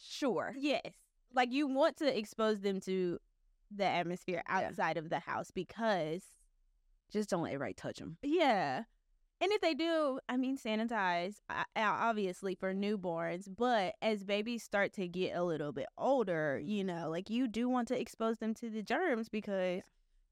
Sure. 0.00 0.54
yes, 0.56 0.82
like 1.34 1.52
you 1.52 1.66
want 1.66 1.96
to 1.98 2.16
expose 2.18 2.60
them 2.60 2.80
to 2.82 3.18
the 3.74 3.84
atmosphere 3.84 4.42
Yeah. 4.48 4.68
outside 4.68 4.96
of 4.96 5.10
the 5.10 5.18
house 5.18 5.50
because 5.50 6.22
Just 7.12 7.30
don't 7.30 7.42
let 7.42 7.52
everybody 7.54 7.74
touch 7.74 7.98
them. 7.98 8.16
Yeah. 8.22 8.84
And 9.40 9.52
if 9.52 9.60
they 9.60 9.72
do, 9.74 10.18
I 10.28 10.36
mean, 10.36 10.58
sanitize, 10.58 11.36
uh, 11.48 11.62
obviously, 11.76 12.54
for 12.54 12.74
newborns. 12.74 13.48
But 13.54 13.94
as 14.02 14.24
babies 14.24 14.62
start 14.62 14.92
to 14.94 15.06
get 15.08 15.34
a 15.36 15.42
little 15.44 15.72
bit 15.72 15.86
older, 15.96 16.60
you 16.62 16.82
know, 16.84 17.08
like 17.08 17.30
you 17.30 17.46
do 17.48 17.68
want 17.68 17.88
to 17.88 17.98
expose 18.00 18.38
them 18.38 18.52
to 18.54 18.68
the 18.68 18.82
germs 18.82 19.28
because 19.28 19.82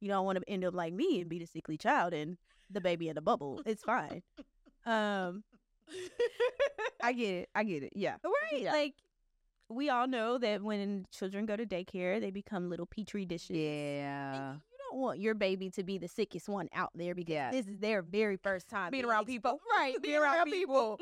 you 0.00 0.08
don't 0.08 0.24
want 0.24 0.38
to 0.38 0.48
end 0.50 0.64
up 0.64 0.74
like 0.74 0.92
me 0.92 1.20
and 1.20 1.28
be 1.30 1.38
the 1.38 1.46
sickly 1.46 1.76
child 1.78 2.12
and 2.12 2.36
the 2.70 2.80
baby 2.80 3.08
in 3.08 3.14
the 3.14 3.20
bubble. 3.22 3.60
It's 3.66 3.82
fine. 3.82 4.22
um, 4.84 5.44
I 7.02 7.12
get 7.12 7.30
it. 7.34 7.48
I 7.54 7.64
get 7.64 7.82
it. 7.82 7.92
Yeah. 7.94 8.16
right. 8.24 8.60
Yeah. 8.62 8.72
Like, 8.72 8.94
we 9.68 9.88
all 9.90 10.06
know 10.06 10.38
that 10.38 10.62
when 10.62 11.06
children 11.12 11.46
go 11.46 11.56
to 11.56 11.66
daycare, 11.66 12.20
they 12.20 12.30
become 12.30 12.70
little 12.70 12.86
petri 12.86 13.24
dishes. 13.24 13.50
And 13.50 13.58
Yeah. 13.58 14.52
you 14.54 14.78
don't 14.90 15.00
want 15.00 15.18
your 15.18 15.34
baby 15.34 15.70
to 15.70 15.82
be 15.82 15.98
the 15.98 16.08
sickest 16.08 16.48
one 16.48 16.68
out 16.72 16.90
there 16.94 17.14
because 17.14 17.32
Yeah. 17.32 17.50
this 17.50 17.66
is 17.66 17.78
their 17.78 18.02
very 18.02 18.36
first 18.36 18.68
time 18.68 18.90
Being 18.90 19.02
being 19.02 19.10
around 19.10 19.26
people. 19.26 19.60
right? 19.76 19.94
Being 20.00 20.16
around 20.16 20.50
people. 20.50 21.00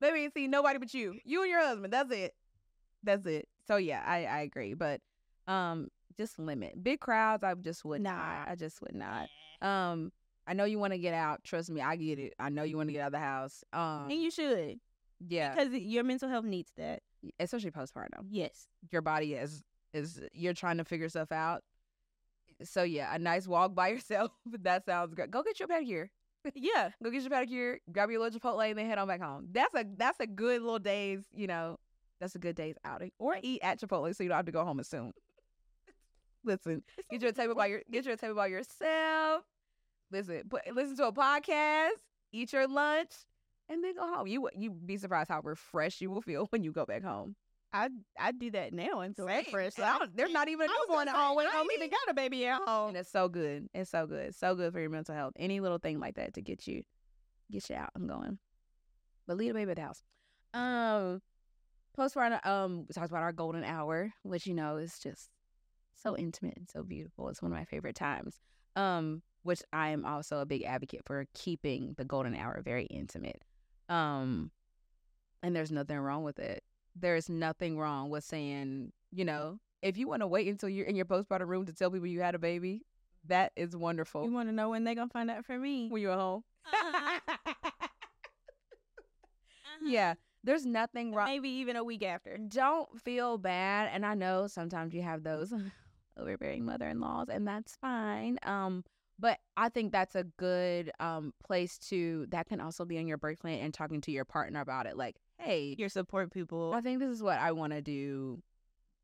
Baby 0.00 0.20
ain't 0.20 0.34
seen 0.34 0.50
nobody 0.50 0.78
but 0.78 0.92
you. 0.94 1.18
You 1.24 1.42
and 1.42 1.50
your 1.50 1.60
husband. 1.64 1.92
That's 1.92 2.12
it. 2.12 2.34
That's 3.02 3.26
it. 3.26 3.48
So 3.66 3.76
yeah, 3.76 4.02
I, 4.06 4.24
I 4.24 4.40
agree. 4.40 4.74
But 4.74 5.00
um 5.46 5.88
just 6.16 6.38
limit. 6.38 6.82
Big 6.82 7.00
crowds 7.00 7.42
I 7.44 7.54
just 7.54 7.84
would 7.84 8.02
Nah. 8.02 8.12
not. 8.14 8.48
I 8.48 8.54
just 8.56 8.80
would 8.82 8.94
not. 8.94 9.28
Um 9.60 10.12
I 10.46 10.52
know 10.52 10.64
you 10.64 10.78
want 10.78 10.92
to 10.92 10.98
get 10.98 11.14
out. 11.14 11.42
Trust 11.42 11.70
me, 11.70 11.80
I 11.80 11.96
get 11.96 12.18
it. 12.18 12.34
I 12.38 12.50
know 12.50 12.64
you 12.64 12.76
want 12.76 12.88
to 12.90 12.92
get 12.92 13.00
out 13.00 13.06
of 13.06 13.12
the 13.12 13.18
house. 13.18 13.64
Um 13.72 14.08
and 14.10 14.20
you 14.22 14.30
should 14.30 14.78
yeah. 15.26 15.54
because 15.54 15.72
your 15.72 16.04
mental 16.04 16.28
health 16.28 16.44
needs 16.44 16.70
that. 16.76 17.00
Especially 17.40 17.70
postpartum. 17.70 18.26
Yes. 18.30 18.66
Your 18.90 19.02
body 19.02 19.34
is 19.34 19.62
is 19.92 20.20
you're 20.32 20.52
trying 20.54 20.78
to 20.78 20.84
figure 20.84 21.08
stuff 21.08 21.32
out. 21.32 21.62
So 22.62 22.82
yeah, 22.82 23.14
a 23.14 23.18
nice 23.18 23.46
walk 23.46 23.74
by 23.74 23.88
yourself. 23.94 24.30
that 24.46 24.84
sounds 24.86 25.14
great. 25.14 25.30
Go 25.30 25.42
get 25.42 25.58
your 25.58 25.68
pedicure. 25.68 26.08
Yeah. 26.54 26.90
go 27.02 27.10
get 27.10 27.22
your 27.22 27.30
pedicure, 27.30 27.78
grab 27.90 28.10
your 28.10 28.20
little 28.20 28.38
Chipotle, 28.38 28.68
and 28.68 28.78
then 28.78 28.86
head 28.86 28.98
on 28.98 29.08
back 29.08 29.22
home. 29.22 29.48
That's 29.50 29.74
a 29.74 29.84
that's 29.96 30.20
a 30.20 30.26
good 30.26 30.60
little 30.62 30.78
days, 30.78 31.24
you 31.34 31.46
know. 31.46 31.78
That's 32.20 32.34
a 32.34 32.38
good 32.38 32.54
day's 32.54 32.76
outing. 32.84 33.10
Or 33.18 33.36
eat 33.42 33.60
at 33.62 33.80
Chipotle 33.80 34.14
so 34.14 34.22
you 34.22 34.28
don't 34.28 34.36
have 34.36 34.46
to 34.46 34.52
go 34.52 34.64
home 34.64 34.78
as 34.80 34.88
soon. 34.88 35.12
Listen, 36.44 36.82
get 37.10 37.22
you 37.22 37.28
a 37.28 37.32
table 37.32 37.54
by 37.54 37.66
your 37.66 37.82
get 37.90 38.04
you 38.06 38.12
a 38.12 38.16
table 38.16 38.34
by 38.34 38.48
yourself. 38.48 39.42
Listen, 40.10 40.42
put, 40.48 40.62
listen 40.74 40.96
to 40.96 41.06
a 41.06 41.12
podcast, 41.12 41.90
eat 42.32 42.52
your 42.52 42.68
lunch, 42.68 43.10
and 43.68 43.82
then 43.82 43.94
go 43.96 44.06
home. 44.06 44.26
You 44.26 44.48
you 44.54 44.70
be 44.70 44.96
surprised 44.98 45.30
how 45.30 45.40
refreshed 45.42 46.00
you 46.00 46.10
will 46.10 46.20
feel 46.22 46.46
when 46.50 46.62
you 46.62 46.72
go 46.72 46.84
back 46.84 47.02
home. 47.02 47.34
I 47.72 47.88
I 48.18 48.30
do 48.32 48.50
that 48.52 48.72
now 48.72 49.00
until 49.00 49.28
I'm 49.28 49.44
fresh. 49.46 49.72
And 49.76 49.84
I 49.86 49.98
don't- 49.98 50.16
there's 50.16 50.30
not 50.32 50.48
even 50.48 50.68
a 50.68 50.70
I 50.70 50.74
was 50.74 50.86
newborn 50.88 51.06
gonna 51.06 51.10
at 51.10 51.16
say, 51.16 51.22
home. 51.22 51.38
I 51.38 51.44
don't 51.44 51.72
even 51.72 51.90
got 51.90 52.10
a 52.10 52.14
baby 52.14 52.46
at 52.46 52.60
home. 52.62 52.88
and 52.90 52.96
it's 52.98 53.10
so 53.10 53.28
good. 53.28 53.68
It's 53.74 53.90
so 53.90 54.06
good. 54.06 54.34
So 54.36 54.54
good 54.54 54.72
for 54.72 54.78
your 54.80 54.90
mental 54.90 55.14
health. 55.14 55.32
Any 55.36 55.58
little 55.60 55.78
thing 55.78 55.98
like 55.98 56.14
that 56.16 56.34
to 56.34 56.42
get 56.42 56.68
you 56.68 56.82
get 57.50 57.68
you 57.68 57.76
out 57.76 57.90
and 57.96 58.08
going. 58.08 58.38
But 59.26 59.38
leave 59.38 59.48
the 59.48 59.54
baby 59.54 59.70
at 59.72 59.76
the 59.76 59.82
house. 59.82 60.02
Um 60.52 61.20
postpartum 61.98 62.44
um 62.46 62.84
we 62.88 62.92
talked 62.92 63.10
about 63.10 63.22
our 63.22 63.32
golden 63.32 63.64
hour, 63.64 64.12
which 64.22 64.46
you 64.46 64.54
know 64.54 64.76
is 64.76 64.98
just 65.00 65.28
so 66.02 66.16
intimate 66.16 66.56
and 66.56 66.68
so 66.68 66.82
beautiful. 66.82 67.28
It's 67.28 67.42
one 67.42 67.52
of 67.52 67.58
my 67.58 67.64
favorite 67.64 67.96
times. 67.96 68.40
Um 68.76 69.22
which 69.42 69.62
I 69.74 69.90
am 69.90 70.06
also 70.06 70.38
a 70.40 70.46
big 70.46 70.62
advocate 70.62 71.02
for 71.04 71.26
keeping 71.34 71.94
the 71.98 72.04
golden 72.04 72.34
hour 72.34 72.62
very 72.64 72.86
intimate. 72.86 73.42
Um 73.88 74.50
And 75.42 75.54
there's 75.54 75.72
nothing 75.72 75.98
wrong 75.98 76.24
with 76.24 76.38
it. 76.38 76.62
There's 76.96 77.28
nothing 77.28 77.78
wrong 77.78 78.10
with 78.10 78.24
saying, 78.24 78.92
you 79.12 79.24
know, 79.24 79.58
if 79.82 79.96
you 79.98 80.08
want 80.08 80.22
to 80.22 80.26
wait 80.26 80.48
until 80.48 80.68
you're 80.68 80.86
in 80.86 80.96
your 80.96 81.04
postpartum 81.04 81.48
room 81.48 81.66
to 81.66 81.72
tell 81.72 81.90
people 81.90 82.06
you 82.06 82.20
had 82.22 82.34
a 82.34 82.38
baby, 82.38 82.82
that 83.26 83.52
is 83.56 83.76
wonderful. 83.76 84.24
You 84.24 84.32
want 84.32 84.48
to 84.48 84.54
know 84.54 84.70
when 84.70 84.84
they 84.84 84.94
gonna 84.94 85.08
find 85.10 85.30
out 85.30 85.44
from 85.44 85.60
me? 85.62 85.88
when 85.90 86.00
you're 86.02 86.12
at 86.12 86.18
home. 86.18 86.44
Uh-huh. 89.66 89.86
Yeah, 89.86 90.14
there's 90.42 90.64
nothing 90.66 91.12
wrong. 91.14 91.26
Maybe 91.26 91.48
even 91.48 91.76
a 91.76 91.84
week 91.84 92.02
after. 92.02 92.36
Don't 92.38 93.00
feel 93.00 93.38
bad. 93.38 93.90
And 93.92 94.04
I 94.06 94.14
know 94.14 94.46
sometimes 94.46 94.94
you 94.94 95.02
have 95.02 95.22
those 95.22 95.52
overbearing 96.18 96.64
mother-in-laws, 96.64 97.28
and 97.28 97.46
that's 97.46 97.76
fine. 97.76 98.38
Um, 98.42 98.84
but 99.18 99.38
I 99.56 99.68
think 99.68 99.92
that's 99.92 100.14
a 100.16 100.24
good 100.24 100.90
um 100.98 101.32
place 101.44 101.78
to 101.90 102.26
that 102.30 102.48
can 102.48 102.60
also 102.60 102.84
be 102.84 102.98
on 102.98 103.06
your 103.06 103.18
birth 103.18 103.40
plan 103.40 103.60
and 103.60 103.72
talking 103.72 104.00
to 104.02 104.10
your 104.10 104.24
partner 104.24 104.60
about 104.60 104.86
it. 104.86 104.96
Like, 104.96 105.16
hey, 105.38 105.74
Your 105.78 105.88
support 105.88 106.32
people. 106.32 106.72
I 106.74 106.80
think 106.80 106.98
this 107.00 107.10
is 107.10 107.22
what 107.22 107.38
I 107.38 107.52
want 107.52 107.72
to 107.72 107.80
do 107.80 108.42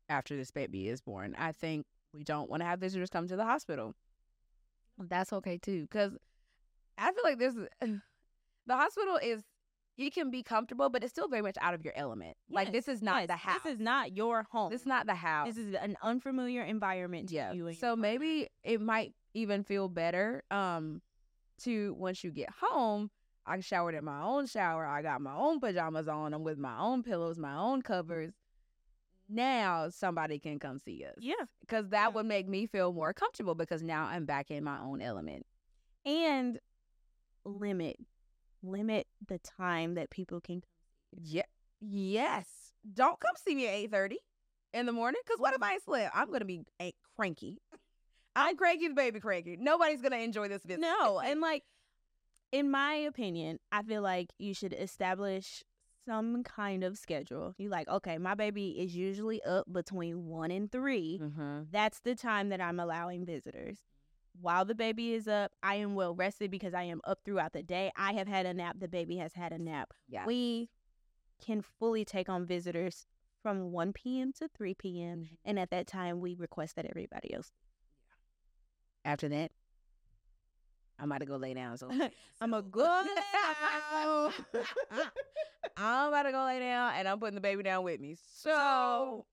after 0.09 0.35
this 0.35 0.51
baby 0.51 0.89
is 0.89 1.01
born. 1.01 1.35
I 1.37 1.53
think 1.53 1.85
we 2.13 2.23
don't 2.23 2.49
want 2.49 2.61
to 2.61 2.65
have 2.65 2.79
visitors 2.79 3.09
come 3.09 3.27
to 3.27 3.35
the 3.35 3.45
hospital. 3.45 3.93
That's 4.97 5.31
okay 5.33 5.57
too, 5.57 5.83
because 5.83 6.17
I 6.97 7.11
feel 7.11 7.23
like 7.23 7.39
there's 7.39 7.55
the 7.81 8.75
hospital 8.75 9.17
is 9.21 9.43
it 10.01 10.13
can 10.13 10.31
be 10.31 10.43
comfortable, 10.43 10.89
but 10.89 11.03
it's 11.03 11.11
still 11.11 11.27
very 11.27 11.41
much 11.41 11.57
out 11.61 11.73
of 11.73 11.83
your 11.83 11.93
element. 11.95 12.35
like 12.49 12.71
this 12.71 12.87
is 12.87 13.01
not 13.01 13.21
yes, 13.21 13.27
the 13.27 13.35
house. 13.35 13.59
This 13.63 13.73
is 13.73 13.79
not 13.79 14.15
your 14.15 14.47
home. 14.51 14.71
This 14.71 14.81
is 14.81 14.87
not 14.87 15.05
the 15.05 15.15
house. 15.15 15.47
This 15.47 15.57
is 15.57 15.73
an 15.73 15.97
unfamiliar 16.01 16.63
environment 16.63 17.29
to 17.29 17.35
yeah. 17.35 17.53
you. 17.53 17.73
So 17.73 17.95
maybe 17.95 18.49
it 18.63 18.81
might 18.81 19.13
even 19.33 19.63
feel 19.63 19.87
better 19.87 20.43
um 20.51 21.01
to 21.63 21.93
once 21.97 22.23
you 22.23 22.31
get 22.31 22.49
home. 22.61 23.09
I 23.45 23.59
showered 23.59 23.95
in 23.95 24.05
my 24.05 24.21
own 24.21 24.45
shower. 24.45 24.85
I 24.85 25.01
got 25.01 25.21
my 25.21 25.35
own 25.35 25.59
pajamas 25.59 26.07
on. 26.07 26.33
I'm 26.33 26.43
with 26.43 26.57
my 26.57 26.77
own 26.77 27.03
pillows, 27.03 27.37
my 27.37 27.55
own 27.55 27.81
covers. 27.81 28.33
Now 29.27 29.89
somebody 29.89 30.39
can 30.39 30.59
come 30.59 30.77
see 30.77 31.05
us. 31.05 31.15
Yeah. 31.19 31.33
Because 31.61 31.89
that 31.89 32.13
would 32.13 32.25
make 32.25 32.47
me 32.47 32.65
feel 32.67 32.93
more 32.93 33.13
comfortable 33.13 33.55
because 33.55 33.81
now 33.81 34.05
I'm 34.05 34.25
back 34.25 34.51
in 34.51 34.63
my 34.63 34.79
own 34.79 35.01
element. 35.01 35.45
and 36.05 36.59
limit 37.43 37.97
limit 38.63 39.07
the 39.27 39.39
time 39.39 39.95
that 39.95 40.09
people 40.09 40.39
can 40.41 40.61
Yeah. 41.11 41.43
Yes. 41.79 42.73
Don't 42.93 43.19
come 43.19 43.35
see 43.35 43.55
me 43.55 43.67
at 43.67 43.73
eight 43.73 43.91
thirty 43.91 44.19
in 44.73 44.85
the 44.85 44.91
morning. 44.91 45.21
Cause 45.27 45.39
what 45.39 45.53
if 45.53 45.61
I 45.61 45.77
slept? 45.79 46.15
I'm 46.15 46.31
gonna 46.31 46.45
be 46.45 46.63
a- 46.81 46.93
cranky. 47.15 47.59
I'm 48.35 48.55
cranky, 48.55 48.87
the 48.87 48.93
baby 48.93 49.19
cranky. 49.19 49.57
Nobody's 49.59 50.01
gonna 50.01 50.17
enjoy 50.17 50.47
this 50.47 50.63
visit. 50.63 50.81
No, 50.81 51.19
and 51.25 51.41
like 51.41 51.63
in 52.51 52.69
my 52.69 52.93
opinion, 52.93 53.59
I 53.71 53.81
feel 53.83 54.01
like 54.01 54.29
you 54.37 54.53
should 54.53 54.73
establish 54.73 55.63
some 56.05 56.43
kind 56.43 56.83
of 56.83 56.97
schedule. 56.97 57.53
You're 57.57 57.71
like, 57.71 57.87
okay, 57.87 58.17
my 58.17 58.35
baby 58.35 58.71
is 58.71 58.95
usually 58.95 59.41
up 59.43 59.71
between 59.71 60.25
1 60.25 60.51
and 60.51 60.71
3. 60.71 61.19
mm-hmm. 61.21 61.59
That's 61.71 61.99
the 62.01 62.15
time 62.15 62.49
that 62.49 62.59
I'm 62.59 62.79
allowing 62.79 63.25
visitors. 63.25 63.77
While 64.41 64.65
the 64.65 64.75
baby 64.75 65.13
is 65.13 65.27
up, 65.27 65.51
I 65.61 65.75
am 65.75 65.93
well 65.93 66.15
rested 66.15 66.49
because 66.49 66.73
I 66.73 66.83
am 66.83 66.99
up 67.03 67.19
throughout 67.23 67.53
the 67.53 67.61
day. 67.61 67.91
I 67.95 68.13
have 68.13 68.27
had 68.27 68.45
a 68.45 68.53
nap, 68.53 68.77
the 68.79 68.87
baby 68.87 69.17
has 69.17 69.33
had 69.33 69.51
a 69.53 69.57
nap. 69.59 69.93
Yeah. 70.09 70.25
We 70.25 70.69
can 71.43 71.61
fully 71.61 72.03
take 72.05 72.27
on 72.27 72.45
visitors 72.45 73.05
from 73.41 73.71
1 73.71 73.93
p.m. 73.93 74.33
to 74.33 74.47
3 74.47 74.73
p.m. 74.75 75.19
Mhm. 75.19 75.37
And 75.45 75.59
at 75.59 75.69
that 75.71 75.87
time, 75.87 76.19
we 76.21 76.33
request 76.35 76.75
that 76.75 76.85
everybody 76.85 77.33
else. 77.33 77.51
After 79.03 79.27
that, 79.29 79.51
I'm 80.99 81.11
about 81.11 81.19
to 81.19 81.25
go 81.25 81.37
lay 81.37 81.53
down. 81.53 81.77
So 81.77 81.89
I'm 82.41 82.53
a 82.53 82.61
good. 82.61 83.07
I'm 85.77 86.07
about 86.09 86.23
to 86.23 86.31
go 86.31 86.43
lay 86.45 86.59
down, 86.59 86.93
and 86.95 87.07
I'm 87.07 87.19
putting 87.19 87.35
the 87.35 87.41
baby 87.41 87.63
down 87.63 87.83
with 87.83 87.99
me. 87.99 88.15
So, 88.33 89.25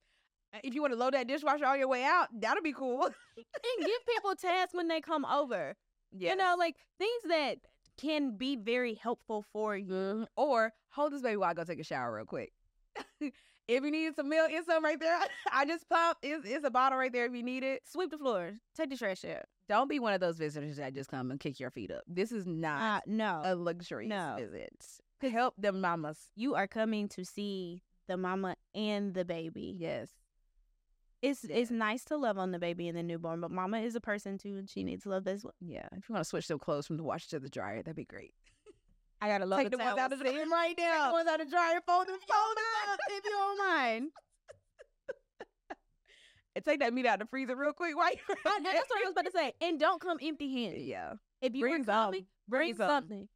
if 0.65 0.75
you 0.75 0.81
want 0.81 0.93
to 0.93 0.99
load 0.99 1.15
that 1.15 1.27
dishwasher 1.29 1.67
on 1.67 1.79
your 1.79 1.89
way 1.89 2.05
out, 2.05 2.29
that'll 2.33 2.63
be 2.63 2.73
cool. 2.73 3.05
and 3.37 3.87
give 3.87 4.07
people 4.07 4.35
tasks 4.35 4.75
when 4.75 4.89
they 4.89 5.01
come 5.01 5.25
over. 5.25 5.75
Yeah. 6.13 6.31
You 6.31 6.37
know, 6.37 6.55
like 6.59 6.77
things 6.99 7.23
that 7.29 7.57
can 7.99 8.37
be 8.37 8.57
very 8.57 8.95
helpful 8.95 9.45
for 9.53 9.77
you. 9.77 9.93
Mhm. 9.93 10.27
Or 10.37 10.73
hold 10.91 11.13
this 11.13 11.23
baby 11.23 11.37
while 11.37 11.51
I 11.51 11.55
go 11.55 11.65
take 11.65 11.81
a 11.81 11.85
shower 11.85 12.15
real 12.15 12.25
quick. 12.25 12.53
if 13.21 13.33
you 13.69 13.91
need 13.91 14.15
some 14.17 14.29
milk, 14.29 14.51
it's 14.51 14.67
some 14.67 14.85
right 14.85 14.99
there. 14.99 15.19
I 15.53 15.65
just 15.67 15.89
pump. 15.89 16.19
It's, 16.23 16.47
it's 16.49 16.65
a 16.65 16.71
bottle 16.71 16.99
right 16.99 17.13
there 17.13 17.27
if 17.27 17.35
you 17.35 17.43
need 17.43 17.63
it. 17.65 17.83
Sweep 17.87 18.11
the 18.11 18.19
floor. 18.19 18.53
Take 18.77 18.91
the 18.91 18.97
trash 18.97 19.25
out. 19.25 19.45
Don't 19.69 19.89
be 19.91 19.99
one 19.99 20.15
of 20.15 20.21
those 20.21 20.39
visitors 20.39 20.77
that 20.79 20.95
just 20.95 21.11
come 21.11 21.31
and 21.31 21.39
kick 21.39 21.61
your 21.61 21.71
feet 21.71 21.91
up. 21.91 22.03
This 22.07 22.33
is 22.33 22.47
Uh, 22.47 22.51
not 22.51 23.07
no. 23.07 23.43
a 23.45 23.55
luxury 23.55 24.07
no. 24.09 24.37
visit. 24.39 24.71
Help 25.21 25.55
them 25.59 25.81
mamas. 25.81 26.31
you 26.37 26.55
are 26.55 26.69
coming 26.69 27.09
to 27.09 27.25
see 27.25 27.83
the 28.07 28.17
mama 28.17 28.55
and 28.75 29.13
the 29.13 29.25
baby. 29.25 29.75
Yes. 29.77 30.09
It's 31.21 31.45
it's 31.45 31.71
nice 31.71 32.05
to 32.07 32.17
love 32.17 32.39
on 32.39 32.53
the 32.53 32.59
baby 32.61 32.87
and 32.89 32.97
the 32.97 33.03
newborn, 33.03 33.41
but 33.41 33.51
mama 33.51 33.81
is 33.81 33.97
a 33.97 34.01
person 34.01 34.39
too, 34.39 34.57
and 34.57 34.71
she 34.71 34.85
needs 34.85 35.03
to 35.03 35.09
love 35.11 35.27
as 35.27 35.43
well. 35.45 35.55
Yeah. 35.61 35.89
If 35.97 36.09
you 36.09 36.13
want 36.13 36.25
to 36.25 36.29
switch 36.29 36.47
some 36.47 36.59
clothes 36.61 36.87
from 36.87 36.97
the 36.97 37.03
washer 37.03 37.29
to 37.31 37.41
the 37.41 37.49
dryer, 37.49 37.79
that'd 37.83 37.97
be 37.97 38.05
great. 38.05 38.35
I 39.21 39.27
gotta 39.27 39.47
love 39.47 39.59
Take 39.59 39.71
the 39.73 39.79
ones 39.79 39.99
out 39.99 40.13
of 40.13 40.21
the 40.21 40.25
room 40.27 40.53
right 40.53 40.75
now. 40.79 40.93
Take 40.93 41.09
The 41.09 41.13
ones 41.13 41.29
out 41.29 41.41
of 41.41 41.47
the 41.49 41.51
dryer, 41.51 41.81
fold 41.85 42.07
them, 42.07 42.19
fold 42.19 42.57
them 42.57 42.93
up 42.93 42.99
if 43.11 43.25
you 43.25 43.31
don't 43.31 43.59
mind. 43.59 44.11
And 46.57 46.65
take 46.65 46.81
that 46.81 46.93
meat 46.93 47.07
out 47.07 47.21
of 47.21 47.27
the 47.29 47.31
freezer 47.31 47.55
real 47.55 47.73
quick. 47.73 47.97
Why? 47.97 48.15
I, 48.29 48.61
that's 48.65 48.91
what 48.91 49.01
I 49.01 49.05
was 49.05 49.13
about 49.13 49.27
to 49.27 49.31
say. 49.31 49.53
And 49.61 49.79
don't 49.79 50.01
come 50.01 50.19
empty-handed. 50.21 50.81
Yeah. 50.83 51.13
If 51.41 51.55
you 51.55 51.61
Bring 51.61 51.75
bring 51.75 51.85
something, 51.85 52.27
bring 52.49 52.75
Bring 52.75 52.89
something. 52.89 52.89
something. 52.91 53.29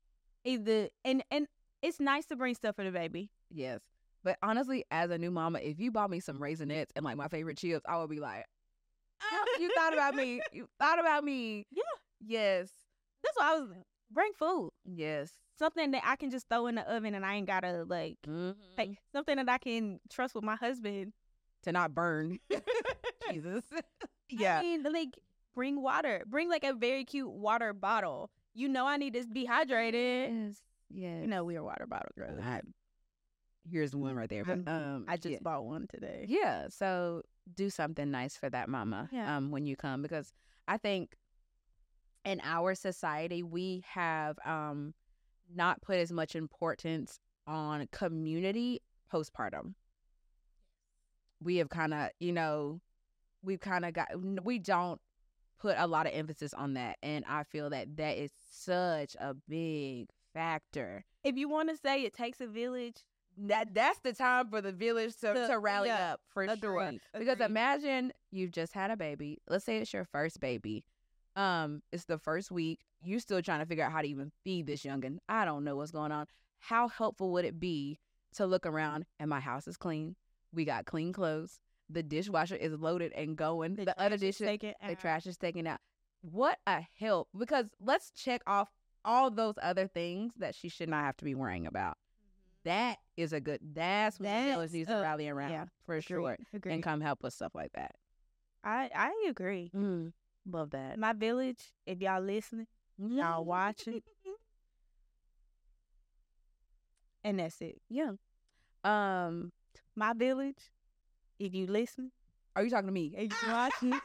Either 0.45 0.89
and 1.05 1.23
and 1.31 1.47
it's 1.83 2.01
nice 2.01 2.27
to 2.27 2.37
bring 2.37 2.55
stuff 2.57 2.75
for 2.75 2.85
the 2.85 2.91
baby. 2.91 3.31
Yes. 3.49 3.79
But 4.25 4.39
honestly, 4.43 4.85
as 4.91 5.11
a 5.11 5.19
new 5.19 5.31
mama, 5.31 5.59
if 5.61 5.81
you 5.81 5.91
bought 5.91 6.11
me 6.11 6.21
some 6.21 6.39
raisinets 6.39 6.91
and 6.97 7.05
like 7.05 7.17
my 7.17 7.29
favorite 7.29 7.59
chips, 7.59 7.85
I 7.89 7.99
would 7.99 8.11
be 8.11 8.21
like, 8.21 8.45
"Oh, 9.23 9.45
you 9.61 9.71
thought 9.75 9.93
about 9.93 10.15
me. 10.15 10.41
You 10.53 10.69
thought 10.79 10.99
about 11.01 11.25
me. 11.25 11.67
Yeah. 11.71 11.83
Yes. 12.25 12.71
That's 13.25 13.37
why 13.37 13.53
I 13.53 13.59
was 13.61 13.71
bring 14.11 14.33
food. 14.39 14.71
Yes. 14.85 15.33
Something 15.59 15.91
that 15.93 16.03
I 16.05 16.17
can 16.17 16.31
just 16.31 16.49
throw 16.49 16.67
in 16.67 16.75
the 16.77 16.83
oven 16.93 17.15
and 17.15 17.25
I 17.25 17.35
ain't 17.35 17.47
gotta 17.47 17.85
like 17.89 18.19
Mhm. 18.27 18.55
hey, 18.77 18.99
something 19.13 19.37
that 19.37 19.49
I 19.49 19.59
can 19.59 20.01
trust 20.11 20.35
with 20.35 20.45
my 20.45 20.57
husband. 20.57 21.13
To 21.65 21.73
not 21.73 21.95
burn. 21.95 22.39
Jesus. 23.33 23.65
yeah. 24.29 24.59
I 24.59 24.63
mean, 24.63 24.83
like 24.85 25.19
bring 25.55 25.81
water. 25.83 26.23
Bring 26.27 26.49
like 26.49 26.65
a 26.65 26.73
very 26.73 27.05
cute 27.05 27.31
water 27.31 27.73
bottle. 27.73 28.31
You 28.55 28.69
know 28.69 28.87
I 28.87 28.97
need 28.97 29.15
to 29.15 29.27
be 29.27 29.47
hydrated. 29.47 30.29
Yes. 30.49 30.63
Yes. 30.91 31.21
You 31.23 31.27
know 31.29 31.45
we're 31.45 31.63
water 31.63 31.87
bottle 31.87 32.11
girls. 32.17 32.39
Here's 33.71 33.95
one 33.95 34.17
right 34.17 34.29
there. 34.29 34.45
But 34.45 34.67
um, 34.67 35.05
I 35.09 35.17
just 35.17 35.33
yeah. 35.33 35.39
bought 35.43 35.65
one 35.65 35.87
today. 35.89 36.27
Yeah. 36.29 36.67
So 36.69 37.23
do 37.55 37.71
something 37.71 38.11
nice 38.11 38.37
for 38.37 38.51
that 38.51 38.69
mama 38.69 39.09
Yeah. 39.13 39.37
um, 39.37 39.51
when 39.51 39.67
you 39.67 39.77
come 39.77 40.03
because 40.03 40.33
I 40.69 40.77
think 40.79 41.17
in 42.25 42.41
our 42.45 42.75
society 42.75 43.43
we 43.43 43.83
have 43.87 44.39
um, 44.45 44.95
not 45.55 45.81
put 45.83 45.97
as 45.97 46.13
much 46.13 46.35
importance 46.37 47.19
on 47.47 47.89
community 47.93 48.81
postpartum. 49.13 49.75
We 51.43 51.57
have 51.57 51.69
kind 51.69 51.93
of, 51.93 52.11
you 52.21 52.33
know, 52.33 52.81
we've 53.43 53.61
kind 53.61 53.85
of 53.85 53.93
got, 53.93 54.09
we 54.45 54.59
don't 54.59 55.01
put 55.61 55.77
a 55.79 55.87
lot 55.87 56.07
of 56.07 56.13
emphasis 56.15 56.55
on 56.55 56.75
that. 56.75 56.99
And 57.03 57.25
I 57.29 57.43
feel 57.45 57.71
that 57.71 57.97
that 57.97 58.17
is 58.17 58.31
such 58.51 59.17
a 59.21 59.35
big 59.49 60.09
factor 60.33 61.05
If 61.25 61.37
you 61.37 61.49
want 61.49 61.69
to 61.69 61.77
say 61.77 62.03
it 62.05 62.15
takes 62.15 62.41
a 62.41 62.47
village, 62.47 62.97
that 63.39 63.75
that's 63.75 63.99
the 64.01 64.13
time 64.13 64.49
for 64.49 64.61
the 64.61 64.73
village 64.73 65.17
to, 65.17 65.33
To- 65.35 65.47
to 65.49 65.59
rally 65.59 65.89
yeah, 65.89 66.13
up 66.15 66.21
for 66.29 66.45
sure. 66.47 66.55
agreed, 66.55 67.01
Because 67.13 67.35
agreed. 67.35 67.47
imagine 67.47 68.13
you've 68.31 68.53
just 68.53 68.73
had 68.73 68.91
a 68.91 68.97
baby. 68.97 69.39
Let's 69.49 69.65
say 69.65 69.79
it's 69.79 69.93
your 69.93 70.05
first 70.05 70.41
baby. 70.41 70.85
Um, 71.35 71.83
it's 71.93 72.05
the 72.05 72.19
first 72.19 72.51
week. 72.51 72.81
You're 73.03 73.21
still 73.21 73.41
trying 73.43 73.61
to 73.61 73.67
figure 73.67 73.85
out 73.85 73.93
how 73.93 74.03
to 74.03 74.09
even 74.09 74.31
feed 74.45 74.67
this 74.67 74.83
youngin. 74.83 75.19
I 75.29 75.45
don't 75.45 75.65
know 75.65 75.77
what's 75.77 75.91
going 75.91 76.13
on. 76.13 76.27
How 76.59 76.89
helpful 76.89 77.33
would 77.33 77.45
it 77.45 77.59
be 77.59 77.99
to 78.35 78.47
look 78.47 78.67
around 78.67 79.07
and 79.19 79.29
my 79.31 79.41
house 79.41 79.67
is 79.67 79.77
clean? 79.77 80.15
We 80.53 80.65
got 80.65 80.85
clean 80.85 81.13
clothes. 81.13 81.59
The 81.89 82.03
dishwasher 82.03 82.57
is 82.57 82.73
loaded 82.79 83.13
and 83.13 83.37
going. 83.37 83.77
The, 83.77 83.99
other 83.99 84.17
trash 84.17 84.29
is 84.29 84.37
dishes, 84.39 84.75
the 84.87 84.95
trash 84.95 85.27
is 85.27 85.37
taken 85.37 85.67
out. 85.67 85.81
What 86.21 86.59
a 86.67 86.83
help! 86.99 87.29
Because 87.37 87.67
let's 87.81 88.11
check 88.13 88.43
off 88.47 88.71
all 89.05 89.31
those 89.31 89.55
other 89.61 89.89
things 89.89 90.33
that 90.39 90.55
she 90.55 90.69
should 90.69 90.89
not 90.89 91.05
have 91.05 91.17
to 91.17 91.25
be 91.25 91.35
worrying 91.35 91.67
about. 91.67 91.97
That 92.65 92.99
is 93.17 93.33
a 93.33 93.41
good. 93.41 93.61
That's 93.75 94.19
what 94.19 94.29
the 94.29 94.33
village 94.33 94.59
That's, 94.59 94.73
needs 94.73 94.89
to 94.89 94.99
uh, 94.99 95.03
rally 95.03 95.29
around 95.29 95.51
yeah, 95.51 95.65
for 95.85 96.01
sure, 96.01 96.39
Agreed. 96.55 96.75
and 96.75 96.83
come 96.83 97.01
help 97.01 97.23
with 97.23 97.35
stuff 97.35 97.55
like 97.55 97.73
that. 97.75 97.95
I 98.63 98.91
I 98.95 99.27
agree. 99.29 99.71
Mm, 99.75 100.13
love 100.49 100.71
that. 100.71 100.99
My 100.99 101.13
village, 101.13 101.73
if 101.87 102.01
y'all 102.01 102.23
listening, 102.23 102.69
y'all 102.99 103.45
watching, 103.45 104.03
and 107.25 107.39
that's 107.39 107.61
it. 107.61 107.81
Yeah. 107.89 108.13
Um. 108.85 109.53
My 109.95 110.15
village, 110.15 110.71
if 111.39 111.55
you 111.55 111.67
listen, 111.67 112.13
Are 112.57 112.65
you 112.65 112.71
talking 112.71 112.87
to 112.87 112.93
me? 112.93 113.15
and 113.17 113.31
you 113.31 113.53
watching, 113.53 113.93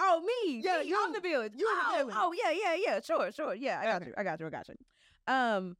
oh, 0.00 0.20
me. 0.20 0.60
Yeah, 0.64 0.78
me, 0.80 0.88
you. 0.88 0.98
I'm 1.00 1.12
the 1.12 1.20
village. 1.20 1.52
You 1.56 1.68
in 1.68 1.78
the 1.78 1.84
oh, 1.86 1.96
village. 1.98 2.14
oh, 2.18 2.34
yeah, 2.42 2.50
yeah, 2.50 2.74
yeah. 2.74 3.00
Sure, 3.00 3.30
sure. 3.30 3.54
Yeah, 3.54 3.80
I 3.80 3.84
got 3.84 4.04
you. 4.06 4.14
I 4.16 4.22
got 4.24 4.40
you. 4.40 4.46
I 4.46 4.50
got 4.50 4.68
you. 4.68 4.74
Um, 5.28 5.76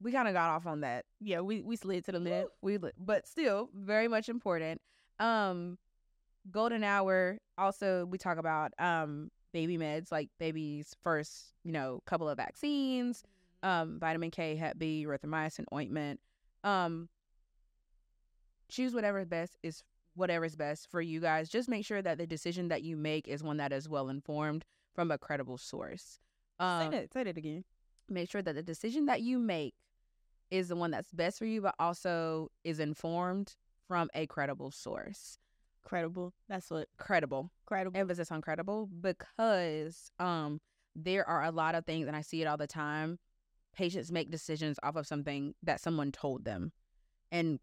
we 0.00 0.12
kind 0.12 0.28
of 0.28 0.34
got 0.34 0.50
off 0.50 0.66
on 0.66 0.80
that. 0.80 1.04
Yeah, 1.20 1.40
we, 1.40 1.62
we 1.62 1.76
slid 1.76 2.04
to 2.06 2.12
the 2.12 2.20
left. 2.20 2.48
We 2.62 2.78
but 2.98 3.26
still 3.26 3.70
very 3.74 4.08
much 4.08 4.28
important. 4.28 4.80
Um 5.18 5.78
golden 6.50 6.84
hour 6.84 7.38
also 7.58 8.06
we 8.06 8.18
talk 8.18 8.38
about 8.38 8.72
um 8.78 9.30
baby 9.52 9.78
meds 9.78 10.12
like 10.12 10.28
baby's 10.38 10.94
first, 11.02 11.52
you 11.64 11.72
know, 11.72 12.00
couple 12.06 12.28
of 12.28 12.36
vaccines, 12.36 13.24
um 13.62 13.98
vitamin 13.98 14.30
K, 14.30 14.56
Hep 14.56 14.78
B, 14.78 15.04
erythromycin 15.06 15.64
ointment. 15.72 16.20
Um 16.62 17.08
choose 18.68 18.94
whatever 18.94 19.20
is 19.20 19.28
best 19.28 19.56
is 19.62 19.82
whatever 20.14 20.44
is 20.44 20.56
best 20.56 20.90
for 20.90 21.00
you 21.00 21.20
guys. 21.20 21.48
Just 21.48 21.68
make 21.68 21.84
sure 21.84 22.02
that 22.02 22.18
the 22.18 22.26
decision 22.26 22.68
that 22.68 22.82
you 22.82 22.96
make 22.96 23.28
is 23.28 23.42
one 23.42 23.58
that 23.58 23.72
is 23.72 23.88
well 23.88 24.08
informed 24.08 24.64
from 24.94 25.10
a 25.10 25.18
credible 25.18 25.58
source. 25.58 26.18
Um, 26.58 26.90
say 26.90 26.98
that. 26.98 27.12
Say 27.12 27.24
that 27.24 27.36
again. 27.36 27.64
Make 28.08 28.30
sure 28.30 28.42
that 28.42 28.54
the 28.54 28.62
decision 28.62 29.06
that 29.06 29.20
you 29.22 29.38
make 29.38 29.74
is 30.50 30.68
the 30.68 30.76
one 30.76 30.90
that's 30.90 31.12
best 31.12 31.38
for 31.38 31.44
you, 31.46 31.60
but 31.60 31.74
also 31.78 32.50
is 32.64 32.78
informed 32.78 33.56
from 33.88 34.08
a 34.14 34.26
credible 34.26 34.70
source. 34.70 35.38
Credible. 35.84 36.32
That's 36.48 36.70
what 36.70 36.88
Credible. 36.98 37.50
credible. 37.64 37.98
Emphasis 37.98 38.30
on 38.32 38.40
credible 38.40 38.88
because 39.00 40.10
um 40.18 40.60
there 40.96 41.28
are 41.28 41.44
a 41.44 41.50
lot 41.50 41.74
of 41.74 41.84
things 41.84 42.06
and 42.06 42.16
I 42.16 42.22
see 42.22 42.42
it 42.42 42.46
all 42.46 42.56
the 42.56 42.66
time. 42.66 43.18
Patients 43.74 44.10
make 44.10 44.30
decisions 44.30 44.78
off 44.82 44.96
of 44.96 45.06
something 45.06 45.54
that 45.62 45.80
someone 45.80 46.10
told 46.10 46.44
them. 46.44 46.72
And 47.30 47.60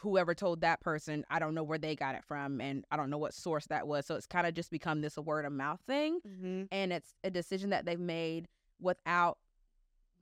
whoever 0.00 0.34
told 0.34 0.60
that 0.60 0.80
person, 0.80 1.24
I 1.30 1.38
don't 1.38 1.54
know 1.54 1.62
where 1.62 1.78
they 1.78 1.96
got 1.96 2.14
it 2.14 2.24
from 2.24 2.60
and 2.60 2.84
I 2.90 2.96
don't 2.96 3.10
know 3.10 3.18
what 3.18 3.34
source 3.34 3.66
that 3.68 3.86
was. 3.86 4.06
So 4.06 4.14
it's 4.14 4.26
kind 4.26 4.46
of 4.46 4.54
just 4.54 4.70
become 4.70 5.00
this 5.00 5.16
word 5.16 5.44
of 5.44 5.52
mouth 5.52 5.80
thing 5.86 6.20
Mm-hmm. 6.26 6.62
and 6.70 6.92
it's 6.92 7.14
a 7.24 7.30
decision 7.30 7.70
that 7.70 7.84
they've 7.86 7.98
made 7.98 8.46
without 8.80 9.38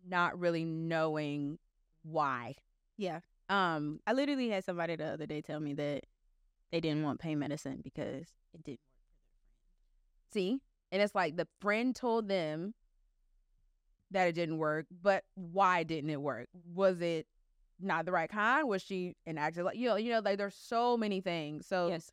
not 0.06 0.38
really 0.38 0.64
knowing 0.64 1.58
why. 2.02 2.54
Yeah. 2.96 3.20
Um, 3.48 4.00
I 4.06 4.12
literally 4.12 4.48
had 4.48 4.64
somebody 4.64 4.96
the 4.96 5.06
other 5.06 5.26
day 5.26 5.40
tell 5.40 5.60
me 5.60 5.74
that 5.74 6.04
they 6.70 6.80
didn't 6.80 7.02
want 7.02 7.20
pain 7.20 7.38
medicine 7.38 7.80
because 7.82 8.26
it 8.54 8.62
didn't 8.62 8.80
work. 8.80 10.32
see, 10.32 10.60
and 10.92 11.02
it's 11.02 11.14
like 11.14 11.36
the 11.36 11.48
friend 11.60 11.94
told 11.94 12.28
them 12.28 12.74
that 14.12 14.28
it 14.28 14.32
didn't 14.32 14.58
work, 14.58 14.86
but 15.02 15.24
why 15.34 15.82
didn't 15.82 16.10
it 16.10 16.20
work? 16.20 16.48
Was 16.74 17.00
it 17.00 17.26
not 17.80 18.04
the 18.04 18.12
right 18.12 18.30
kind? 18.30 18.68
Was 18.68 18.82
she 18.82 19.16
an 19.26 19.38
actor? 19.38 19.62
Like 19.62 19.76
you 19.76 19.88
know, 19.88 19.96
you 19.96 20.12
know, 20.12 20.20
like 20.20 20.38
there's 20.38 20.54
so 20.54 20.96
many 20.96 21.20
things. 21.20 21.66
So 21.66 21.88
Yes. 21.88 22.10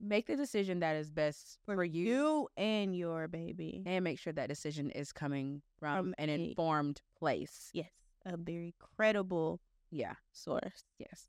Make 0.00 0.26
the 0.26 0.36
decision 0.36 0.80
that 0.80 0.96
is 0.96 1.10
best 1.10 1.58
for, 1.66 1.84
you, 1.84 2.04
You 2.06 2.48
and 2.56 2.96
your 2.96 3.28
baby. 3.28 3.82
and 3.86 4.02
make 4.02 4.18
sure 4.18 4.32
that 4.32 4.48
decision 4.48 4.90
is 4.90 5.12
coming 5.12 5.62
from 5.78 5.96
From 6.06 6.14
an 6.18 6.30
a- 6.30 6.48
informed 6.48 7.02
place. 7.18 7.70
Yes. 7.74 7.90
A 8.24 8.36
very 8.36 8.74
credible 8.78 9.60
Yeah. 9.90 10.14
source. 10.32 10.84
Yes. 10.98 11.28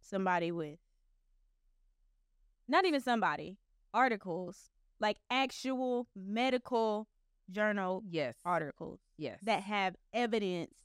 Somebody 0.00 0.50
with 0.52 0.78
not 2.68 2.84
even 2.84 3.00
somebody, 3.00 3.58
articles, 3.92 4.70
like 5.00 5.18
actual 5.30 6.06
medical 6.14 7.08
journal 7.50 8.02
Yes. 8.08 8.36
articles 8.44 9.00
Yes. 9.16 9.40
that 9.42 9.62
have 9.64 9.96
evidence 10.12 10.84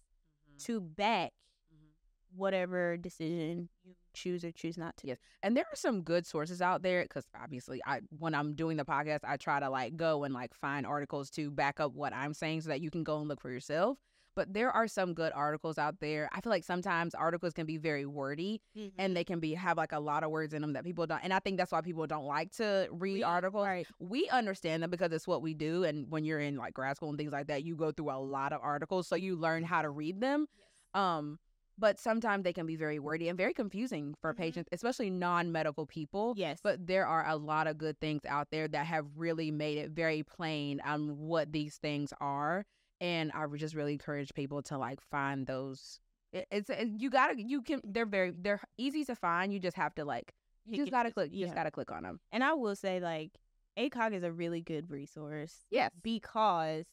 Mhm. 0.50 0.64
to 0.66 0.82
back 0.82 1.34
Mhm. 1.74 1.92
whatever 2.36 2.98
decision 2.98 3.70
you 3.84 3.96
choose 4.16 4.44
or 4.44 4.52
choose 4.52 4.78
not 4.78 4.98
to. 4.98 5.08
Yes. 5.08 5.18
And 5.44 5.56
there 5.56 5.66
are 5.72 5.76
some 5.76 6.02
good 6.02 6.26
sources 6.26 6.62
out 6.62 6.82
there 6.82 7.04
because 7.04 7.26
obviously 7.40 7.82
I 7.86 8.00
when 8.18 8.34
I'm 8.34 8.56
doing 8.56 8.78
the 8.78 8.86
podcast, 8.86 9.20
I 9.24 9.38
try 9.38 9.60
to 9.60 9.70
like 9.70 9.96
go 9.98 10.24
and 10.24 10.34
like 10.34 10.54
find 10.56 10.86
articles 10.86 11.30
to 11.32 11.52
back 11.52 11.80
up 11.80 11.94
what 11.94 12.14
I'm 12.14 12.34
saying 12.34 12.62
so 12.62 12.70
that 12.70 12.82
you 12.82 12.90
can 12.90 13.04
go 13.04 13.20
and 13.20 13.28
look 13.28 13.40
for 13.42 13.52
yourself. 13.52 13.98
But 14.36 14.54
there 14.54 14.70
are 14.70 14.90
some 14.90 15.14
good 15.14 15.32
articles 15.34 15.78
out 15.78 16.02
there. 16.02 16.30
I 16.34 16.42
feel 16.42 16.50
like 16.50 16.66
sometimes 16.66 17.16
articles 17.16 17.54
can 17.54 17.66
be 17.66 17.78
very 17.78 18.06
wordy 18.06 18.62
and 18.98 19.16
they 19.16 19.24
can 19.24 19.40
be 19.40 19.54
have 19.54 19.78
like 19.78 19.94
a 19.94 20.00
lot 20.00 20.26
of 20.26 20.30
words 20.30 20.54
in 20.54 20.62
them 20.62 20.74
that 20.74 20.84
people 20.84 21.08
don't 21.08 21.22
and 21.24 21.32
I 21.34 21.40
think 21.40 21.56
that's 21.58 21.72
why 21.72 21.80
people 21.80 22.06
don't 22.06 22.26
like 22.26 22.52
to 22.58 22.90
read 22.92 23.14
We- 23.14 23.24
articles. 23.24 23.66
right. 23.66 23.88
We 24.00 24.28
understand 24.30 24.84
them 24.84 24.90
because 24.90 25.14
it's 25.14 25.26
what 25.26 25.42
we 25.42 25.54
do 25.54 25.86
and 25.86 26.12
when 26.12 26.26
you're 26.26 26.42
in 26.42 26.58
like 26.58 26.74
grad 26.74 26.98
school 26.98 27.08
and 27.08 27.18
things 27.18 27.32
like 27.32 27.48
that, 27.48 27.64
you 27.64 27.78
go 27.78 27.92
through 27.94 28.12
a 28.12 28.20
lot 28.20 28.52
of 28.52 28.60
articles 28.62 29.08
so 29.08 29.16
you 29.16 29.38
learn 29.38 29.64
how 29.64 29.82
to 29.84 29.90
read 29.90 30.20
them. 30.20 30.48
Um 30.94 31.40
but 31.78 32.00
sometimes 32.00 32.44
they 32.44 32.54
can 32.54 32.66
be 32.66 32.76
very 32.76 33.00
wordy 33.00 33.28
and 33.30 33.38
very 33.38 33.54
confusing 33.54 34.16
for 34.22 34.34
Mhm. 34.34 34.38
patients, 34.38 34.70
especially 34.72 35.10
non-medical 35.10 35.86
people. 35.86 36.34
Yes. 36.38 36.60
But 36.62 36.88
there 36.88 37.06
are 37.06 37.28
a 37.28 37.36
lot 37.36 37.68
of 37.68 37.78
good 37.78 38.00
things 38.00 38.22
out 38.26 38.50
there 38.52 38.68
that 38.70 38.86
have 38.86 39.06
really 39.18 39.52
made 39.52 39.78
it 39.78 39.92
very 39.92 40.24
plain 40.24 40.80
on 40.82 41.18
what 41.18 41.52
these 41.52 41.78
things 41.78 42.14
are. 42.22 42.66
And 43.02 43.32
I 43.34 43.46
would 43.46 43.60
just 43.60 43.76
really 43.76 43.94
encourage 43.94 44.34
people 44.34 44.62
to 44.64 44.78
like 44.78 45.02
find 45.02 45.46
those. 45.48 46.00
it- 46.32 46.48
It's 46.52 46.70
it- 46.70 47.00
you 47.00 47.10
gotta 47.10 47.42
you 47.42 47.62
can 47.62 47.80
they're 47.86 48.06
very 48.06 48.32
they're 48.32 48.62
easy 48.78 49.06
to 49.06 49.16
find. 49.16 49.54
You 49.54 49.60
just 49.60 49.78
have 49.78 49.96
to 49.96 50.04
like 50.06 50.34
you 50.66 50.78
just 50.78 50.92
gotta 50.92 51.12
click. 51.12 51.32
You 51.32 51.46
just 51.46 51.56
gotta 51.56 51.72
click 51.72 51.92
on 51.92 52.04
them. 52.04 52.20
And 52.32 52.44
I 52.44 52.54
will 52.54 52.76
say, 52.76 53.00
like, 53.00 53.40
ACOG 53.78 54.14
is 54.14 54.24
a 54.24 54.32
really 54.32 54.62
good 54.62 54.90
resource 54.90 55.66
Yes. 55.70 55.92
because 56.02 56.86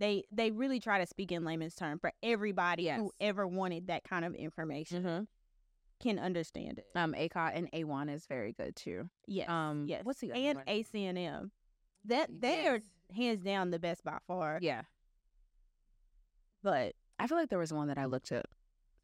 they 0.00 0.24
they 0.32 0.50
really 0.50 0.80
try 0.80 0.98
to 0.98 1.06
speak 1.06 1.30
in 1.30 1.44
layman's 1.44 1.74
term 1.76 1.98
for 2.00 2.10
everybody 2.22 2.84
Yes. 2.84 2.98
who 2.98 3.12
ever 3.20 3.46
wanted 3.46 3.86
that 3.86 4.02
kind 4.02 4.24
of 4.24 4.34
information 4.34 5.02
Mm-hmm. 5.04 5.22
can 6.00 6.18
understand 6.18 6.78
it. 6.78 6.86
Um, 6.96 7.12
ACOG 7.14 7.52
and 7.54 7.70
A1 7.72 8.12
is 8.12 8.26
very 8.26 8.52
good 8.52 8.74
too. 8.74 9.08
Yes. 9.26 9.48
Um, 9.48 9.84
yes. 9.86 10.00
what's 10.04 10.20
the 10.20 10.32
and 10.32 10.56
one? 10.56 10.64
ACNM. 10.66 11.50
That 12.06 12.30
they 12.40 12.66
are 12.66 12.80
hands 13.14 13.44
down 13.44 13.70
the 13.70 13.78
best 13.78 14.02
by 14.02 14.16
far. 14.26 14.58
Yeah, 14.62 14.82
But 16.62 16.94
I 17.18 17.26
feel 17.26 17.36
like 17.36 17.50
there 17.50 17.58
was 17.58 17.72
one 17.72 17.88
that 17.88 17.98
I 17.98 18.06
looked 18.06 18.32
at, 18.32 18.46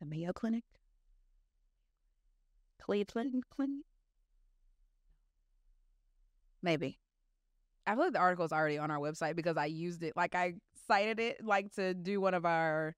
the 0.01 0.07
Mayo 0.07 0.33
Clinic, 0.33 0.65
Cleveland 2.81 3.45
Clinic, 3.51 3.85
maybe. 6.63 6.99
I 7.87 7.95
feel 7.95 8.05
like 8.05 8.13
the 8.15 8.19
article's 8.19 8.53
already 8.53 8.79
on 8.79 8.91
our 8.91 8.99
website 8.99 9.37
because 9.37 9.57
I 9.57 9.67
used 9.67 10.03
it, 10.03 10.15
like 10.17 10.35
I 10.35 10.55
cited 10.87 11.21
it, 11.21 11.45
like 11.45 11.73
to 11.75 11.95
do 11.95 12.21
one 12.21 12.35
of 12.35 12.45
our. 12.45 12.97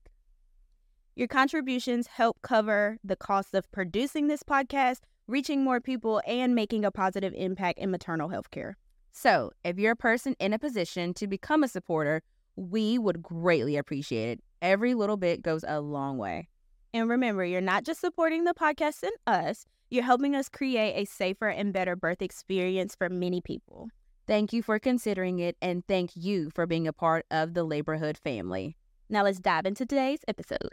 Your 1.16 1.28
contributions 1.28 2.08
help 2.08 2.42
cover 2.42 2.98
the 3.04 3.16
cost 3.16 3.54
of 3.54 3.72
producing 3.72 4.28
this 4.28 4.42
podcast, 4.44 5.02
reaching 5.28 5.64
more 5.64 5.80
people, 5.80 6.22
and 6.26 6.56
making 6.56 6.84
a 6.84 6.92
positive 6.92 7.34
impact 7.36 7.80
in 7.80 7.92
maternal 7.92 8.30
health 8.30 8.50
care. 8.52 8.78
So, 9.12 9.52
if 9.64 9.78
you're 9.78 9.94
a 9.94 9.98
person 9.98 10.36
in 10.40 10.54
a 10.54 10.60
position 10.60 11.14
to 11.16 11.28
become 11.28 11.64
a 11.64 11.68
supporter, 11.68 12.22
we 12.56 12.98
would 12.98 13.22
greatly 13.22 13.76
appreciate 13.78 14.30
it. 14.30 14.44
Every 14.62 14.94
little 14.94 15.18
bit 15.18 15.42
goes 15.42 15.64
a 15.68 15.80
long 15.82 16.18
way. 16.18 16.48
And 16.94 17.10
remember, 17.10 17.44
you're 17.46 17.62
not 17.62 17.84
just 17.84 18.02
supporting 18.02 18.44
the 18.44 18.54
podcast 18.54 19.04
and 19.04 19.12
us, 19.28 19.66
you're 19.90 20.04
helping 20.04 20.36
us 20.36 20.50
create 20.50 20.94
a 20.96 21.06
safer 21.06 21.48
and 21.50 21.74
better 21.74 21.96
birth 21.96 22.22
experience 22.22 22.96
for 22.96 23.10
many 23.10 23.42
people. 23.42 23.90
Thank 24.28 24.54
you 24.54 24.62
for 24.62 24.78
considering 24.80 25.40
it, 25.40 25.58
and 25.62 25.86
thank 25.88 26.12
you 26.16 26.50
for 26.54 26.68
being 26.68 26.88
a 26.88 26.94
part 26.94 27.26
of 27.32 27.54
the 27.54 27.64
Laborhood 27.64 28.18
family. 28.18 28.76
Now 29.10 29.24
let's 29.24 29.40
dive 29.40 29.66
into 29.66 29.86
today's 29.86 30.20
episode. 30.28 30.70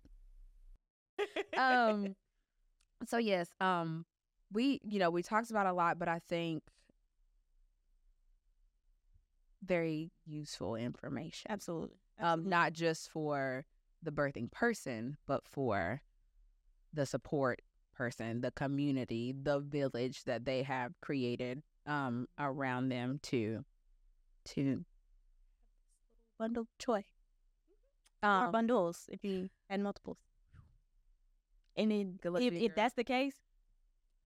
um 1.57 2.15
so 3.07 3.17
yes 3.19 3.49
um 3.61 4.05
we 4.53 4.81
you 4.85 4.99
know 4.99 5.11
we 5.11 5.23
talked 5.23 5.51
about 5.51 5.67
a 5.67 5.73
lot 5.73 5.99
but 5.99 6.09
i 6.09 6.19
think 6.19 6.63
very 9.67 10.11
useful 10.27 10.77
information 10.77 11.51
Absolutely. 11.51 11.97
um 12.21 12.49
not 12.49 12.73
just 12.73 13.11
for 13.11 13.65
the 14.03 14.11
birthing 14.11 14.51
person 14.51 15.17
but 15.27 15.43
for 15.47 16.01
the 16.93 17.05
support 17.07 17.61
person 17.95 18.41
the 18.41 18.51
community 18.51 19.35
the 19.43 19.59
village 19.59 20.25
that 20.25 20.45
they 20.45 20.63
have 20.63 20.93
created 21.01 21.63
um 21.87 22.27
around 22.39 22.89
them 22.89 23.19
to 23.23 23.65
to 24.45 24.85
bundle 26.39 26.67
joy. 26.79 27.05
or 28.23 28.29
Um, 28.29 28.53
bundles 28.53 29.09
if 29.11 29.25
you 29.25 29.49
had 29.69 29.81
multiples. 29.81 30.19
And 31.77 31.91
then 31.91 32.19
if, 32.37 32.55
if 32.55 32.75
that's 32.75 32.95
the 32.95 33.05
case, 33.05 33.35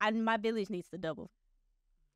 I 0.00 0.10
my 0.12 0.36
village 0.36 0.70
needs 0.70 0.88
to 0.90 0.98
double. 0.98 1.30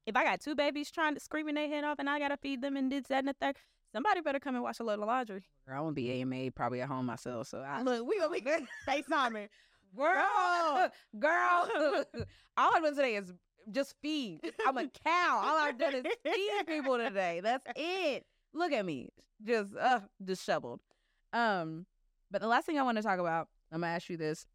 If 0.06 0.16
I 0.16 0.24
got 0.24 0.40
two 0.40 0.54
babies 0.54 0.90
trying 0.90 1.14
to 1.14 1.20
screaming 1.20 1.54
their 1.54 1.68
head 1.68 1.84
off 1.84 1.98
and 1.98 2.08
I 2.10 2.18
gotta 2.18 2.36
feed 2.36 2.60
them 2.62 2.76
and 2.76 2.90
did 2.90 3.04
that 3.06 3.20
and 3.20 3.28
the 3.28 3.34
third, 3.40 3.56
somebody 3.92 4.20
better 4.20 4.38
come 4.40 4.54
and 4.54 4.62
wash 4.62 4.80
a 4.80 4.84
load 4.84 4.98
of 5.00 5.06
laundry. 5.06 5.44
Girl, 5.66 5.78
I 5.78 5.80
won't 5.80 5.94
be 5.94 6.10
AMA 6.20 6.50
probably 6.50 6.80
at 6.82 6.88
home 6.88 7.06
myself. 7.06 7.48
So 7.48 7.58
I 7.60 7.82
Look, 7.82 8.06
we 8.06 8.18
gonna 8.18 8.32
be 8.32 8.40
FaceTiming. 8.88 9.48
girl, 9.96 10.90
girl. 11.18 12.04
All 12.56 12.74
I've 12.76 12.82
done 12.82 12.94
today 12.96 13.16
is 13.16 13.32
just 13.70 13.94
feed. 14.02 14.40
I'm 14.66 14.76
a 14.76 14.88
cow. 14.88 15.40
All 15.42 15.56
I've 15.56 15.78
done 15.78 15.94
is 15.94 16.04
feed 16.22 16.66
people 16.66 16.98
today. 16.98 17.40
That's 17.42 17.64
it. 17.76 18.26
Look 18.52 18.72
at 18.72 18.84
me, 18.84 19.08
just 19.42 19.74
uh, 19.74 20.00
disheveled. 20.22 20.80
Um, 21.32 21.86
but 22.30 22.40
the 22.42 22.46
last 22.46 22.66
thing 22.66 22.78
I 22.78 22.82
want 22.82 22.98
to 22.98 23.02
talk 23.02 23.18
about, 23.18 23.48
I'm 23.72 23.80
gonna 23.80 23.92
ask 23.92 24.08
you 24.10 24.16
this, 24.18 24.46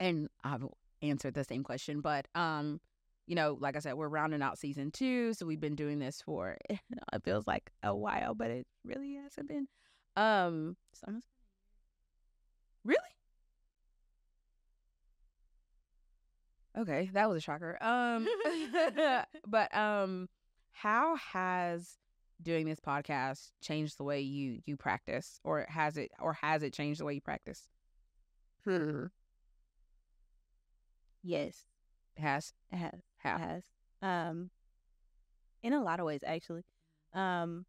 and 0.00 0.28
I've 0.42 0.64
answered 1.00 1.34
the 1.34 1.44
same 1.44 1.62
question, 1.62 2.00
but 2.00 2.26
um, 2.34 2.80
you 3.28 3.36
know, 3.36 3.56
like 3.60 3.76
I 3.76 3.80
said, 3.80 3.94
we're 3.94 4.08
rounding 4.08 4.42
out 4.42 4.58
season 4.58 4.90
two, 4.90 5.34
so 5.34 5.46
we've 5.46 5.60
been 5.60 5.76
doing 5.76 5.98
this 6.00 6.22
for 6.22 6.56
it 6.70 6.80
feels 7.24 7.46
like 7.46 7.70
a 7.82 7.94
while, 7.94 8.34
but 8.34 8.50
it 8.50 8.66
really 8.84 9.14
hasn't 9.16 9.48
been. 9.48 9.68
Um, 10.16 10.76
almost- 11.06 11.26
Really? 12.84 12.98
Okay, 16.76 17.10
that 17.12 17.28
was 17.28 17.38
a 17.38 17.40
shocker. 17.40 17.76
Um 17.82 18.26
but 19.46 19.74
um 19.76 20.28
how 20.72 21.16
has 21.16 21.96
doing 22.40 22.66
this 22.66 22.78
podcast 22.80 23.50
changed 23.60 23.98
the 23.98 24.04
way 24.04 24.20
you 24.20 24.60
you 24.64 24.76
practice 24.76 25.40
or 25.42 25.66
has 25.68 25.96
it 25.96 26.10
or 26.20 26.34
has 26.34 26.62
it 26.62 26.72
changed 26.72 27.00
the 27.00 27.04
way 27.04 27.14
you 27.14 27.20
practice? 27.20 27.68
Hmm. 28.64 29.06
Yes, 31.22 31.66
It 32.16 32.22
has. 32.22 32.52
it 32.72 32.76
has. 32.78 33.02
Has. 33.18 33.64
Um, 34.02 34.50
in 35.62 35.72
a 35.72 35.82
lot 35.82 36.00
of 36.00 36.06
ways, 36.06 36.20
actually. 36.24 36.64
Um, 37.14 37.66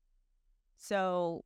so 0.78 1.43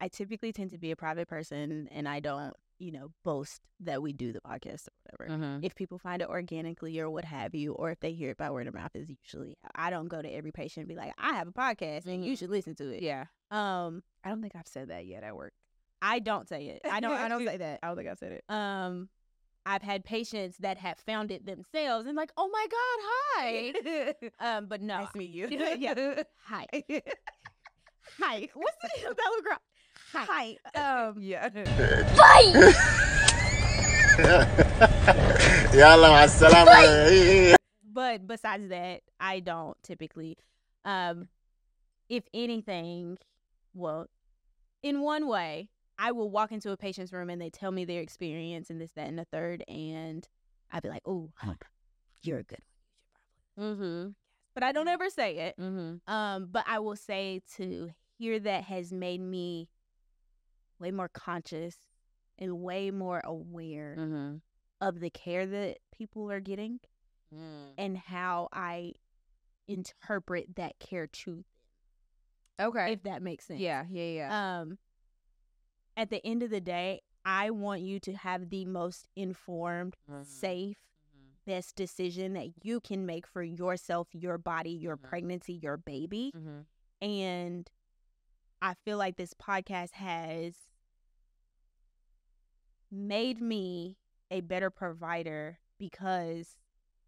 I 0.00 0.08
typically 0.08 0.52
tend 0.52 0.70
to 0.70 0.78
be 0.78 0.90
a 0.90 0.96
private 0.96 1.28
person, 1.28 1.88
and 1.90 2.08
I 2.08 2.20
don't, 2.20 2.54
you 2.78 2.92
know, 2.92 3.12
boast 3.24 3.60
that 3.80 4.02
we 4.02 4.12
do 4.12 4.32
the 4.32 4.40
podcast 4.40 4.88
or 4.88 5.26
whatever. 5.26 5.42
Mm-hmm. 5.44 5.64
If 5.64 5.74
people 5.74 5.98
find 5.98 6.20
it 6.22 6.28
organically 6.28 6.98
or 7.00 7.08
what 7.08 7.24
have 7.24 7.54
you, 7.54 7.72
or 7.72 7.90
if 7.90 8.00
they 8.00 8.12
hear 8.12 8.30
it 8.30 8.36
by 8.36 8.50
word 8.50 8.66
of 8.66 8.74
mouth, 8.74 8.90
is 8.94 9.08
usually 9.08 9.56
I 9.74 9.90
don't 9.90 10.08
go 10.08 10.20
to 10.20 10.28
every 10.28 10.52
patient 10.52 10.82
and 10.82 10.88
be 10.88 10.96
like, 10.96 11.12
"I 11.18 11.34
have 11.34 11.48
a 11.48 11.52
podcast, 11.52 12.06
and 12.06 12.24
you 12.24 12.32
Mhm. 12.34 12.38
should 12.38 12.50
listen 12.50 12.74
to 12.76 12.90
it." 12.90 13.02
Yeah. 13.02 13.26
Um, 13.50 14.02
I 14.24 14.28
don't 14.28 14.40
think 14.42 14.54
I've 14.56 14.66
said 14.66 14.88
that 14.88 15.06
yet 15.06 15.22
at 15.22 15.36
work. 15.36 15.52
I 16.00 16.18
don't 16.18 16.48
say 16.48 16.66
it. 16.66 16.80
I 16.84 17.00
don't. 17.00 17.12
I 17.12 17.28
don't 17.28 17.46
say 17.46 17.56
that. 17.58 17.78
I 17.82 17.86
don't 17.86 17.96
think 17.96 18.08
I've 18.08 18.18
said 18.18 18.32
it. 18.32 18.44
Um, 18.48 19.08
I've 19.64 19.82
had 19.82 20.04
patients 20.04 20.56
that 20.58 20.78
have 20.78 20.98
found 20.98 21.30
it 21.30 21.46
themselves 21.46 22.06
and 22.06 22.16
like, 22.16 22.32
oh 22.36 22.50
my 22.52 22.66
God, 22.70 22.98
hi. 23.34 23.74
um, 24.56 24.66
but 24.66 24.82
no. 24.82 24.98
Nice 24.98 25.12
to 25.12 25.18
meet 25.18 25.30
you. 25.30 25.48
yeah. 25.78 26.22
Hi. 26.44 26.66
hi. 28.18 28.48
What's 28.54 28.76
the 28.82 29.14
Belgrade? 29.14 29.58
Hi. 30.12 30.56
hi. 30.74 31.06
Um, 31.08 31.16
yeah. 31.20 31.48
Fight! 32.16 32.74
But 37.84 38.26
besides 38.26 38.68
that, 38.68 39.02
I 39.20 39.40
don't 39.40 39.76
typically. 39.82 40.36
Um, 40.84 41.28
if 42.08 42.24
anything, 42.34 43.18
well, 43.74 44.06
in 44.82 45.00
one 45.00 45.28
way, 45.28 45.70
I 46.02 46.12
will 46.12 46.30
walk 46.30 46.50
into 46.52 46.70
a 46.72 46.76
patient's 46.76 47.12
room 47.12 47.30
and 47.30 47.40
they 47.40 47.50
tell 47.50 47.70
me 47.70 47.84
their 47.84 48.00
experience 48.00 48.70
and 48.70 48.80
this, 48.80 48.90
that, 48.96 49.06
and 49.08 49.18
the 49.18 49.24
third, 49.24 49.62
and 49.68 50.26
I'd 50.70 50.82
be 50.82 50.88
like, 50.88 51.02
"Oh, 51.06 51.30
you're 52.22 52.38
a 52.40 52.42
good 52.42 52.58
one." 53.54 53.66
mm-hmm. 53.76 54.08
But 54.54 54.62
I 54.64 54.72
don't 54.72 54.88
ever 54.88 55.08
say 55.08 55.38
it. 55.38 55.54
Mm-hmm. 55.58 56.12
Um, 56.12 56.48
but 56.50 56.64
I 56.68 56.78
will 56.80 56.96
say 56.96 57.40
to 57.56 57.90
hear 58.18 58.38
that 58.40 58.64
has 58.64 58.92
made 58.92 59.20
me 59.22 59.70
way 60.78 60.90
more 60.90 61.08
conscious 61.08 61.74
and 62.38 62.60
way 62.60 62.90
more 62.90 63.22
aware 63.24 63.96
Mm-hmm. 63.98 64.36
of 64.82 65.00
the 65.00 65.08
care 65.08 65.46
that 65.46 65.78
people 65.96 66.30
are 66.30 66.40
getting 66.40 66.80
Mm. 67.34 67.70
and 67.78 67.96
how 67.96 68.48
I 68.52 68.92
interpret 69.66 70.54
that 70.56 70.78
care 70.78 71.06
to 71.06 71.30
them. 71.36 71.44
Okay. 72.60 72.92
if 72.92 73.02
that 73.04 73.22
makes 73.22 73.46
sense. 73.46 73.58
yeah, 73.60 73.84
yeah, 73.90 74.04
yeah. 74.04 74.60
Um 74.60 74.76
at 75.96 76.10
the 76.10 76.24
end 76.26 76.42
of 76.42 76.50
the 76.50 76.60
day, 76.60 77.00
I 77.24 77.50
want 77.50 77.82
you 77.82 78.00
to 78.00 78.14
have 78.14 78.50
the 78.50 78.64
most 78.64 79.06
informed, 79.16 79.96
Mhm. 80.08 80.24
safe, 80.26 80.78
best 81.44 81.74
decision 81.76 82.34
that 82.34 82.64
you 82.64 82.80
can 82.80 83.04
make 83.04 83.26
for 83.26 83.42
yourself, 83.42 84.08
your 84.12 84.38
body, 84.38 84.70
your 84.70 84.96
Mhm. 84.96 85.02
pregnancy, 85.02 85.54
your 85.54 85.76
baby. 85.76 86.32
Mm-hmm. 86.34 86.60
And 87.04 87.70
I 88.60 88.74
feel 88.74 88.96
like 88.96 89.16
this 89.16 89.34
podcast 89.34 89.92
has 89.92 90.54
made 92.90 93.40
me 93.40 93.98
a 94.30 94.40
better 94.40 94.70
provider 94.70 95.58
because 95.78 96.56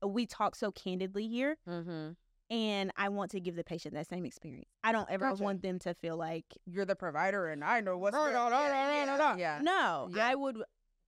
we 0.05 0.27
talk 0.27 0.55
so 0.57 0.71
candidly 0.73 1.29
here 1.29 1.57
Mm-hmm. 1.67 2.13
And 2.51 2.93
I 2.97 3.09
want 3.09 3.31
to 3.33 3.41
give 3.41 3.57
the 3.57 3.65
patient 3.65 3.95
that 3.95 4.09
same 4.09 4.25
experience. 4.25 4.69
I 4.83 4.93
don't 4.93 5.09
ever 5.11 5.31
Gotcha. 5.31 5.43
want 5.43 5.63
them 5.63 5.79
to 5.81 5.95
feel 5.95 6.17
like 6.17 6.45
You're 6.67 6.85
the 6.85 6.97
provider, 6.97 7.49
and 7.49 7.65
I 7.65 7.81
know 7.81 7.97
what's 7.99 8.17
going 8.17 8.35
on. 8.37 8.51
Yeah, 8.53 9.37
yeah, 9.37 9.61
no. 9.63 10.09
Yeah. 10.15 10.27
I 10.29 10.35
would 10.35 10.63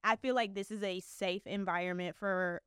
I 0.04 0.16
feel 0.16 0.34
like 0.34 0.54
this 0.54 0.70
is 0.70 0.82
a 0.82 1.00
safe 1.00 1.46
environment 1.46 2.16
for 2.16 2.62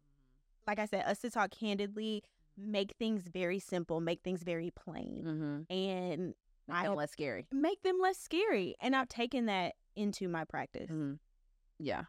like 0.67 0.78
I 0.80 0.86
said, 0.86 1.05
us 1.05 1.20
to 1.20 1.32
talk 1.32 1.49
candidly, 1.51 2.22
make 2.57 2.93
things 2.99 3.24
very 3.32 3.59
simple, 3.59 4.01
make 4.01 4.22
things 4.22 4.43
very 4.43 4.72
plain. 4.72 5.24
Mm-hmm. 5.26 5.74
And 5.74 6.34
I 6.70 6.86
And 6.86 6.95
less 6.95 7.11
scary. 7.11 7.47
make 7.51 7.82
them 7.82 7.97
less 7.99 8.17
scary. 8.17 8.76
And 8.80 8.95
I've 8.95 9.07
taken 9.07 9.47
that 9.47 9.74
into 9.95 10.28
my 10.28 10.43
practice. 10.45 10.91
Mm-hmm. 10.91 11.13
Yeah, 11.80 12.03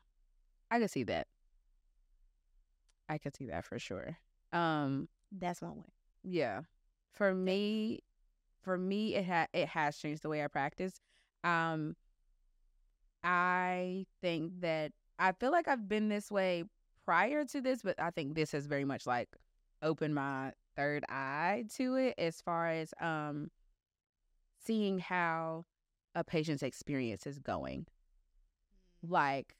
I 0.70 0.78
could 0.80 0.90
see 0.90 1.04
that. 1.04 1.26
I 3.08 3.18
could 3.18 3.34
see 3.34 3.46
that 3.46 3.64
for 3.64 3.78
sure. 3.78 4.18
Um, 4.52 5.08
That's 5.32 5.62
one 5.62 5.76
way. 5.78 5.84
Yeah, 6.22 6.62
for 7.12 7.34
me, 7.34 8.00
for 8.62 8.76
me, 8.76 9.14
it 9.14 9.24
had 9.24 9.48
it 9.52 9.68
has 9.68 9.96
changed 9.98 10.22
the 10.22 10.28
way 10.28 10.42
I 10.44 10.48
practice. 10.48 11.00
Um, 11.44 11.96
I 13.22 14.06
think 14.20 14.60
that 14.60 14.92
I 15.18 15.32
feel 15.32 15.50
like 15.50 15.68
I've 15.68 15.88
been 15.88 16.08
this 16.08 16.30
way 16.30 16.64
prior 17.04 17.44
to 17.46 17.60
this, 17.60 17.82
but 17.82 18.00
I 18.00 18.10
think 18.10 18.34
this 18.34 18.52
has 18.52 18.66
very 18.66 18.84
much 18.84 19.06
like 19.06 19.28
opened 19.82 20.14
my 20.14 20.52
third 20.76 21.04
eye 21.08 21.64
to 21.76 21.96
it 21.96 22.14
as 22.18 22.40
far 22.40 22.68
as 22.68 22.94
um 23.00 23.50
seeing 24.64 24.98
how 24.98 25.64
a 26.14 26.24
patient's 26.24 26.62
experience 26.62 27.26
is 27.26 27.38
going. 27.38 27.86
Like 29.02 29.56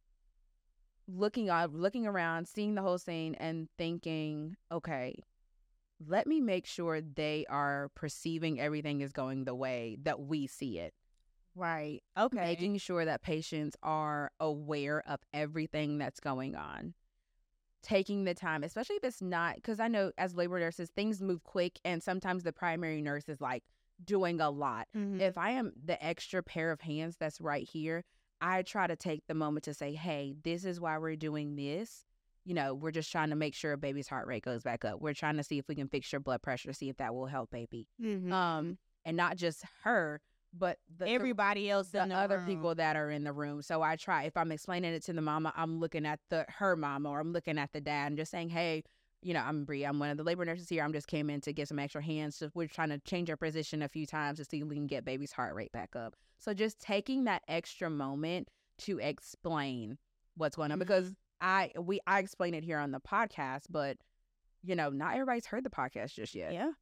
looking 1.09 1.51
on 1.51 1.73
looking 1.73 2.07
around, 2.07 2.49
seeing 2.49 2.75
the 2.75 2.83
whole 2.83 2.99
scene 2.99 3.35
and 3.37 3.69
thinking, 3.79 4.57
okay, 4.71 5.17
let 6.07 6.27
me 6.27 6.41
make 6.41 6.67
sure 6.67 7.01
they 7.01 7.45
are 7.49 7.91
perceiving 7.95 8.61
everything 8.61 9.01
is 9.01 9.13
going 9.13 9.45
the 9.45 9.55
way 9.55 9.97
that 10.03 10.21
we 10.21 10.47
see 10.47 10.79
it 10.79 10.95
Right. 11.55 12.01
Okay. 12.17 12.41
making 12.45 12.79
sure 12.79 13.05
that 13.05 13.23
patients 13.23 13.77
are 13.83 14.31
aware 14.41 15.03
of 15.07 15.21
everything 15.35 15.99
that's 15.99 16.21
going 16.21 16.55
on 16.55 16.95
taking 17.83 18.25
the 18.25 18.35
time 18.35 18.63
especially 18.63 18.97
if 18.97 19.05
it's 19.05 19.23
not 19.23 19.55
because 19.57 19.81
i 19.81 19.89
know 19.89 20.13
as 20.19 20.35
labor 20.35 20.61
nurses 20.61 20.91
things 20.91 21.23
move 21.23 21.43
quick 21.45 21.81
and 21.83 22.03
sometimes 22.03 22.43
the 22.43 22.53
primary 22.53 23.01
nurse 23.01 23.27
is 23.29 23.41
like 23.41 23.63
doing 24.05 24.39
a 24.41 24.51
lot 24.51 24.87
Mhm. 24.95 25.19
if 25.21 25.39
i 25.39 25.51
am 25.51 25.73
the 25.83 26.03
extra 26.05 26.43
pair 26.43 26.71
of 26.73 26.83
hands 26.83 27.17
that's 27.17 27.41
right 27.41 27.67
here 27.67 28.05
i 28.43 28.61
try 28.63 28.87
to 28.87 28.97
take 28.97 29.27
the 29.29 29.35
moment 29.35 29.65
to 29.65 29.73
say 29.73 29.95
hey 29.95 30.35
this 30.45 30.67
is 30.67 30.79
why 30.79 30.99
we're 30.99 31.17
doing 31.17 31.57
this 31.57 32.05
you 32.45 32.55
know 32.55 32.75
we're 32.75 32.91
just 32.91 33.11
trying 33.13 33.31
to 33.31 33.37
make 33.37 33.55
sure 33.55 33.73
a 33.73 33.79
baby's 33.79 34.09
heart 34.09 34.27
rate 34.27 34.43
goes 34.43 34.63
back 34.63 34.85
up 34.85 35.01
we're 35.01 35.13
trying 35.15 35.37
to 35.37 35.43
see 35.43 35.59
if 35.59 35.69
we 35.69 35.75
can 35.75 35.89
fix 35.89 36.11
your 36.13 36.21
blood 36.21 36.41
pressure 36.43 36.73
see 36.73 36.89
if 36.89 36.97
that 36.97 37.15
will 37.15 37.27
help 37.27 37.51
baby 37.51 37.87
Mhm. 38.03 38.33
um 38.33 38.79
and 39.05 39.17
not 39.17 39.37
just 39.37 39.63
her 39.85 40.21
but 40.53 40.79
the, 40.99 41.05
the- 41.05 41.11
everybody 41.13 41.71
else 41.71 41.89
the 41.91 42.05
the 42.05 42.15
other 42.15 42.39
room. 42.39 42.47
people 42.47 42.75
that 42.75 42.97
are 42.97 43.09
in 43.11 43.23
the 43.23 43.33
room. 43.33 43.63
So 43.63 43.83
I 43.83 43.95
try 43.95 44.25
if 44.25 44.37
I'm 44.37 44.51
explaining 44.51 44.93
it 44.95 45.05
to 45.05 45.13
the 45.13 45.21
mama, 45.23 45.53
I'm 45.57 45.79
looking 45.79 46.05
at 46.05 46.19
the 46.29 46.45
her 46.49 46.75
mama 46.75 47.09
or 47.09 47.21
I'm 47.21 47.33
looking 47.33 47.57
at 47.57 47.73
the 47.73 47.81
dad 47.81 48.09
and 48.09 48.17
just 48.17 48.33
saying, 48.33 48.49
Hey, 48.49 48.83
you 49.23 49.33
know, 49.33 49.43
I'm 49.47 49.65
Bree. 49.65 49.85
I'm 49.85 50.01
one 50.01 50.11
of 50.11 50.17
the 50.17 50.25
labor 50.25 50.45
nurses 50.45 50.69
here. 50.69 50.83
I'm 50.83 50.93
just 50.93 51.07
came 51.07 51.31
in 51.31 51.41
to 51.43 51.53
get 51.53 51.69
some 51.69 51.79
extra 51.79 52.03
hands. 52.03 52.35
So 52.35 52.51
we're 52.53 52.67
trying 52.67 52.89
to 52.89 52.99
change 52.99 53.31
our 53.31 53.37
position 53.37 53.81
a 53.81 53.89
few 53.89 54.07
times 54.07 54.39
to 54.41 54.45
see 54.45 54.59
if 54.61 54.67
we 54.67 54.75
can 54.75 54.89
get 54.89 55.05
baby's 55.05 55.31
heart 55.31 55.55
rate 55.55 55.71
back 55.71 55.95
up. 55.95 56.17
So 56.41 56.53
just 56.53 56.81
taking 56.81 57.25
that 57.27 57.43
extra 57.47 57.89
moment 57.89 58.49
to 58.79 58.99
explain 58.99 59.99
what's 60.37 60.57
going 60.57 60.73
on 60.73 60.81
because 60.81 61.15
I 61.41 61.73
we 61.79 62.01
I 62.07 62.21
explain 62.21 62.55
it 62.55 62.65
here 62.65 62.79
on 62.79 62.93
the 62.93 63.01
podcast, 63.01 63.65
but 63.71 63.97
you 64.63 64.77
know, 64.77 64.91
not 64.91 65.15
everybody's 65.15 65.47
heard 65.47 65.65
the 65.65 65.71
podcast 65.71 66.15
just 66.15 66.35
yet. 66.35 66.53
Yeah. 66.53 66.73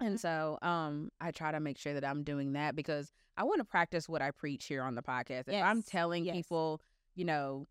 And 0.00 0.18
so 0.18 0.58
um 0.62 1.10
I 1.20 1.30
try 1.30 1.52
to 1.52 1.60
make 1.60 1.78
sure 1.78 1.94
that 1.94 2.04
I'm 2.04 2.24
doing 2.24 2.54
that 2.54 2.74
because 2.74 3.12
I 3.36 3.44
want 3.44 3.60
to 3.60 3.64
practice 3.64 4.08
what 4.08 4.22
I 4.22 4.30
preach 4.30 4.66
here 4.66 4.82
on 4.82 4.94
the 4.94 5.02
podcast. 5.02 5.48
If 5.48 5.62
I'm 5.62 5.82
telling 5.82 6.24
yes. 6.24 6.34
people, 6.34 6.80
you 7.14 7.24
know, 7.24 7.66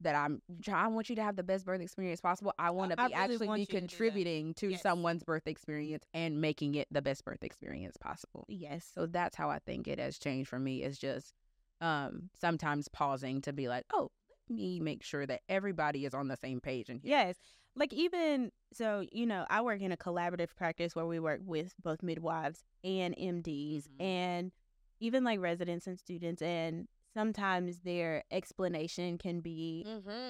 that 0.00 0.14
I'm 0.14 0.40
I 0.72 0.88
want 0.88 1.10
you 1.10 1.16
to 1.16 1.22
have 1.22 1.36
the 1.36 1.42
best 1.42 1.66
birth 1.66 1.80
experience 1.80 2.20
possible. 2.20 2.52
I 2.58 2.70
want 2.70 2.92
to 2.92 2.96
be 2.96 3.02
really 3.02 3.14
actually 3.14 3.48
be 3.48 3.60
you 3.60 3.66
to 3.66 3.72
contributing 3.72 4.54
to 4.54 4.70
Yes. 4.70 4.82
someone's 4.82 5.24
birth 5.24 5.46
experience 5.46 6.04
and 6.14 6.40
making 6.40 6.76
it 6.76 6.86
the 6.90 7.02
best 7.02 7.24
birth 7.24 7.42
experience 7.42 7.96
possible. 7.96 8.44
Yes. 8.48 8.90
So 8.94 9.06
that's 9.06 9.36
how 9.36 9.50
I 9.50 9.58
think 9.58 9.88
it 9.88 9.98
has 9.98 10.18
changed 10.18 10.48
for 10.48 10.58
me 10.58 10.82
is 10.82 10.98
just 10.98 11.34
um 11.80 12.30
sometimes 12.40 12.88
pausing 12.88 13.40
to 13.42 13.52
be 13.52 13.68
like, 13.68 13.84
"Oh, 13.92 14.10
me 14.50 14.80
make 14.80 15.02
sure 15.02 15.26
that 15.26 15.42
everybody 15.48 16.04
is 16.04 16.14
on 16.14 16.28
the 16.28 16.36
same 16.36 16.60
page 16.60 16.88
and 16.88 17.00
Yes. 17.02 17.36
Like 17.74 17.92
even 17.92 18.50
so, 18.72 19.04
you 19.12 19.24
know, 19.26 19.46
I 19.48 19.60
work 19.60 19.80
in 19.80 19.92
a 19.92 19.96
collaborative 19.96 20.54
practice 20.56 20.96
where 20.96 21.06
we 21.06 21.20
work 21.20 21.40
with 21.44 21.74
both 21.82 22.02
midwives 22.02 22.64
and 22.82 23.14
MDs 23.16 23.88
Mhm. 23.88 24.02
and 24.04 24.52
even 25.00 25.22
like 25.22 25.38
residents 25.40 25.86
and 25.86 25.98
students 25.98 26.42
and 26.42 26.88
sometimes 27.14 27.80
their 27.80 28.24
explanation 28.30 29.16
can 29.18 29.40
be 29.40 29.84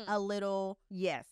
a 0.08 0.18
little 0.18 0.78
Yes. 0.90 1.26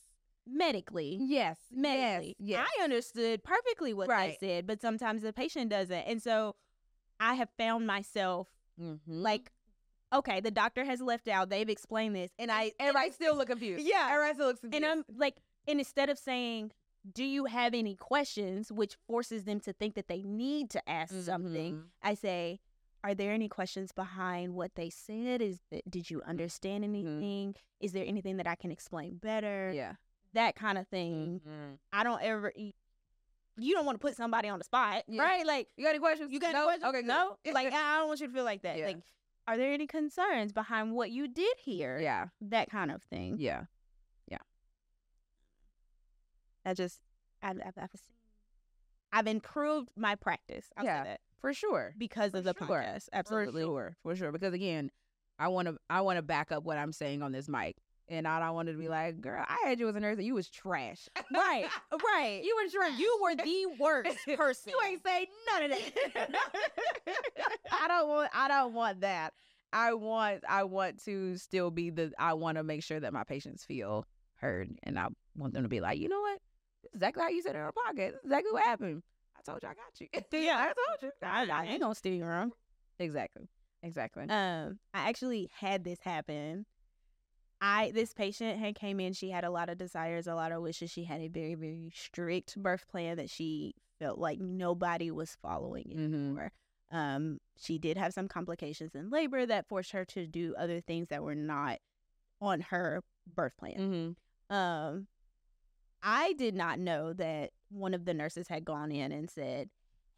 medically 0.46 1.18
Yes. 1.20 1.58
medically. 1.70 2.34
Yes. 2.38 2.66
I 2.78 2.82
understood 2.84 3.42
perfectly 3.44 3.92
what 3.92 4.08
Right. 4.08 4.38
they 4.40 4.46
said, 4.46 4.66
but 4.66 4.80
sometimes 4.80 5.22
the 5.22 5.32
patient 5.32 5.70
doesn't. 5.70 6.04
And 6.06 6.22
so 6.22 6.56
I 7.20 7.34
have 7.34 7.50
found 7.58 7.86
myself 7.86 8.48
Mm-hmm. 8.80 9.22
like, 9.22 9.52
okay, 10.12 10.40
the 10.40 10.50
doctor 10.50 10.84
has 10.84 11.00
left 11.00 11.28
out, 11.28 11.48
they've 11.50 11.68
explained 11.68 12.14
this, 12.16 12.30
and 12.38 12.50
I 12.50 12.72
and 12.78 12.96
I 12.96 13.10
still 13.10 13.36
look 13.36 13.48
confused. 13.48 13.86
Yeah. 13.86 14.08
Everybody 14.10 14.34
still 14.34 14.46
looks 14.48 14.60
confused. 14.60 14.84
and 14.84 14.92
I'm 14.92 15.04
like, 15.16 15.36
and 15.68 15.78
instead 15.78 16.08
of 16.10 16.18
saying, 16.18 16.72
"Do 17.12 17.24
you 17.24 17.46
have 17.46 17.74
any 17.74 17.94
questions?" 17.96 18.70
which 18.72 18.96
forces 19.06 19.44
them 19.44 19.60
to 19.60 19.72
think 19.72 19.94
that 19.94 20.08
they 20.08 20.22
need 20.22 20.70
to 20.70 20.88
ask 20.88 21.14
something, 21.22 21.74
Mhm. 21.74 21.84
I 22.02 22.14
say, 22.14 22.60
"Are 23.04 23.14
there 23.14 23.32
any 23.32 23.48
questions 23.48 23.92
behind 23.92 24.54
what 24.54 24.74
they 24.74 24.90
said? 24.90 25.40
Is 25.42 25.60
did 25.88 26.10
you 26.10 26.22
understand 26.22 26.84
anything? 26.84 27.54
Is 27.80 27.92
there 27.92 28.04
anything 28.06 28.36
that 28.38 28.46
I 28.46 28.54
can 28.54 28.70
explain 28.70 29.16
better? 29.18 29.72
Yeah. 29.74 29.94
That 30.32 30.54
kind 30.56 30.76
of 30.78 30.86
thing. 30.88 31.40
Mhm. 31.46 31.78
I 31.92 32.02
don't 32.04 32.22
ever. 32.22 32.52
You 33.58 33.72
don't 33.74 33.86
want 33.86 33.96
to 33.98 34.06
put 34.06 34.14
somebody 34.16 34.48
on 34.48 34.58
the 34.58 34.64
spot, 34.64 35.04
Yeah. 35.08 35.22
right? 35.22 35.46
Like, 35.46 35.68
You 35.78 35.84
got 35.84 35.90
any 35.90 35.98
questions? 35.98 36.30
you 36.30 36.38
got 36.38 36.52
no? 36.52 36.68
any 36.68 36.78
questions? 36.80 36.94
Okay. 36.94 37.06
no. 37.06 37.38
Like, 37.52 37.72
I 37.72 37.98
don't 37.98 38.08
want 38.08 38.20
you 38.20 38.26
to 38.26 38.32
feel 38.32 38.44
like 38.44 38.62
that. 38.62 38.76
Yeah. 38.78 38.86
Like, 38.86 38.98
are 39.46 39.56
there 39.56 39.72
any 39.72 39.86
concerns 39.86 40.52
behind 40.52 40.92
what 40.92 41.10
you 41.10 41.28
did 41.28 41.54
here? 41.58 41.98
yeah. 42.00 42.26
That 42.40 42.70
kind 42.70 42.90
of 42.90 43.02
thing. 43.04 43.36
Yeah. 43.38 43.64
Yeah. 44.28 44.38
I 46.64 46.74
just, 46.74 47.00
I, 47.42 47.50
I've, 47.50 47.78
I've, 47.78 47.90
I've 49.12 49.26
improved 49.26 49.90
my 49.96 50.14
practice. 50.16 50.66
I'll 50.76 50.84
Yeah, 50.84 51.02
say 51.04 51.08
that 51.10 51.20
For 51.40 51.52
sure. 51.54 51.94
because 51.96 52.34
of 52.34 52.44
the 52.44 52.54
sure. 52.58 52.66
podcast. 52.66 53.08
Absolutely. 53.12 53.62
For 53.62 53.66
sure. 53.68 53.96
For 54.02 54.16
sure. 54.16 54.32
Because 54.32 54.52
again, 54.52 54.90
I 55.38 55.48
want 55.48 55.68
to 55.68 55.76
I 55.90 56.00
want 56.00 56.16
to 56.16 56.22
back 56.22 56.50
up 56.50 56.64
what 56.64 56.78
I'm 56.78 56.92
saying 56.92 57.22
on 57.22 57.30
this 57.32 57.48
mic. 57.48 57.76
And 58.08 58.28
I 58.28 58.38
don't 58.38 58.54
want 58.54 58.68
to 58.68 58.74
be 58.74 58.88
like, 58.88 59.20
girl, 59.20 59.44
I 59.46 59.68
had 59.68 59.80
you 59.80 59.88
as 59.88 59.96
a 59.96 60.00
nurse 60.00 60.16
and 60.16 60.26
you 60.26 60.34
was 60.34 60.48
trash. 60.48 61.08
Right, 61.34 61.66
right. 61.92 62.40
you 62.44 62.56
were 62.56 62.70
trash. 62.70 62.98
You 62.98 63.18
were 63.22 63.34
the 63.34 63.66
worst 63.80 64.18
person. 64.36 64.72
You 64.72 64.80
ain't 64.88 65.02
say 65.04 65.26
none 65.52 65.64
of 65.64 65.70
that. 65.70 66.30
I 67.72 67.88
don't 67.88 68.08
want 68.08 68.30
I 68.32 68.48
don't 68.48 68.74
want 68.74 69.00
that. 69.00 69.32
I 69.72 69.94
want 69.94 70.44
I 70.48 70.64
want 70.64 71.04
to 71.04 71.36
still 71.36 71.70
be 71.70 71.90
the 71.90 72.12
I 72.18 72.34
want 72.34 72.58
to 72.58 72.62
make 72.62 72.84
sure 72.84 73.00
that 73.00 73.12
my 73.12 73.24
patients 73.24 73.64
feel 73.64 74.06
heard 74.36 74.70
and 74.84 74.98
I 74.98 75.08
want 75.36 75.54
them 75.54 75.64
to 75.64 75.68
be 75.68 75.80
like, 75.80 75.98
you 75.98 76.08
know 76.08 76.20
what? 76.20 76.40
This 76.82 76.90
is 76.90 76.96
exactly 76.96 77.22
how 77.24 77.28
you 77.30 77.42
said 77.42 77.56
it 77.56 77.58
on 77.58 77.66
the 77.66 77.72
podcast. 77.72 78.12
This 78.12 78.20
exactly 78.24 78.52
what 78.52 78.62
happened. 78.62 79.02
I 79.36 79.42
told 79.42 79.62
you 79.64 79.68
I 79.68 79.74
got 79.74 80.00
you. 80.00 80.44
Yeah. 80.44 80.58
I 80.58 80.66
told 80.66 81.02
you. 81.02 81.10
I, 81.22 81.46
I 81.50 81.66
ain't 81.66 81.80
gonna 81.82 81.94
steer 81.96 82.14
you 82.14 82.24
wrong. 82.24 82.52
Exactly. 83.00 83.48
Exactly. 83.82 84.24
Um, 84.28 84.78
I 84.94 85.08
actually 85.08 85.50
had 85.58 85.84
this 85.84 85.98
happen. 86.00 86.66
I 87.68 87.90
this 87.92 88.12
patient 88.14 88.58
had 88.60 88.74
came 88.76 89.00
in. 89.00 89.12
She 89.12 89.30
had 89.30 89.44
a 89.44 89.50
lot 89.50 89.68
of 89.68 89.78
desires, 89.78 90.26
a 90.28 90.34
lot 90.34 90.52
of 90.52 90.62
wishes. 90.62 90.90
She 90.90 91.04
had 91.04 91.20
a 91.20 91.28
very 91.28 91.54
very 91.54 91.90
strict 91.94 92.56
birth 92.62 92.86
plan 92.88 93.16
that 93.16 93.30
she 93.30 93.74
felt 93.98 94.18
like 94.18 94.38
nobody 94.40 95.10
was 95.10 95.36
following 95.42 95.92
Mhm. 95.96 96.14
anymore. 96.14 96.52
Um, 96.92 97.40
she 97.56 97.78
did 97.78 97.96
have 97.96 98.12
some 98.14 98.28
complications 98.28 98.94
in 98.94 99.10
labor 99.10 99.44
that 99.46 99.66
forced 99.66 99.90
her 99.92 100.04
to 100.04 100.26
do 100.26 100.54
other 100.56 100.80
things 100.80 101.08
that 101.08 101.22
were 101.24 101.34
not 101.34 101.78
on 102.40 102.60
her 102.60 103.02
birth 103.26 103.56
plan. 103.56 103.74
mm-hmm. 103.78 104.54
Um, 104.54 105.08
I 106.02 106.34
did 106.34 106.54
not 106.54 106.78
know 106.78 107.12
that 107.14 107.50
one 107.70 107.94
of 107.94 108.04
the 108.04 108.14
nurses 108.14 108.46
had 108.46 108.64
gone 108.64 108.92
in 108.92 109.10
and 109.10 109.28
said, 109.28 109.70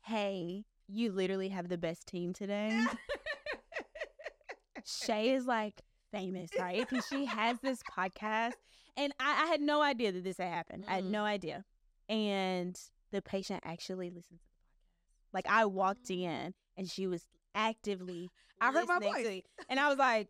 "Hey, 0.02 0.66
you 0.86 1.12
literally 1.12 1.48
have 1.48 1.68
the 1.68 1.78
best 1.78 2.06
team 2.06 2.34
today." 2.34 2.78
Shay 4.84 5.30
is 5.30 5.46
like 5.46 5.82
famous, 6.12 6.50
right? 6.58 6.86
Because 6.88 7.06
she 7.06 7.24
has 7.26 7.58
this 7.60 7.80
podcast, 7.82 8.54
and 8.96 9.12
I, 9.20 9.44
I 9.44 9.46
had 9.46 9.60
no 9.60 9.82
idea 9.82 10.12
that 10.12 10.24
this 10.24 10.38
had 10.38 10.48
happened. 10.52 10.84
I 10.88 10.94
had 10.96 11.04
Mhm. 11.04 11.10
no 11.10 11.24
idea, 11.24 11.64
and 12.08 12.78
the 13.10 13.22
patient 13.22 13.62
actually 13.64 14.10
listened 14.10 14.38
to 14.40 14.44
the 14.44 14.50
podcast. 14.50 15.32
Like 15.34 15.46
I 15.48 15.64
walked 15.66 16.10
in, 16.10 16.54
and 16.76 16.88
she 16.90 17.06
was 17.06 17.26
actively. 17.54 18.30
I 18.60 18.72
heard 18.72 18.88
my 18.88 18.98
voice. 18.98 19.42
and 19.68 19.78
I 19.80 19.88
was 19.88 19.98
like, 19.98 20.28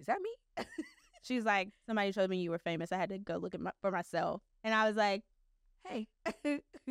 Is 0.00 0.06
that 0.06 0.18
me? 0.20 0.64
she 1.22 1.36
was 1.36 1.44
like, 1.44 1.68
somebody 1.86 2.12
told 2.12 2.30
me 2.30 2.38
you 2.38 2.50
were 2.50 2.58
famous. 2.58 2.92
I 2.92 2.96
had 2.96 3.10
to 3.10 3.18
go 3.18 3.36
look 3.36 3.54
at 3.54 3.60
my, 3.60 3.72
for 3.80 3.90
myself, 3.90 4.42
and 4.64 4.74
I 4.74 4.86
was 4.86 4.96
like, 4.96 5.22
Hey. 5.86 6.08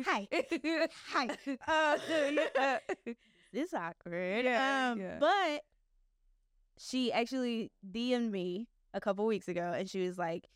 Hi. 0.04 0.26
Hi. 1.12 1.28
Uh, 1.68 2.78
this 3.52 3.68
is 3.68 3.74
awkward. 3.74 4.44
Yeah, 4.44 4.90
um, 4.92 5.00
yeah. 5.00 5.18
But 5.20 5.62
she 6.82 7.12
actually 7.12 7.70
DM'd 7.92 8.32
me 8.32 8.66
a 8.94 9.00
couple 9.00 9.26
weeks 9.26 9.48
ago 9.48 9.74
and 9.76 9.88
she 9.88 10.06
was 10.06 10.16
like, 10.18 10.48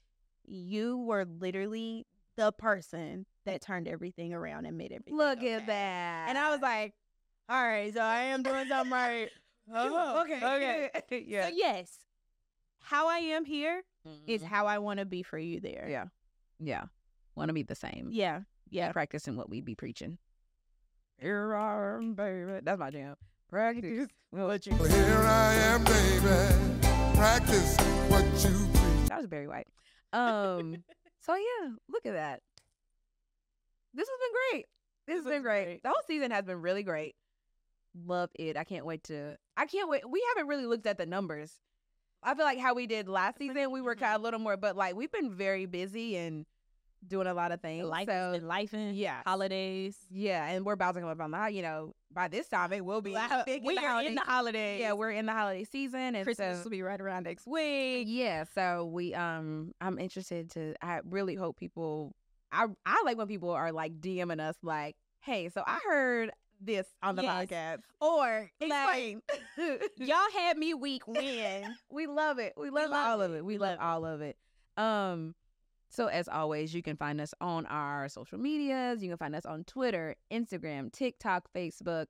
You 0.47 0.99
were 0.99 1.25
literally 1.27 2.07
the 2.37 2.51
person 2.53 3.27
that 3.45 3.61
turned 3.61 3.87
everything 3.87 4.33
around 4.33 4.65
and 4.67 4.79
made 4.79 4.93
everything. 4.93 5.17
Look 5.17 5.39
okay." 5.39 5.53
at 5.55 5.67
that. 5.67 6.29
And 6.31 6.39
I 6.39 6.51
was 6.51 6.61
like, 6.63 6.95
All 7.49 7.63
right, 7.63 7.93
so 7.93 8.01
I 8.01 8.21
am 8.25 8.43
doing 8.43 8.67
something 8.69 8.93
right. 8.93 9.29
Oh, 9.73 10.23
okay. 10.23 10.91
Okay. 10.97 11.25
yeah. 11.27 11.49
So, 11.49 11.55
yes, 11.57 11.91
how 12.81 13.09
I 13.09 13.19
am 13.19 13.45
here 13.47 13.83
is 14.27 14.43
Mhm. 14.43 14.47
how 14.47 14.67
I 14.67 14.77
want 14.79 14.99
to 15.01 15.07
be 15.07 15.23
for 15.23 15.39
you 15.39 15.59
there. 15.61 15.87
Yeah. 15.89 16.05
Yeah. 16.61 16.85
Want 17.35 17.49
to 17.49 17.55
be 17.55 17.63
the 17.63 17.75
same. 17.75 18.09
Yeah. 18.11 18.43
Yeah. 18.69 18.93
Practicing 18.93 19.37
what 19.37 19.49
we'd 19.49 19.65
be 19.65 19.75
preaching. 19.75 20.19
Here 21.19 21.55
I 21.55 21.97
am, 21.97 22.15
baby. 22.15 22.61
That's 22.63 22.79
my 22.79 22.91
jam. 22.91 23.17
Practice 23.55 24.09
what 24.31 24.67
you 24.67 24.75
Here 24.75 25.17
I 25.17 25.55
am, 25.55 25.85
baby. 25.85 27.17
Practice 27.17 27.77
what 28.09 28.25
you 28.43 28.51
preach. 28.51 29.09
That 29.09 29.19
was 29.19 29.29
Barry 29.29 29.47
White. 29.47 29.69
Um. 30.13 30.79
so 31.21 31.37
yeah, 31.37 31.69
look 31.89 32.05
at 32.05 32.15
that. 32.15 32.41
This 33.95 34.09
has 34.09 34.19
been 34.19 34.33
great. 34.51 34.67
This 35.07 35.17
has 35.19 35.25
been 35.25 35.43
great. 35.43 35.85
The 35.85 35.91
whole 35.91 36.03
season 36.09 36.33
has 36.33 36.45
been 36.45 36.63
really 36.63 36.83
great. 36.83 37.15
Love 38.05 38.31
it. 38.35 38.57
I 38.57 38.65
can't 38.65 38.87
wait 38.87 39.05
to. 39.05 39.37
I 39.57 39.67
can't 39.67 39.89
wait. 39.89 40.03
We 40.11 40.21
haven't 40.35 40.49
really 40.49 40.67
looked 40.67 40.89
at 40.89 40.99
the 40.99 41.07
numbers. 41.07 41.53
I 42.25 42.35
feel 42.35 42.47
like 42.47 42.59
how 42.59 42.75
we 42.75 42.89
did 42.89 43.09
last 43.09 43.39
season, 43.39 43.71
we 43.71 43.81
were 43.81 43.95
kind 43.95 44.17
of 44.17 44.21
a 44.21 44.25
little 44.25 44.41
more, 44.41 44.57
but 44.57 44.75
like 44.75 44.97
we've 44.97 45.13
been 45.13 45.31
very 45.31 45.67
busy 45.67 46.17
and 46.17 46.45
doing 47.07 47.27
a 47.27 47.35
lot 47.35 47.53
of 47.53 47.61
things. 47.61 47.85
Life 47.87 48.09
so 48.09 48.39
life 48.43 48.73
and 48.73 48.97
yes. 48.97 49.23
holidays. 49.27 49.97
yeah, 50.11 50.47
and 50.49 50.65
we're 50.65 50.73
about 50.73 50.95
to 50.95 51.01
come 51.01 51.09
up 51.11 51.21
on 51.21 51.31
the. 51.31 51.49
You 51.51 51.63
know, 51.63 51.95
by 52.13 52.29
this 52.29 52.49
time 52.49 52.73
it 52.73 52.85
will 52.85 53.01
be. 53.03 53.17
Big 53.47 53.63
we 53.65 53.77
are 53.79 54.03
in 54.03 54.15
the 54.15 54.21
holidays. 54.23 54.81
Yeah, 54.81 54.93
we're 54.95 55.11
in 55.11 55.27
the 55.27 55.33
holiday 55.33 55.65
season, 55.65 56.15
and 56.15 56.25
Christmas 56.25 56.59
so 56.59 56.65
will 56.65 56.71
be 56.71 56.83
right 56.83 57.01
around 57.01 57.25
next 57.25 57.47
week. 57.47 58.07
yeah, 58.11 58.45
so 58.55 58.85
we 58.87 59.15
um 59.15 59.73
I'm 59.81 59.99
interested 59.99 60.51
to 60.53 60.75
I 60.83 61.01
really 61.05 61.35
hope 61.35 61.59
people 61.59 62.15
I 62.53 62.67
I 62.87 63.03
like 63.05 63.17
when 63.19 63.27
people 63.27 63.51
are 63.51 63.73
like 63.73 64.01
DMing 64.01 64.41
us 64.41 64.57
like, 64.63 64.97
"Hey, 65.21 65.49
so 65.49 65.63
I 65.67 65.79
heard 65.89 66.31
this 66.61 66.87
on 67.03 67.17
the 67.17 67.23
Yes. 67.23 67.47
podcast." 67.51 67.79
Or 68.01 68.51
Explain. 68.61 69.23
y'all 69.99 70.17
had 70.37 70.57
me 70.57 70.73
weak 70.75 71.07
when. 71.09 71.75
we 71.91 72.07
love 72.07 72.39
it. 72.39 72.55
We 72.57 72.71
love, 72.71 72.91
love 72.91 73.07
all 73.09 73.23
of 73.23 73.33
it. 73.33 73.39
it. 73.39 73.45
We 73.45 73.55
We 73.55 73.59
love 73.59 73.79
love 73.79 73.81
all 73.81 74.05
of 74.07 74.21
it. 74.21 74.37
Um 74.77 75.35
so 75.95 76.07
as 76.09 76.29
always, 76.29 76.75
you 76.75 76.83
can 76.83 76.97
find 76.97 77.21
us 77.21 77.33
on 77.41 77.67
our 77.67 78.09
social 78.09 78.39
medias. 78.39 79.03
You 79.03 79.09
can 79.11 79.19
find 79.19 79.35
us 79.35 79.47
on 79.47 79.65
Twitter, 79.65 80.17
Instagram, 80.33 80.93
TikTok, 80.93 81.49
Facebook, 81.55 82.07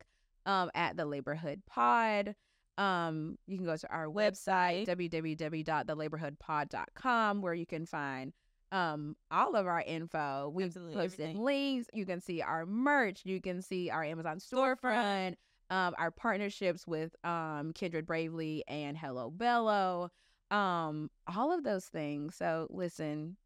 um, 0.46 0.70
at 0.74 0.96
the 0.96 1.04
Laborhood 1.04 1.62
Pod. 1.66 2.34
Um, 2.78 3.38
you 3.46 3.56
can 3.56 3.66
go 3.66 3.76
to 3.76 3.92
our 3.92 4.06
website, 4.06 4.86
www.thelaborhoodpod.com, 4.86 7.42
where 7.42 7.54
you 7.54 7.66
can 7.66 7.86
find 7.86 8.32
um 8.72 9.14
all 9.30 9.54
of 9.54 9.66
our 9.66 9.82
info. 9.82 10.50
We've 10.52 10.66
Absolutely, 10.66 10.94
posted 10.94 11.20
everything. 11.20 11.44
links. 11.44 11.88
You 11.92 12.06
can 12.06 12.20
see 12.20 12.42
our 12.42 12.66
merch. 12.66 13.20
You 13.24 13.40
can 13.40 13.62
see 13.62 13.90
our 13.90 14.02
Amazon 14.02 14.38
storefront. 14.38 15.34
Um, 15.70 15.94
our 15.98 16.10
partnerships 16.10 16.86
with 16.86 17.14
um 17.24 17.72
Kindred 17.74 18.06
Bravely 18.06 18.64
and 18.66 18.96
Hello 18.96 19.30
Bello. 19.30 20.10
Um, 20.50 21.10
all 21.34 21.52
of 21.52 21.64
those 21.64 21.86
things. 21.86 22.36
So 22.36 22.66
listen, 22.70 23.36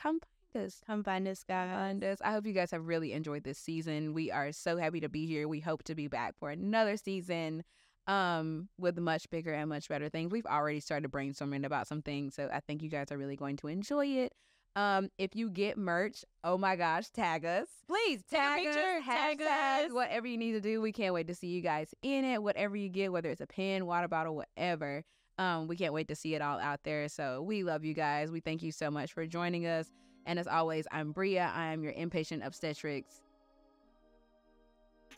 come 0.00 0.20
find 0.52 0.66
us. 0.66 0.80
Come 0.86 1.04
find 1.04 1.28
us, 1.28 1.44
guys. 1.44 1.74
Find 1.74 2.04
us. 2.04 2.18
I 2.24 2.32
hope 2.32 2.46
you 2.46 2.52
guys 2.52 2.70
have 2.70 2.86
really 2.86 3.12
enjoyed 3.12 3.44
this 3.44 3.58
season. 3.58 4.14
We 4.14 4.30
are 4.30 4.52
so 4.52 4.76
happy 4.76 5.00
to 5.00 5.08
be 5.08 5.26
here. 5.26 5.46
We 5.48 5.60
hope 5.60 5.82
to 5.84 5.94
be 5.94 6.08
back 6.08 6.34
for 6.38 6.50
another 6.50 6.96
season 6.96 7.64
um 8.06 8.68
with 8.78 8.98
much 8.98 9.28
bigger 9.30 9.52
and 9.52 9.68
much 9.68 9.88
better 9.88 10.08
things. 10.08 10.32
We've 10.32 10.46
already 10.46 10.80
started 10.80 11.10
brainstorming 11.12 11.64
about 11.66 11.86
some 11.86 12.02
things, 12.02 12.34
so 12.34 12.48
I 12.52 12.60
think 12.60 12.82
you 12.82 12.88
guys 12.88 13.12
are 13.12 13.18
really 13.18 13.36
going 13.36 13.56
to 13.58 13.68
enjoy 13.68 14.06
it. 14.06 14.32
Um, 14.74 15.10
if 15.18 15.36
you 15.36 15.50
get 15.50 15.76
merch, 15.76 16.24
oh 16.42 16.56
my 16.56 16.76
gosh, 16.76 17.10
tag 17.10 17.44
us. 17.44 17.68
Please 17.88 18.22
Tag 18.30 18.66
us, 18.66 18.74
tag 19.06 19.38
hashtag, 19.40 19.86
us. 19.86 19.92
whatever 19.92 20.26
you 20.26 20.38
need 20.38 20.52
to 20.52 20.60
do. 20.60 20.80
We 20.80 20.92
can't 20.92 21.12
wait 21.12 21.26
to 21.26 21.34
see 21.34 21.48
you 21.48 21.60
guys 21.60 21.92
in 22.02 22.24
it. 22.24 22.42
Whatever 22.42 22.76
you 22.76 22.88
get, 22.88 23.12
whether 23.12 23.28
it's 23.30 23.40
a 23.40 23.46
pen, 23.46 23.86
water 23.86 24.08
bottle, 24.08 24.34
whatever. 24.36 25.04
Um, 25.40 25.68
we 25.68 25.74
can't 25.74 25.94
wait 25.94 26.06
to 26.08 26.14
see 26.14 26.34
it 26.34 26.42
all 26.42 26.60
out 26.60 26.84
there. 26.84 27.08
So 27.08 27.40
we 27.40 27.64
love 27.64 27.82
you 27.82 27.94
guys. 27.94 28.30
We 28.30 28.40
thank 28.40 28.62
you 28.62 28.70
so 28.70 28.90
much 28.90 29.14
for 29.14 29.26
joining 29.26 29.66
us. 29.66 29.90
And 30.26 30.38
as 30.38 30.46
always, 30.46 30.86
I'm 30.92 31.14
Briea. 31.14 31.50
I 31.54 31.72
am 31.72 31.82
your 31.82 31.94
inpatient 31.94 32.44
obstetrics 32.44 33.22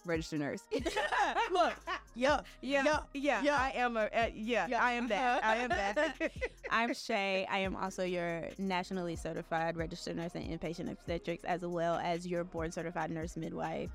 registered 0.04 0.38
nurse. 0.38 0.62
Look, 1.52 1.74
yeah, 2.14 2.40
yeah, 2.60 3.00
yeah, 3.14 3.42
yeah. 3.42 3.56
I 3.58 3.72
am 3.74 3.96
a, 3.96 4.04
uh, 4.04 4.28
yeah, 4.32 4.68
I 4.80 4.92
am 4.92 5.08
that. 5.08 5.44
I 5.44 5.56
am 5.56 5.68
that. 5.70 6.32
I'm 6.70 6.94
Shay. 6.94 7.44
I 7.50 7.58
am 7.58 7.74
also 7.74 8.04
your 8.04 8.48
nationally 8.58 9.16
certified 9.16 9.76
registered 9.76 10.16
nurse 10.16 10.36
and 10.36 10.44
inpatient 10.44 10.88
obstetrics, 10.90 11.42
as 11.42 11.62
well 11.62 11.96
as 11.96 12.28
your 12.28 12.44
board 12.44 12.72
certified 12.72 13.10
nurse 13.10 13.36
midwife. 13.36 13.90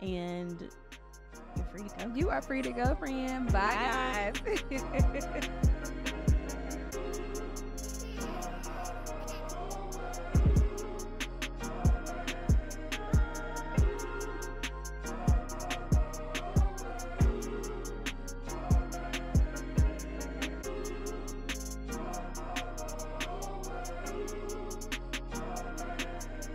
And 0.00 0.68
you're 1.56 1.66
free 1.66 1.88
to 1.88 2.06
go. 2.06 2.14
you 2.14 2.30
are 2.30 2.42
free 2.42 2.62
to 2.62 2.72
go, 2.72 2.94
friend. 2.94 3.52
Bye, 3.52 3.52
Bye. 3.52 4.32
guys. 4.70 5.48